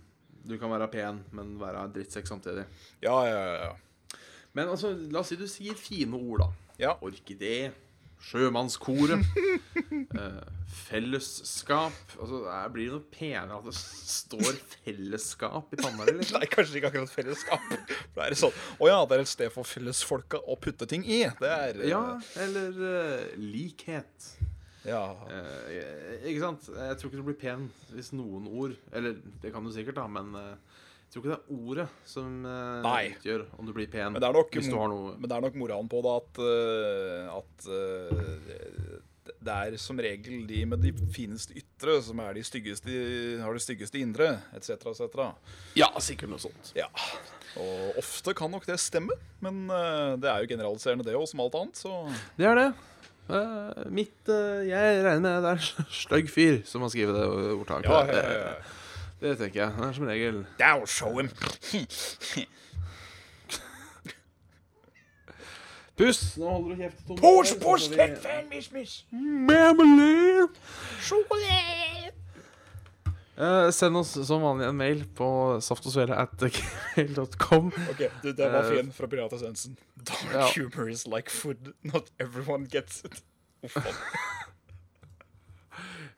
Du 0.50 0.56
kan 0.58 0.72
være 0.72 0.88
pen, 0.88 1.18
men 1.36 1.58
være 1.60 1.84
drittsekk 1.94 2.26
samtidig. 2.26 2.64
Ja, 3.04 3.18
ja, 3.28 3.40
ja, 3.44 3.68
ja. 3.68 4.18
Men 4.56 4.72
altså, 4.72 4.94
la 5.12 5.20
oss 5.20 5.30
si 5.30 5.38
du 5.38 5.46
sier 5.52 5.76
fine 5.78 6.16
ord, 6.16 6.40
da. 6.42 6.48
Ja. 6.80 6.94
Orkidé. 7.06 7.70
Sjømannskoret. 8.20 9.24
eh, 10.20 10.42
fellesskap. 10.90 11.96
Altså, 12.20 12.42
det 12.46 12.74
blir 12.76 12.92
noe 12.94 13.06
penere 13.14 13.58
at 13.58 13.66
det 13.66 13.74
står 13.78 14.52
'fellesskap' 14.74 15.74
i 15.74 15.80
panna 15.80 16.06
di? 16.10 16.18
Nei, 16.36 16.46
kanskje 16.52 16.80
ikke 16.82 16.92
akkurat 16.92 17.14
fellesskap. 17.14 17.66
Da 18.16 18.26
er 18.28 18.36
det 18.36 18.40
sånn 18.42 18.54
Å 18.80 18.90
ja, 18.92 19.00
det 19.10 19.18
er 19.18 19.24
et 19.26 19.32
sted 19.32 19.54
for 19.54 19.68
fellesfolka 19.68 20.42
å 20.46 20.58
putte 20.60 20.88
ting 20.90 21.06
i. 21.08 21.24
Det 21.40 21.50
er 21.56 21.80
eh, 21.82 21.90
Ja, 21.94 22.04
eller 22.44 22.84
eh, 22.92 23.26
likhet. 23.40 24.30
ja. 24.86 25.04
Eh, 25.32 26.28
ikke 26.30 26.44
sant? 26.44 26.70
Jeg 26.76 27.00
tror 27.00 27.10
ikke 27.12 27.24
du 27.24 27.28
blir 27.32 27.40
pen 27.40 27.70
hvis 27.94 28.14
noen 28.16 28.46
ord 28.48 28.76
Eller 28.96 29.18
det 29.42 29.52
kan 29.54 29.64
du 29.66 29.72
sikkert, 29.76 30.00
da, 30.00 30.08
men 30.08 30.36
jeg 30.36 30.58
tror 31.14 31.24
ikke 31.24 31.32
det 31.32 31.38
er 31.40 31.60
ordet 31.66 31.86
som 32.06 32.34
eh, 32.46 32.80
Nei. 32.86 33.04
utgjør 33.16 33.46
om 33.58 33.66
du 33.66 33.74
blir 33.74 33.90
pen. 33.90 34.14
Men 34.14 34.22
det 34.22 34.28
er 34.30 34.36
nok, 34.38 34.52
hvis 34.54 34.70
du 34.70 34.76
har 34.78 34.92
noe 34.92 35.16
men 35.16 35.26
det 35.26 35.38
er 35.38 35.46
nok 35.48 35.56
moralen 35.58 35.90
på 35.90 36.02
det 36.06 36.16
at, 36.20 36.42
eh, 36.46 37.32
at 37.34 37.70
eh, 37.78 39.32
det 39.40 39.56
er 39.56 39.78
som 39.82 40.02
regel 40.02 40.44
de 40.50 40.60
med 40.70 40.84
de 40.84 40.92
fineste 41.16 41.56
ytre 41.58 41.98
som 42.06 42.22
er 42.22 42.38
de 42.38 42.44
styggeste, 42.46 42.94
har 43.42 43.56
det 43.58 43.64
styggeste 43.64 44.02
indre, 44.02 44.32
etc., 44.58 44.76
etc. 44.92 45.20
Ja, 45.80 45.90
sikkert 46.04 46.34
noe 46.34 46.42
sånt. 46.44 46.74
Ja. 46.78 46.90
Og 47.58 47.98
ofte 48.02 48.36
kan 48.38 48.52
nok 48.54 48.68
det 48.70 48.78
stemme, 48.82 49.16
men 49.42 49.64
det 50.22 50.30
er 50.30 50.44
jo 50.44 50.52
generaliserende 50.52 51.08
det 51.08 51.16
òg, 51.18 51.26
som 51.30 51.42
alt 51.42 51.58
annet, 51.58 51.80
så 51.80 51.94
Det 52.38 52.50
er 52.50 52.60
det. 52.60 52.68
Eh, 53.30 53.86
mitt 53.94 54.30
Jeg 54.66 55.02
regner 55.06 55.22
med 55.22 55.44
det 55.46 55.54
er 55.54 55.64
en 55.64 55.90
stygg 56.04 56.30
fyr 56.34 56.62
som 56.70 56.86
har 56.86 56.94
skrevet 56.94 57.18
det 57.18 57.26
ordtaket. 57.56 57.90
Ja, 57.90 58.04
ja, 58.10 58.22
ja. 58.34 58.54
Det, 58.58 58.79
det 59.22 59.38
tenker 59.40 59.60
jeg. 59.64 59.72
Det 59.78 59.86
er 59.88 59.92
som 59.98 60.06
regel 60.08 60.46
That'll 60.60 60.86
show 60.88 61.18
him. 61.20 61.30
Pust! 66.00 66.38
Nå 66.40 66.48
holder 66.48 66.70
du 66.70 66.76
kjeft. 66.84 66.98
Tom. 67.08 67.18
Push, 67.20 67.50
Så 67.52 67.56
push, 67.60 67.90
får 67.92 68.16
fan, 68.24 68.46
miss, 68.50 68.70
miss. 68.72 68.94
Marmalade! 69.12 70.48
Sjokolade. 71.04 72.14
Eh, 73.40 73.70
send 73.72 73.98
oss 74.00 74.16
som 74.28 74.42
vanlig 74.44 74.66
en 74.68 74.76
mail 74.80 75.04
på 75.16 75.28
saftogsvele.com. 75.64 77.66
Ok, 77.92 78.02
du, 78.24 78.32
det 78.36 78.48
var 78.52 78.64
Eh, 78.64 78.70
fin 78.78 78.92
fra 78.96 79.08
Pirata 79.08 79.38
Svendsen. 79.40 79.78
Dark 79.96 80.34
ja. 80.34 80.48
humor 80.56 80.90
is 80.90 81.06
like 81.08 81.30
food. 81.32 81.74
Not 81.84 82.12
everyone 82.20 82.68
gets 82.72 83.04
it. 83.06 83.22
Faen. 83.68 83.96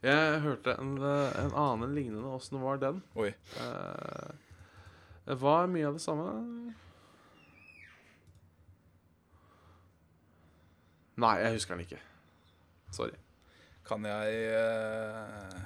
Jeg 0.02 0.40
hørte 0.42 0.74
en, 0.82 0.96
eh, 0.98 1.44
en 1.44 1.52
annen 1.54 1.94
lignende. 1.94 2.26
Åssen 2.34 2.58
var 2.60 2.80
den? 2.82 3.02
Oi. 3.14 3.28
Eh, 3.62 4.30
det 5.28 5.36
var 5.38 5.68
mye 5.70 5.86
av 5.86 5.94
det 5.94 6.02
samme. 6.02 6.74
Nei, 11.22 11.36
jeg 11.44 11.54
husker 11.54 11.76
den 11.76 11.86
ikke. 11.86 12.00
Sorry. 12.90 13.14
Kan 13.86 14.04
jeg 14.08 14.34
eh, 14.58 15.60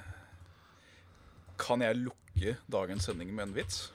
Kan 1.57 1.81
jeg 1.81 1.97
lukke 1.97 2.57
dagens 2.69 3.09
sending 3.09 3.33
med 3.33 3.47
en 3.47 3.55
vits? 3.55 3.87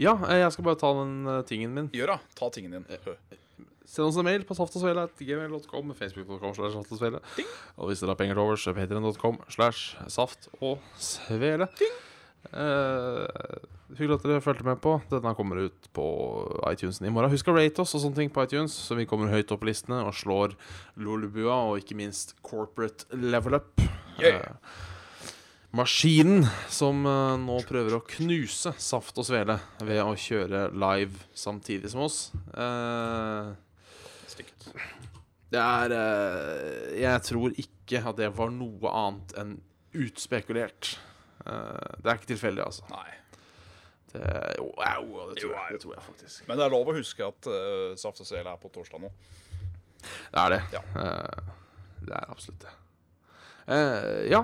Ja, 0.00 0.16
jeg 0.32 0.50
skal 0.52 0.64
bare 0.64 0.80
ta 0.80 0.90
den 0.96 1.44
tingen 1.46 1.74
min. 1.76 1.90
Gjør 1.94 2.16
da. 2.16 2.18
Ta 2.34 2.48
tingen 2.50 2.72
din. 2.72 2.86
Send 3.90 4.06
oss 4.06 4.18
en 4.20 4.26
mail 4.28 4.44
på 4.46 4.54
saftogsvele.gmail.com, 4.54 5.94
facebook.com 5.98 6.52
slash 6.54 6.76
saftogsvele. 6.76 7.18
Og 7.76 7.90
hvis 7.90 8.02
dere 8.04 8.12
har 8.12 8.20
penger 8.20 8.38
til 8.38 8.44
overs, 8.44 8.66
patrion.com 8.76 9.40
slash 9.50 9.96
saft 10.14 10.46
og 10.60 10.78
svele. 10.94 11.66
Uh, 12.54 13.26
hyggelig 13.98 14.20
at 14.20 14.28
dere 14.28 14.44
fulgte 14.44 14.68
med 14.68 14.78
på. 14.84 14.94
Denne 15.10 15.34
kommer 15.34 15.64
ut 15.66 15.90
på 15.96 16.06
iTunesen 16.70 17.08
i 17.08 17.12
morgen. 17.12 17.32
Husk 17.34 17.50
å 17.50 17.56
rate 17.56 17.82
oss 17.82 17.96
og 17.98 18.04
sånne 18.04 18.20
ting 18.20 18.30
på 18.30 18.46
iTunes, 18.46 18.76
så 18.78 18.94
vi 18.98 19.08
kommer 19.10 19.32
høyt 19.34 19.50
opp 19.50 19.64
på 19.64 19.70
listene 19.72 20.04
og 20.06 20.14
slår 20.16 20.54
Lolebua 21.02 21.58
og 21.72 21.82
ikke 21.82 21.98
minst 21.98 22.36
Corporate 22.46 23.10
Level 23.10 23.58
Up. 23.58 23.74
Yeah. 24.20 24.38
Eh, 24.38 24.88
maskinen 25.76 26.46
som 26.70 27.04
eh, 27.06 27.36
nå 27.40 27.58
prøver 27.68 27.96
å 27.96 28.04
knuse 28.16 28.72
Saft 28.80 29.18
og 29.20 29.26
Svele 29.26 29.58
ved 29.86 30.02
å 30.02 30.14
kjøre 30.18 30.68
live 30.74 31.26
samtidig 31.36 31.92
som 31.92 32.04
oss. 32.06 32.18
Uh, 32.54 33.52
Stikket. 34.30 34.70
det 35.52 35.62
er 35.62 35.94
uh, 35.94 36.90
Jeg 36.98 37.22
tror 37.28 37.54
ikke 37.54 38.02
at 38.10 38.18
det 38.18 38.32
var 38.36 38.52
noe 38.54 38.94
annet 39.04 39.34
enn 39.40 39.56
utspekulert. 40.00 40.96
Uh, 41.46 41.98
det 42.02 42.10
er 42.10 42.18
ikke 42.18 42.32
tilfeldig, 42.34 42.66
altså. 42.66 42.86
Nei. 42.92 43.08
Det, 44.10 44.22
jo, 44.58 44.66
au, 44.74 45.04
det, 45.30 45.36
tror 45.38 45.44
Jo, 45.44 45.50
jeg, 45.54 45.76
det 45.76 45.80
tror 45.84 45.94
jeg 45.94 46.02
faktisk. 46.08 46.42
Men 46.48 46.58
det 46.58 46.64
er 46.66 46.74
lov 46.74 46.90
å 46.90 46.96
huske 46.96 47.26
at 47.26 47.50
uh, 47.50 47.92
Saft 48.00 48.24
og 48.24 48.26
Svele 48.26 48.50
er 48.50 48.58
på 48.58 48.72
torsdag 48.74 49.02
nå. 49.04 49.12
Det 50.00 50.42
er 50.42 50.56
det. 50.56 50.60
Ja. 50.74 50.82
Uh, 50.96 51.54
det 52.00 52.16
er 52.16 52.32
absolutt 52.32 52.66
det. 52.66 52.74
Uh, 53.70 54.26
ja. 54.26 54.42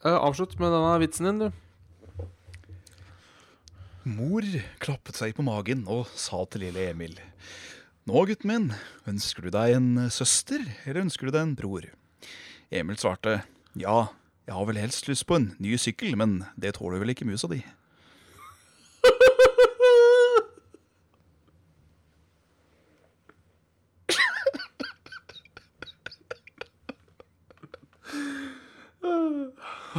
Eh, 0.00 0.16
avslutt 0.16 0.54
med 0.56 0.72
denne 0.72 0.92
vitsen 1.02 1.26
din, 1.28 1.40
du. 1.42 2.24
Mor 4.08 4.46
klappet 4.80 5.18
seg 5.18 5.34
på 5.36 5.44
magen 5.44 5.82
og 5.92 6.08
sa 6.16 6.40
til 6.48 6.64
lille 6.64 6.86
Emil. 6.94 7.18
Nå, 8.08 8.22
gutten 8.30 8.48
min, 8.48 8.70
ønsker 9.10 9.44
du 9.44 9.50
deg 9.52 9.74
en 9.76 10.06
søster, 10.08 10.64
eller 10.86 11.04
ønsker 11.04 11.28
du 11.28 11.34
deg 11.34 11.42
en 11.44 11.52
bror? 11.58 11.84
Emil 12.72 12.96
svarte, 12.96 13.42
ja, 13.76 13.98
jeg 14.48 14.56
har 14.56 14.70
vel 14.70 14.80
helst 14.80 15.10
lyst 15.10 15.28
på 15.28 15.36
en 15.36 15.50
ny 15.60 15.76
sykkel, 15.76 16.16
men 16.16 16.46
det 16.56 16.78
tåler 16.78 17.04
vel 17.04 17.12
ikke 17.12 17.28
musa 17.28 17.50
di. 17.52 17.60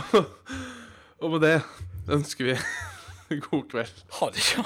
Og 1.22 1.32
med 1.36 1.44
det 1.46 1.56
ønsker 2.12 2.52
vi 2.52 3.40
god 3.50 3.64
kveld. 3.72 4.04
Ha 4.20 4.32
det, 4.34 4.46
ja. 4.58 4.66